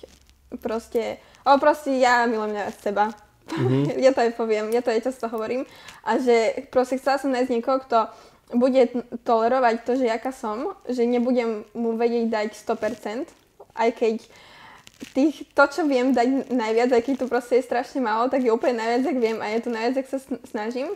proste, 0.63 1.19
ale 1.43 1.57
proste 1.59 1.99
ja 1.99 2.23
milujem 2.23 2.55
najviac 2.55 2.77
seba. 2.79 3.05
Mm-hmm. 3.47 3.83
ja 4.05 4.11
to 4.15 4.19
aj 4.23 4.31
poviem, 4.39 4.71
ja 4.71 4.79
to 4.79 4.91
aj 4.91 5.03
často 5.03 5.27
hovorím. 5.27 5.67
A 6.07 6.19
že 6.19 6.67
proste 6.71 6.95
chcela 6.99 7.19
som 7.19 7.31
nájsť 7.35 7.51
niekoho, 7.51 7.83
kto 7.83 8.07
bude 8.53 9.03
tolerovať 9.27 9.75
to, 9.83 9.99
že 9.99 10.05
jaká 10.07 10.31
som, 10.31 10.71
že 10.87 11.03
nebudem 11.03 11.67
mu 11.75 11.99
vedieť 11.99 12.25
dať 12.31 12.49
100%, 12.55 13.27
aj 13.75 13.89
keď 13.91 14.15
tých, 15.13 15.45
to, 15.53 15.63
čo 15.67 15.81
viem 15.83 16.15
dať 16.15 16.49
najviac, 16.49 16.89
aj 16.95 17.03
keď 17.03 17.15
to 17.19 17.25
proste 17.27 17.59
je 17.59 17.67
strašne 17.67 17.99
málo, 17.99 18.31
tak 18.31 18.41
je 18.41 18.53
úplne 18.53 18.79
najviac, 18.79 19.03
ak 19.03 19.17
viem 19.19 19.37
a 19.43 19.47
je 19.51 19.61
to 19.61 19.69
najviac, 19.69 19.95
ak 19.99 20.07
sa 20.09 20.19
sn- 20.23 20.41
snažím. 20.47 20.89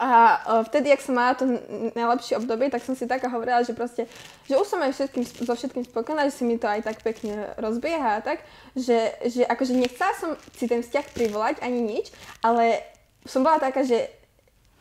A 0.00 0.40
uh, 0.48 0.64
vtedy, 0.64 0.88
ak 0.88 1.04
som 1.04 1.12
mala 1.12 1.36
to 1.36 1.44
najlepšie 1.92 2.40
obdobie, 2.40 2.72
tak 2.72 2.80
som 2.80 2.96
si 2.96 3.04
taká 3.04 3.28
hovorila, 3.28 3.60
že 3.60 3.76
proste, 3.76 4.08
že 4.48 4.56
už 4.56 4.64
som 4.64 4.80
aj 4.80 4.96
všetkým, 4.96 5.24
so 5.44 5.52
všetkým 5.52 5.84
spokojná, 5.84 6.24
že 6.24 6.40
si 6.40 6.48
mi 6.48 6.56
to 6.56 6.64
aj 6.64 6.88
tak 6.88 7.04
pekne 7.04 7.52
rozbieha 7.60 8.24
tak, 8.24 8.40
že, 8.72 9.12
že 9.28 9.44
akože 9.44 9.76
nechcela 9.76 10.16
som 10.16 10.30
si 10.56 10.64
ten 10.64 10.80
vzťah 10.80 11.06
privolať 11.12 11.56
ani 11.60 11.84
nič, 11.84 12.08
ale 12.40 12.80
som 13.28 13.44
bola 13.44 13.60
taká, 13.60 13.84
že 13.84 14.08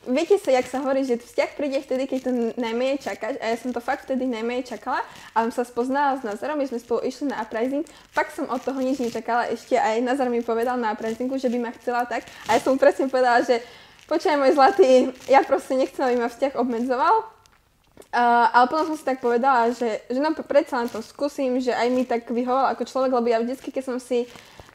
viete 0.07 0.39
sa, 0.39 0.55
jak 0.55 0.67
sa 0.71 0.79
hovorí, 0.79 1.03
že 1.03 1.19
vzťah 1.19 1.49
príde 1.59 1.83
vtedy, 1.83 2.07
keď 2.07 2.19
to 2.23 2.31
najmenej 2.55 3.03
čakáš 3.03 3.35
a 3.43 3.51
ja 3.51 3.57
som 3.59 3.75
to 3.75 3.83
fakt 3.83 4.07
vtedy 4.07 4.23
najmenej 4.23 4.63
čakala 4.63 5.03
a 5.35 5.43
som 5.47 5.51
sa 5.51 5.63
spoznala 5.67 6.15
s 6.15 6.23
Nazarom, 6.23 6.55
my 6.55 6.65
sme 6.69 6.79
spolu 6.79 7.03
išli 7.03 7.27
na 7.27 7.43
uprising, 7.43 7.83
fakt 8.15 8.31
som 8.31 8.47
od 8.47 8.63
toho 8.63 8.79
nič 8.79 9.03
nečakala, 9.03 9.51
ešte 9.51 9.75
aj 9.75 9.99
Nazar 9.99 10.31
mi 10.31 10.39
povedal 10.39 10.79
na 10.79 10.95
uprisingu, 10.95 11.35
že 11.35 11.51
by 11.51 11.57
ma 11.59 11.71
chcela 11.75 12.07
tak 12.07 12.23
a 12.47 12.55
ja 12.55 12.59
som 12.63 12.75
mu 12.75 12.79
presne 12.79 13.11
povedala, 13.11 13.43
že 13.43 13.59
počkaj 14.07 14.39
môj 14.39 14.55
zlatý, 14.55 15.11
ja 15.27 15.43
proste 15.43 15.75
nechcem, 15.75 16.07
aby 16.07 16.15
ma 16.15 16.31
vzťah 16.31 16.55
obmedzoval, 16.55 17.39
Uh, 18.09 18.47
ale 18.55 18.71
potom 18.71 18.89
som 18.89 18.97
si 18.97 19.05
tak 19.05 19.19
povedala, 19.19 19.69
že, 19.75 20.01
že 20.07 20.17
no 20.17 20.31
predsa 20.33 20.81
len 20.81 20.89
to 20.89 21.03
skúsim, 21.03 21.59
že 21.61 21.75
aj 21.75 21.87
mi 21.93 22.07
tak 22.07 22.25
vyhoval 22.31 22.71
ako 22.71 22.87
človek, 22.87 23.11
lebo 23.11 23.27
ja 23.27 23.37
vždycky, 23.43 23.69
keď 23.69 23.83
som 23.85 23.97
si, 24.01 24.25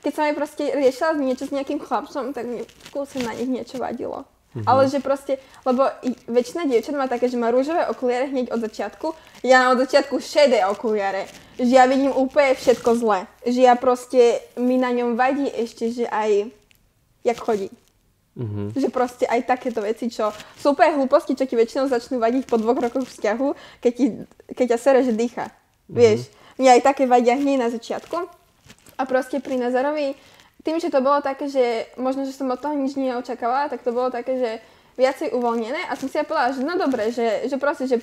keď 0.05 0.13
som 0.13 0.23
aj 0.29 0.35
proste 0.39 0.63
riešila 0.71 1.19
niečo 1.19 1.49
s 1.49 1.55
nejakým 1.57 1.83
chlapcom, 1.83 2.31
tak 2.31 2.45
mi 2.47 2.63
skúsim 2.87 3.27
na 3.27 3.35
nich 3.35 3.51
niečo 3.51 3.81
vadilo. 3.81 4.29
Mm-hmm. 4.55 4.71
Ale 4.71 4.83
že 4.87 5.03
proste, 5.03 5.43
lebo 5.67 5.83
väčšina 6.31 6.71
dievčat 6.71 6.95
má 6.95 7.11
také, 7.11 7.27
že 7.27 7.35
má 7.35 7.51
rúžové 7.51 7.91
okuliare 7.91 8.31
hneď 8.31 8.55
od 8.55 8.63
začiatku, 8.63 9.07
ja 9.43 9.67
mám 9.67 9.75
od 9.75 9.83
začiatku 9.83 10.23
šedé 10.23 10.63
okuliare, 10.71 11.27
že 11.59 11.75
ja 11.75 11.91
vidím 11.91 12.15
úplne 12.15 12.55
všetko 12.55 12.91
zle, 13.03 13.27
že 13.43 13.67
ja 13.67 13.75
proste, 13.75 14.47
mi 14.55 14.79
na 14.79 14.95
ňom 14.95 15.19
vadí 15.19 15.51
ešte, 15.51 15.91
že 15.91 16.07
aj 16.07 16.55
jak 17.27 17.39
chodí. 17.43 17.69
Mhm. 18.35 18.75
Že 18.75 18.89
proste 18.91 19.25
aj 19.27 19.47
takéto 19.47 19.83
veci, 19.83 20.11
čo 20.11 20.35
sú 20.59 20.75
úplne 20.75 20.99
hlúposti, 20.99 21.39
čo 21.39 21.47
ti 21.47 21.55
väčšinou 21.55 21.87
začnú 21.87 22.19
vadiť 22.19 22.51
po 22.51 22.59
dvoch 22.59 22.79
rokoch 22.79 23.07
vzťahu, 23.07 23.49
keď, 23.79 23.93
ti, 23.95 24.07
keď 24.55 24.67
ťa 24.75 24.79
sere, 24.79 25.01
že 25.07 25.15
dýcha. 25.15 25.51
Vieš, 25.87 26.31
mne 26.59 26.79
aj 26.79 26.83
také 26.83 27.07
vadia 27.07 27.39
hneď 27.39 27.57
na 27.59 27.69
začiatku. 27.71 28.17
A 28.95 29.03
proste 29.11 29.43
pri 29.43 29.59
Nazarovi, 29.59 30.15
tým, 30.65 30.81
že 30.81 30.89
to 30.89 31.05
bolo 31.05 31.21
také, 31.21 31.47
že 31.53 31.93
možno, 32.01 32.25
že 32.25 32.33
som 32.33 32.49
od 32.49 32.59
toho 32.59 32.73
nič 32.73 32.97
neočakávala, 32.97 33.69
tak 33.69 33.85
to 33.85 33.93
bolo 33.93 34.09
také, 34.09 34.41
že 34.41 34.51
viacej 34.95 35.35
uvoľnené 35.35 35.91
a 35.91 35.99
som 35.99 36.07
si 36.07 36.17
aj 36.17 36.27
povedala, 36.27 36.55
že 36.55 36.63
no 36.63 36.75
dobre, 36.79 37.11
že, 37.11 37.51
že 37.51 37.57
proste, 37.59 37.91
že 37.91 37.99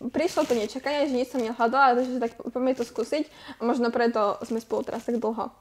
prišlo 0.00 0.48
to 0.48 0.56
nečakanie, 0.56 1.06
že 1.06 1.16
nič 1.16 1.28
som 1.28 1.44
nehľadala, 1.44 2.00
takže 2.00 2.18
tak 2.18 2.32
poďme 2.40 2.72
to 2.72 2.84
skúsiť 2.88 3.24
a 3.60 3.68
možno 3.68 3.92
preto 3.92 4.40
sme 4.48 4.58
spolu 4.58 4.82
teraz 4.82 5.04
tak 5.04 5.20
dlho. 5.20 5.52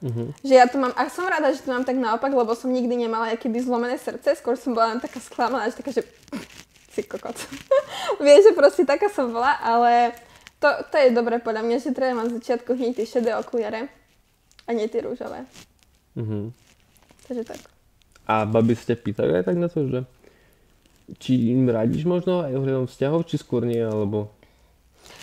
Mhm. 0.00 0.32
Že 0.40 0.54
ja 0.54 0.64
to 0.70 0.80
mám, 0.80 0.96
a 0.96 1.12
som 1.12 1.28
rada, 1.28 1.52
že 1.52 1.60
to 1.60 1.74
mám 1.74 1.84
tak 1.84 1.98
naopak, 1.98 2.32
lebo 2.32 2.56
som 2.56 2.72
nikdy 2.72 3.04
nemala 3.04 3.36
keby 3.36 3.60
zlomené 3.60 4.00
srdce, 4.00 4.38
skôr 4.38 4.56
som 4.56 4.72
bola 4.72 4.96
len 4.96 5.02
taká 5.02 5.20
sklamaná, 5.20 5.68
že 5.68 5.76
taká, 5.82 5.92
že 5.92 6.06
si 6.94 7.04
kokot. 7.04 7.36
Vieš, 8.24 8.50
že 8.50 8.52
proste 8.56 8.82
taká 8.86 9.12
som 9.12 9.28
bola, 9.34 9.58
ale 9.60 10.16
to, 10.62 10.70
to 10.88 10.96
je 10.96 11.12
dobré 11.12 11.42
podľa 11.42 11.66
mňa, 11.66 11.76
že 11.82 11.92
treba 11.92 12.16
mať 12.16 12.26
z 12.32 12.36
začiatku 12.40 12.70
hneď 12.78 13.02
tie 13.02 13.06
šedé 13.18 13.30
okuliare 13.36 13.92
a 14.64 14.70
nie 14.72 14.88
tie 14.88 15.04
rúžové. 15.04 15.44
Mhm. 16.20 16.52
Takže 17.24 17.42
tak. 17.46 17.60
A 18.24 18.44
babi 18.44 18.74
ste 18.74 18.92
pýtajú 18.92 19.32
aj 19.32 19.44
tak 19.44 19.56
na 19.56 19.66
to, 19.66 19.80
že 19.84 20.00
či 21.16 21.50
im 21.50 21.66
radíš 21.66 22.04
možno 22.04 22.40
aj 22.40 22.52
ohľadom 22.52 22.86
vzťahov, 22.86 23.24
či 23.24 23.36
skôr 23.36 23.64
nie, 23.64 23.80
alebo... 23.80 24.30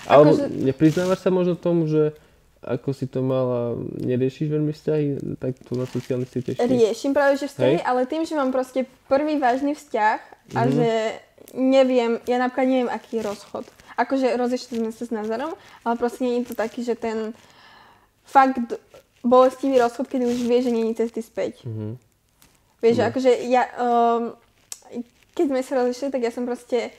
Alebo 0.04 0.34
Akože- 0.34 0.52
nepriznávaš 0.58 1.20
sa 1.20 1.30
možno 1.30 1.54
tomu, 1.54 1.86
že 1.86 2.12
ako 2.60 2.90
si 2.92 3.06
to 3.06 3.22
mala, 3.22 3.78
neriešiš 3.96 4.50
veľmi 4.50 4.72
vzťahy, 4.72 5.06
tak 5.38 5.56
tu 5.62 5.78
na 5.78 5.86
sociálnych 5.86 6.28
sieťach? 6.28 6.60
Riešim 6.60 7.14
práve, 7.14 7.38
že 7.38 7.48
vzťahy, 7.48 7.80
Hej. 7.80 7.86
ale 7.86 8.02
tým, 8.04 8.26
že 8.26 8.34
mám 8.34 8.50
proste 8.50 8.84
prvý 9.06 9.38
vážny 9.38 9.72
vzťah 9.72 10.20
a 10.52 10.62
Mhm. 10.62 10.72
že 10.74 10.90
neviem, 11.54 12.12
ja 12.26 12.38
napríklad 12.38 12.68
neviem, 12.68 12.90
aký 12.90 13.22
je 13.22 13.24
rozchod. 13.24 13.64
Akože 13.96 14.36
rozešli 14.36 14.78
sme 14.78 14.92
sa 14.92 15.04
s 15.04 15.12
Nazarom, 15.12 15.56
ale 15.82 15.96
proste 15.96 16.22
nie 16.22 16.42
je 16.42 16.52
to 16.52 16.56
taký, 16.56 16.82
že 16.82 16.94
ten 16.94 17.32
fakt 18.24 18.76
bolestivý 19.22 19.78
rozchod, 19.78 20.06
kedy 20.06 20.26
už 20.26 20.40
vie, 20.44 20.60
že 20.60 20.72
není 20.72 20.94
cesty 20.94 21.20
späť. 21.20 21.64
Mhm. 21.64 21.98
Vieš, 22.78 22.98
No. 22.98 23.06
akože 23.06 23.32
ja, 23.44 23.64
um, 23.76 24.24
keď 25.34 25.46
sme 25.48 25.62
sa 25.62 25.74
rozlišili, 25.76 26.10
tak 26.10 26.22
ja 26.22 26.30
som 26.30 26.46
proste, 26.46 26.94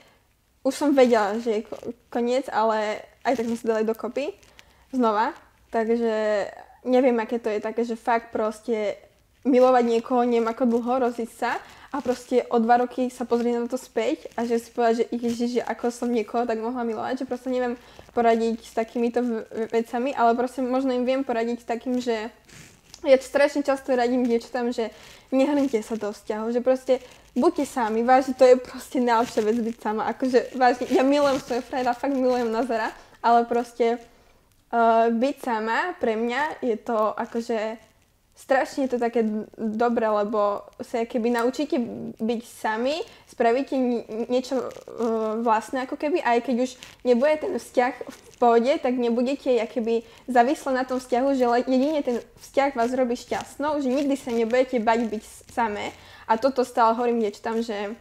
už 0.61 0.75
som 0.75 0.91
vedela, 0.91 1.39
že 1.39 1.51
je 1.53 1.63
ko- 1.63 1.79
koniec, 2.09 2.47
ale 2.49 2.99
aj 3.23 3.35
tak 3.35 3.47
sme 3.47 3.57
sa 3.57 3.67
dali 3.69 3.83
dokopy 3.83 4.35
znova. 4.91 5.31
Takže 5.69 6.15
neviem, 6.83 7.15
aké 7.17 7.37
to 7.37 7.47
je 7.47 7.61
také, 7.61 7.83
že 7.83 7.95
fakt 7.95 8.31
proste 8.31 8.99
milovať 9.45 9.85
niekoho, 9.87 10.23
neviem 10.23 10.47
ako 10.47 10.67
dlho, 10.67 10.99
rozísť 11.01 11.37
sa 11.37 11.53
a 11.89 12.01
proste 12.01 12.43
o 12.45 12.59
dva 12.59 12.77
roky 12.79 13.09
sa 13.09 13.25
pozrieť 13.25 13.55
na 13.57 13.67
to 13.67 13.77
späť 13.77 14.29
a 14.35 14.45
že 14.45 14.59
si 14.59 14.69
povedať, 14.69 14.95
že 14.99 15.15
ježiš, 15.15 15.51
že 15.53 15.63
ako 15.63 15.89
som 15.89 16.11
niekoho 16.11 16.43
tak 16.43 16.59
mohla 16.59 16.83
milovať, 16.83 17.23
že 17.23 17.29
proste 17.29 17.49
neviem 17.49 17.79
poradiť 18.19 18.59
s 18.67 18.75
takýmito 18.75 19.23
vecami, 19.71 20.11
ale 20.11 20.35
proste 20.35 20.59
možno 20.67 20.91
im 20.91 21.07
viem 21.07 21.23
poradiť 21.23 21.63
takým, 21.63 22.03
že 22.03 22.35
ja 23.07 23.17
strašne 23.23 23.63
často 23.63 23.95
radím 23.95 24.27
dievčatám, 24.27 24.75
že 24.75 24.91
nehrnite 25.31 25.79
sa 25.87 25.95
do 25.95 26.11
vzťahov, 26.11 26.51
že 26.51 26.59
proste 26.59 26.99
buďte 27.39 27.71
sami, 27.71 28.03
vážne, 28.03 28.35
to 28.35 28.43
je 28.43 28.59
proste 28.59 28.99
najlepšia 28.99 29.43
vec 29.47 29.57
byť 29.63 29.77
sama, 29.79 30.11
akože 30.11 30.59
vážne, 30.59 30.91
ja 30.91 31.07
milujem 31.07 31.39
svojho 31.39 31.63
frajera, 31.63 31.95
fakt 31.95 32.19
milujem 32.19 32.51
Nazara, 32.51 32.91
ale 33.23 33.47
proste 33.47 34.03
uh, 34.75 35.07
byť 35.15 35.37
sama 35.39 35.95
pre 36.03 36.19
mňa 36.19 36.59
je 36.67 36.75
to 36.75 37.15
akože 37.15 37.79
strašne 38.39 38.87
to 38.87 39.03
také 39.03 39.27
dobré, 39.59 40.07
lebo 40.07 40.63
sa 40.79 41.03
keby 41.03 41.35
naučíte 41.35 41.75
byť 42.23 42.41
sami, 42.47 43.03
spravíte 43.27 43.75
ni- 43.75 44.07
niečo 44.31 44.63
uh, 44.63 45.43
vlastné 45.43 45.91
ako 45.91 45.99
keby, 45.99 46.23
aj 46.23 46.47
keď 46.47 46.57
už 46.63 46.71
nebude 47.03 47.35
ten 47.43 47.53
vzťah 47.59 47.95
v 48.07 48.19
pohode, 48.39 48.73
tak 48.79 48.95
nebudete 48.95 49.59
keby 49.67 50.07
závislé 50.31 50.71
na 50.71 50.87
tom 50.87 51.03
vzťahu, 51.03 51.29
že 51.35 51.45
jedine 51.67 52.01
ten 52.07 52.23
vzťah 52.23 52.79
vás 52.79 52.95
robí 52.95 53.19
šťastnou, 53.19 53.83
že 53.83 53.91
nikdy 53.91 54.15
sa 54.15 54.31
nebudete 54.31 54.79
bať 54.79 55.11
byť 55.11 55.23
samé. 55.51 55.91
A 56.31 56.39
toto 56.39 56.63
stále 56.63 56.95
hovorím 56.95 57.19
dievčatám, 57.19 57.59
že 57.67 57.99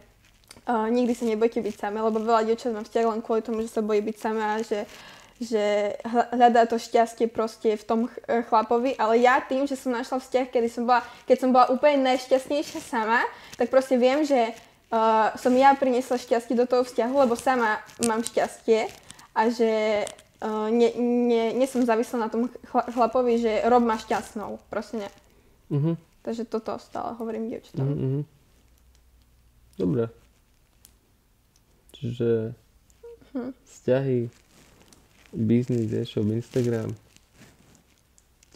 uh, 0.70 0.86
nikdy 0.86 1.18
sa 1.18 1.26
nebojte 1.26 1.58
byť 1.58 1.74
samé, 1.74 1.98
lebo 1.98 2.22
veľa 2.22 2.46
dievčat 2.46 2.70
má 2.70 2.86
vzťah 2.86 3.10
len 3.10 3.20
kvôli 3.26 3.42
tomu, 3.42 3.66
že 3.66 3.74
sa 3.74 3.82
bojí 3.82 3.98
byť 4.06 4.16
samé 4.22 4.42
a 4.46 4.62
že 4.62 4.86
že 5.38 5.94
hľa- 6.02 6.30
hľadá 6.34 6.66
to 6.66 6.82
šťastie 6.82 7.30
proste 7.30 7.78
v 7.78 7.84
tom 7.86 8.00
ch- 8.10 8.18
e, 8.26 8.42
chlapovi, 8.42 8.98
ale 8.98 9.22
ja 9.22 9.38
tým, 9.38 9.70
že 9.70 9.78
som 9.78 9.94
našla 9.94 10.18
vzťah, 10.18 10.46
kedy 10.50 10.66
som 10.66 10.82
bola, 10.82 11.06
keď 11.30 11.36
som 11.38 11.50
bola 11.54 11.70
úplne 11.70 12.02
najšťastnejšia 12.02 12.82
sama, 12.82 13.22
tak 13.54 13.70
proste 13.70 13.94
viem, 13.94 14.26
že 14.26 14.50
uh, 14.90 15.30
som 15.38 15.54
ja 15.54 15.78
priniesla 15.78 16.18
šťastie 16.18 16.58
do 16.58 16.66
toho 16.66 16.82
vzťahu, 16.82 17.14
lebo 17.22 17.38
sama 17.38 17.78
mám 18.02 18.26
šťastie 18.26 18.90
a 19.30 19.46
že 19.46 20.02
uh, 20.42 20.66
nie, 20.74 20.90
nie, 20.98 21.54
nie 21.54 21.68
som 21.70 21.86
závislá 21.86 22.26
na 22.26 22.30
tom 22.30 22.50
chla- 22.66 22.90
chlapovi, 22.90 23.38
že 23.38 23.62
rob 23.70 23.86
ma 23.86 23.94
šťastnou, 23.94 24.58
proste 24.66 25.06
ne. 25.06 25.10
Mhm. 25.70 25.94
Takže 26.26 26.50
toto 26.50 26.74
stále 26.82 27.14
hovorím 27.14 27.46
dievčatám. 27.46 27.86
Mhm. 27.86 28.20
Dobre. 29.78 30.10
Čiže 31.94 32.54
vzťahy, 33.64 34.30
biznis, 35.32 35.92
e-shop, 35.92 36.26
Instagram. 36.26 36.92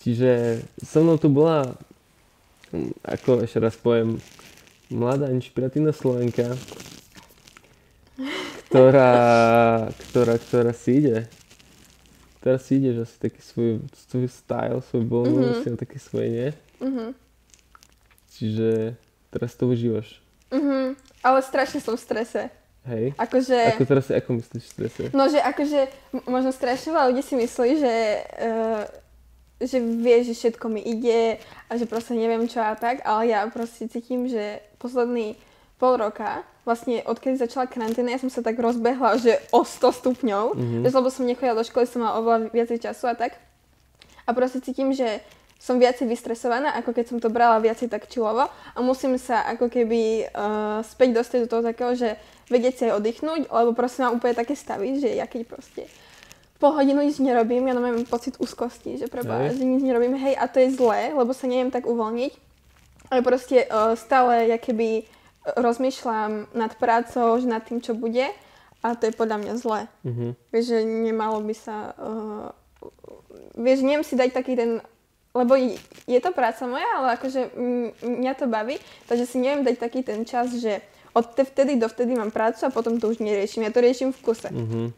Čiže 0.03 0.63
so 0.83 0.99
mnou 1.01 1.15
tu 1.17 1.31
bola, 1.31 1.77
ako 3.07 3.45
ešte 3.47 3.63
raz 3.63 3.79
poviem, 3.79 4.19
mladá 4.91 5.31
inšpiratívna 5.31 5.95
Slovenka, 5.95 6.59
ktorá, 8.69 9.13
ktorá, 10.09 10.35
ktorá 10.41 10.73
si 10.73 10.99
ide. 10.99 11.29
Ktorá 12.41 12.59
si 12.59 12.83
ide, 12.83 12.91
že 12.99 13.05
si 13.07 13.17
taký 13.21 13.39
svoj, 13.39 13.71
svoj 14.09 14.27
style, 14.27 14.81
svoj 14.91 15.03
voľnú, 15.07 15.39
Mhm. 15.39 15.47
mm-hmm. 15.55 15.63
si 15.63 15.79
taký 15.79 15.99
svoj, 16.03 16.27
nie? 16.27 16.49
Mhm. 16.83 17.07
Čiže 18.33 18.69
teraz 19.31 19.55
to 19.55 19.71
užívaš. 19.71 20.19
Mhm. 20.51 20.99
Ale 21.23 21.39
strašne 21.47 21.79
som 21.79 21.95
v 21.95 22.03
strese. 22.03 22.51
Hej. 22.83 23.15
Akože... 23.15 23.79
Ako 23.79 23.87
teraz, 23.87 24.11
ako 24.11 24.43
myslíš 24.43 24.65
strese? 24.67 25.03
No, 25.15 25.31
že 25.31 25.39
akože 25.39 25.87
možno 26.27 26.51
strašne 26.51 26.91
veľa 26.91 27.15
ľudí 27.15 27.23
si 27.23 27.35
myslí, 27.39 27.71
že, 27.79 27.95
uh, 28.43 28.83
že 29.63 29.79
vie, 29.79 30.17
že 30.27 30.35
všetko 30.35 30.67
mi 30.67 30.83
ide 30.83 31.39
a 31.71 31.79
že 31.79 31.87
proste 31.87 32.19
neviem 32.19 32.51
čo 32.51 32.59
a 32.59 32.75
tak, 32.75 33.07
ale 33.07 33.31
ja 33.31 33.47
proste 33.47 33.87
cítim, 33.87 34.27
že 34.27 34.59
posledný 34.83 35.39
pol 35.79 35.95
roka, 35.95 36.43
vlastne 36.63 37.03
odkedy 37.03 37.39
začala 37.39 37.67
karanténa, 37.67 38.15
ja 38.15 38.23
som 38.23 38.31
sa 38.31 38.39
tak 38.39 38.55
rozbehla, 38.55 39.19
že 39.19 39.39
o 39.51 39.63
100 39.63 39.99
stupňov, 40.03 40.45
Mhm. 40.55 40.59
mm-hmm. 40.59 40.83
lebo 40.91 41.09
som 41.11 41.27
nechodila 41.27 41.59
do 41.59 41.67
školy, 41.67 41.87
som 41.87 42.03
mala 42.03 42.19
oveľa 42.19 42.51
viacej 42.51 42.83
času 42.83 43.11
a 43.11 43.15
tak. 43.15 43.39
A 44.23 44.31
proste 44.31 44.63
cítim, 44.63 44.95
že 44.95 45.19
som 45.63 45.79
viacej 45.79 46.11
vystresovaná, 46.11 46.75
ako 46.75 46.91
keď 46.91 47.05
som 47.07 47.19
to 47.23 47.31
brala 47.31 47.63
viacej 47.63 47.87
tak 47.87 48.11
čilovo 48.11 48.51
a 48.51 48.79
musím 48.83 49.15
sa 49.15 49.47
ako 49.47 49.71
keby 49.71 50.27
uh, 50.27 50.83
späť 50.83 51.23
dostať 51.23 51.39
do 51.47 51.51
toho 51.55 51.63
takého, 51.63 51.95
že 51.95 52.19
vedieť 52.51 52.75
si 52.75 52.83
aj 52.91 52.99
oddychnúť, 52.99 53.47
lebo 53.47 53.71
proste 53.71 54.03
mám 54.03 54.19
úplne 54.19 54.35
také 54.35 54.59
stavy, 54.59 54.99
že 54.99 55.15
ja 55.15 55.31
keď 55.31 55.47
proste 55.47 55.87
po 56.59 56.75
hodinu 56.75 57.07
nič 57.07 57.23
nerobím, 57.23 57.71
ja 57.71 57.79
mám 57.79 58.07
pocit 58.11 58.35
úzkosti, 58.43 58.99
že 58.99 59.07
preba, 59.07 59.51
že 59.55 59.63
nič 59.63 59.83
nerobím, 59.87 60.19
hej, 60.19 60.35
a 60.35 60.51
to 60.51 60.63
je 60.63 60.75
zlé, 60.75 61.15
lebo 61.15 61.31
sa 61.31 61.47
neviem 61.47 61.71
tak 61.71 61.87
uvoľniť. 61.87 62.33
Ale 63.15 63.21
proste 63.23 63.67
uh, 63.67 63.95
stále, 63.95 64.51
ja 64.51 64.59
keby 64.59 65.07
rozmýšľam 65.59 66.55
nad 66.55 66.75
prácou, 66.79 67.39
že 67.39 67.51
nad 67.51 67.63
tým, 67.63 67.83
čo 67.83 67.99
bude 67.99 68.31
a 68.83 68.87
to 68.99 69.11
je 69.11 69.15
podľa 69.15 69.39
mňa 69.43 69.53
zlé. 69.63 69.81
Mhm. 70.03 70.27
Vieš, 70.51 70.65
že 70.67 70.79
nemalo 70.83 71.39
by 71.43 71.55
sa... 71.55 71.95
Uh, 71.99 72.51
vieš, 73.59 73.87
neviem 73.87 74.07
si 74.07 74.19
dať 74.19 74.31
taký 74.35 74.59
ten... 74.59 74.83
Lebo 75.33 75.57
je 76.05 76.21
to 76.21 76.31
práca 76.31 76.67
moja, 76.67 76.85
ale 76.95 77.17
akože 77.17 77.57
mňa 77.99 78.33
to 78.35 78.47
baví, 78.47 78.77
takže 79.09 79.25
si 79.25 79.41
neviem 79.41 79.65
dať 79.65 79.77
taký 79.79 80.01
ten 80.03 80.23
čas, 80.23 80.53
že 80.53 80.85
od 81.13 81.33
te- 81.33 81.43
vtedy 81.43 81.77
do 81.77 81.89
vtedy 81.89 82.13
mám 82.13 82.29
prácu 82.29 82.61
a 82.63 82.71
potom 82.71 82.97
to 82.97 83.09
už 83.09 83.19
neriešim. 83.19 83.63
Ja 83.63 83.73
to 83.73 83.81
riešim 83.81 84.13
v 84.13 84.21
kuse. 84.21 84.49
Mhm. 84.49 84.93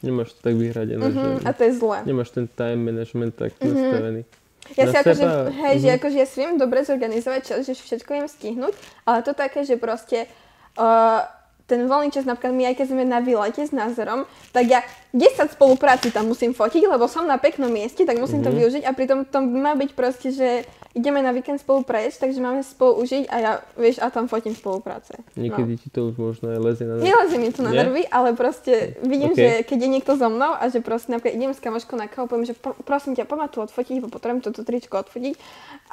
Nemáš 0.00 0.32
to 0.32 0.40
tak 0.42 0.54
vyhradené, 0.54 1.02
Mhm, 1.02 1.12
že 1.12 1.44
a 1.44 1.50
to 1.52 1.62
je 1.62 1.72
zlé. 1.76 1.98
nemáš 2.04 2.30
ten 2.30 2.48
time 2.48 2.80
management 2.82 3.34
tak 3.34 3.52
nastavený. 3.58 4.24
Ja 4.70 4.86
Na 4.86 4.92
si 4.92 4.96
akože, 4.96 5.24
hej, 5.52 5.74
že 5.76 5.88
mhm. 5.88 5.96
akože 5.98 6.16
ja 6.16 6.26
si 6.26 6.36
viem 6.38 6.54
dobre 6.54 6.78
zorganizovať 6.80 7.40
čas, 7.42 7.58
že 7.66 7.74
všetko 7.74 8.10
viem 8.14 8.24
stihnúť, 8.24 8.74
ale 9.02 9.18
to 9.20 9.34
také, 9.34 9.60
že 9.60 9.74
proste 9.74 10.30
uh, 10.78 11.26
ten 11.70 11.86
voľný 11.86 12.10
čas, 12.10 12.26
napríklad 12.26 12.50
my 12.50 12.64
aj 12.66 12.74
keď 12.74 12.86
sme 12.90 13.06
na 13.06 13.22
výlete 13.22 13.62
s 13.62 13.70
názorom, 13.70 14.26
tak 14.50 14.66
ja 14.66 14.82
10 15.14 15.54
spolupráci 15.54 16.10
tam 16.10 16.26
musím 16.26 16.50
fotiť, 16.50 16.82
lebo 16.84 17.06
som 17.06 17.22
na 17.22 17.38
peknom 17.38 17.70
mieste, 17.70 18.02
tak 18.02 18.18
musím 18.18 18.42
to 18.42 18.50
Mhm. 18.50 18.58
využiť 18.58 18.82
a 18.82 18.90
pritom 18.90 19.22
to 19.22 19.38
má 19.38 19.78
byť 19.78 19.90
proste, 19.94 20.28
že 20.30 20.66
ideme 20.90 21.22
na 21.22 21.30
víkend 21.30 21.62
spolu 21.62 21.86
prejsť, 21.86 22.26
takže 22.26 22.42
máme 22.42 22.66
spolu 22.66 22.98
užiť 22.98 23.30
a 23.30 23.36
ja, 23.38 23.52
vieš, 23.78 24.02
a 24.02 24.10
tam 24.10 24.26
fotím 24.26 24.58
spolupráce. 24.58 25.14
Niekedy 25.38 25.78
ti 25.78 25.86
to 25.86 26.10
už 26.10 26.18
možno 26.18 26.50
aj 26.50 26.58
lezie 26.58 26.82
na 26.82 26.98
nervy. 26.98 27.06
Nelezie 27.06 27.38
mi 27.38 27.48
to 27.54 27.62
na 27.62 27.70
nervy, 27.70 28.02
ale 28.10 28.34
proste 28.34 28.98
vidím, 29.06 29.30
Ok. 29.30 29.38
že 29.38 29.48
keď 29.62 29.78
je 29.78 29.88
niekto 29.88 30.12
so 30.18 30.26
mnou 30.26 30.50
a 30.50 30.66
že 30.66 30.82
proste 30.82 31.14
napríklad 31.14 31.38
idem 31.38 31.54
s 31.54 31.62
kamoškou 31.62 31.94
na 31.94 32.10
kávu, 32.10 32.26
poviem, 32.26 32.50
že 32.50 32.58
pro, 32.58 32.74
prosím 32.82 33.14
ťa, 33.14 33.22
poď 33.22 33.54
tu 33.54 33.62
odfotiť, 33.62 34.02
lebo 34.02 34.10
potrebujem 34.10 34.42
toto 34.42 34.66
tričko 34.66 34.98
odfotiť. 34.98 35.38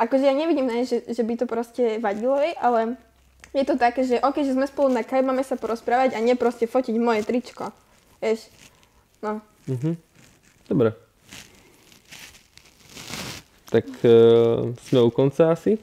Akože 0.01 0.25
ja 0.25 0.34
nevidím 0.34 0.65
nej, 0.65 0.89
že, 0.89 1.05
že 1.05 1.21
by 1.21 1.34
to 1.38 1.45
proste 1.45 2.01
vadilo 2.01 2.34
jej, 2.41 2.57
ale 2.57 2.97
je 3.58 3.66
to 3.66 3.76
také, 3.82 4.05
že 4.05 4.22
ok, 4.22 4.45
že 4.45 4.53
sme 4.53 4.70
spolu 4.70 4.93
na 4.93 5.01
káve, 5.01 5.26
máme 5.26 5.41
sa 5.41 5.58
porozprávať 5.58 6.14
a 6.14 6.22
nie 6.22 6.38
proste 6.38 6.70
fotiť 6.70 6.93
moje 7.01 7.26
tričko. 7.26 7.74
Vieš, 8.22 8.53
no. 9.26 9.41
Mhm. 9.66 9.97
Dobre. 10.70 10.93
Tak 13.68 13.84
uh, 14.05 14.72
sme 14.88 14.99
u 15.01 15.10
konca 15.12 15.51
asi. 15.51 15.82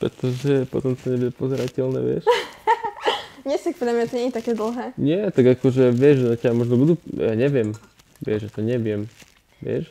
Pretože 0.00 0.66
potom 0.66 0.98
to 0.98 1.14
nebude 1.14 1.30
pozerateľné, 1.38 2.00
vieš. 2.02 2.24
Nie 3.46 3.58
si 3.58 3.74
podľa 3.74 3.94
mňa 3.98 4.06
to 4.06 4.14
nie 4.14 4.26
je 4.30 4.38
také 4.38 4.52
dlhé. 4.54 4.86
Nie, 4.94 5.34
tak 5.34 5.58
akože 5.58 5.90
vieš, 5.90 6.22
že 6.22 6.26
na 6.30 6.36
ťa 6.38 6.50
možno 6.54 6.78
budú, 6.78 6.94
ja 7.10 7.34
neviem, 7.34 7.74
vieš, 8.22 8.46
že 8.46 8.54
to 8.54 8.60
neviem, 8.62 9.10
vieš. 9.58 9.90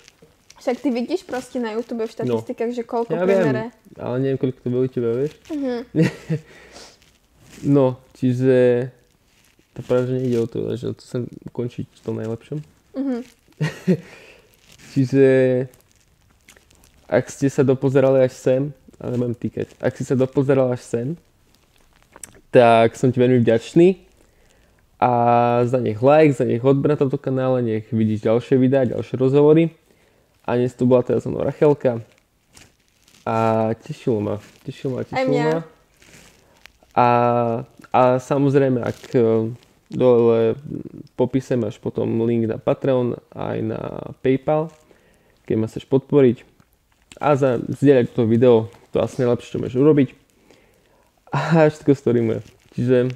Však 0.61 0.77
ty 0.77 0.89
vidíš 0.93 1.25
proste 1.25 1.57
na 1.57 1.73
YouTube 1.73 2.05
v 2.05 2.13
štatistikách, 2.13 2.71
že 2.77 2.85
koľko 2.85 3.17
Ja 3.17 3.25
viem, 3.25 3.73
ale 3.97 4.15
neviem, 4.21 4.37
koľko 4.37 4.59
to 4.61 4.67
bude 4.69 4.85
u 4.85 4.89
teba, 4.93 5.09
vieš. 5.17 5.33
Mhm. 5.49 5.73
No, 7.61 8.01
čiže 8.17 8.89
to 9.77 9.85
práve, 9.85 10.09
že 10.09 10.17
nejde 10.17 10.37
o 10.41 10.47
to, 10.49 10.73
že 10.73 10.97
to 10.97 11.01
chcem 11.05 11.21
ukončiť 11.53 11.85
v 11.85 12.01
tom 12.01 12.17
najlepšom. 12.17 12.57
Mhm. 12.97 13.17
Čiže 14.91 15.27
ak 17.05 17.29
ste 17.29 17.47
sa 17.53 17.61
dopozerali 17.61 18.25
až 18.25 18.33
sem, 18.33 18.61
ale 18.97 19.09
nebudem 19.13 19.37
týkať, 19.37 19.77
ak 19.77 19.93
si 19.93 20.03
sa 20.03 20.17
dopozeral 20.17 20.73
až 20.73 20.81
sem, 20.81 21.07
tak 22.49 22.99
som 22.99 23.13
ti 23.13 23.21
veľmi 23.21 23.39
vďačný 23.39 24.03
a 24.99 25.11
za 25.63 25.79
nech 25.79 26.03
like, 26.03 26.35
za 26.35 26.43
nech 26.43 26.65
odber 26.65 26.91
na 26.91 26.99
tomto 26.99 27.15
kanále, 27.15 27.63
nech 27.63 27.87
vidíš 27.93 28.25
ďalšie 28.27 28.55
videá, 28.59 28.83
ďalšie 28.83 29.15
rozhovory. 29.21 29.71
A 30.41 30.57
dnes 30.57 30.73
tu 30.73 30.89
bola 30.89 31.05
teda 31.05 31.21
so 31.21 31.29
mnou 31.29 31.45
Rachelka 31.45 32.01
a 33.25 33.69
tešilo 33.77 34.17
ma, 34.17 34.35
tešilo 34.65 34.97
ma, 34.97 35.01
tešilo 35.05 35.37
ma. 35.37 35.61
A, 36.97 37.07
a 37.93 38.01
samozrejme, 38.17 38.81
ak 38.81 38.99
e, 39.15 39.53
dole 39.93 40.57
popise 41.13 41.53
máš 41.55 41.77
potom 41.77 42.25
link 42.25 42.49
na 42.49 42.57
Patreon 42.57 43.21
aj 43.31 43.57
na 43.61 43.81
PayPal, 44.25 44.73
keď 45.45 45.55
ma 45.55 45.69
chceš 45.69 45.85
podporiť 45.87 46.43
a 47.21 47.37
za 47.37 47.61
zdieľať 47.61 48.11
to 48.11 48.25
video, 48.25 48.55
to 48.89 48.99
asi 48.99 49.21
najlepšie, 49.21 49.51
čo 49.53 49.61
môžeš 49.61 49.77
urobiť. 49.77 50.09
A 51.31 51.69
všetko 51.69 51.91
storíme. 51.95 52.35
Čiže, 52.75 53.13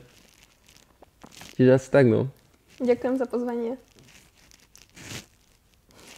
čiže 1.57 1.71
asi 1.73 1.87
tak 1.89 2.07
no. 2.07 2.31
Ďakujem 2.79 3.15
za 3.19 3.25
pozvanie. 3.27 3.75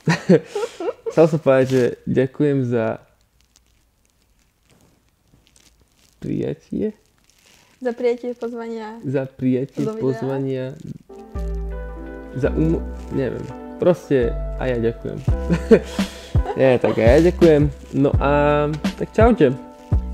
Chcel 1.11 1.25
som 1.27 1.39
povedať, 1.39 1.67
že 1.67 1.83
ďakujem 2.07 2.57
za 2.67 2.99
prijatie. 6.19 6.93
Za 7.77 7.91
prijatie 7.93 8.33
pozvania. 8.33 8.97
Za 9.05 9.29
prijatie 9.29 9.85
pozvania. 10.01 10.73
Za 12.35 12.49
um... 12.53 12.81
Neviem. 13.13 13.45
Proste 13.77 14.33
a 14.57 14.65
ja 14.65 14.77
ďakujem. 14.81 15.19
Nie, 16.57 16.81
tak 16.81 16.97
a 16.97 17.05
ja 17.05 17.19
ďakujem. 17.21 17.69
No 17.93 18.09
a 18.17 18.31
tak 18.97 19.13
čaute. 19.13 19.53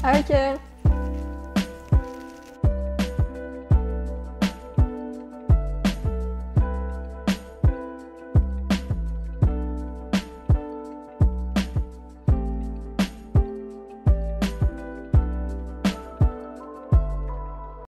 Ahojte. 0.03 0.72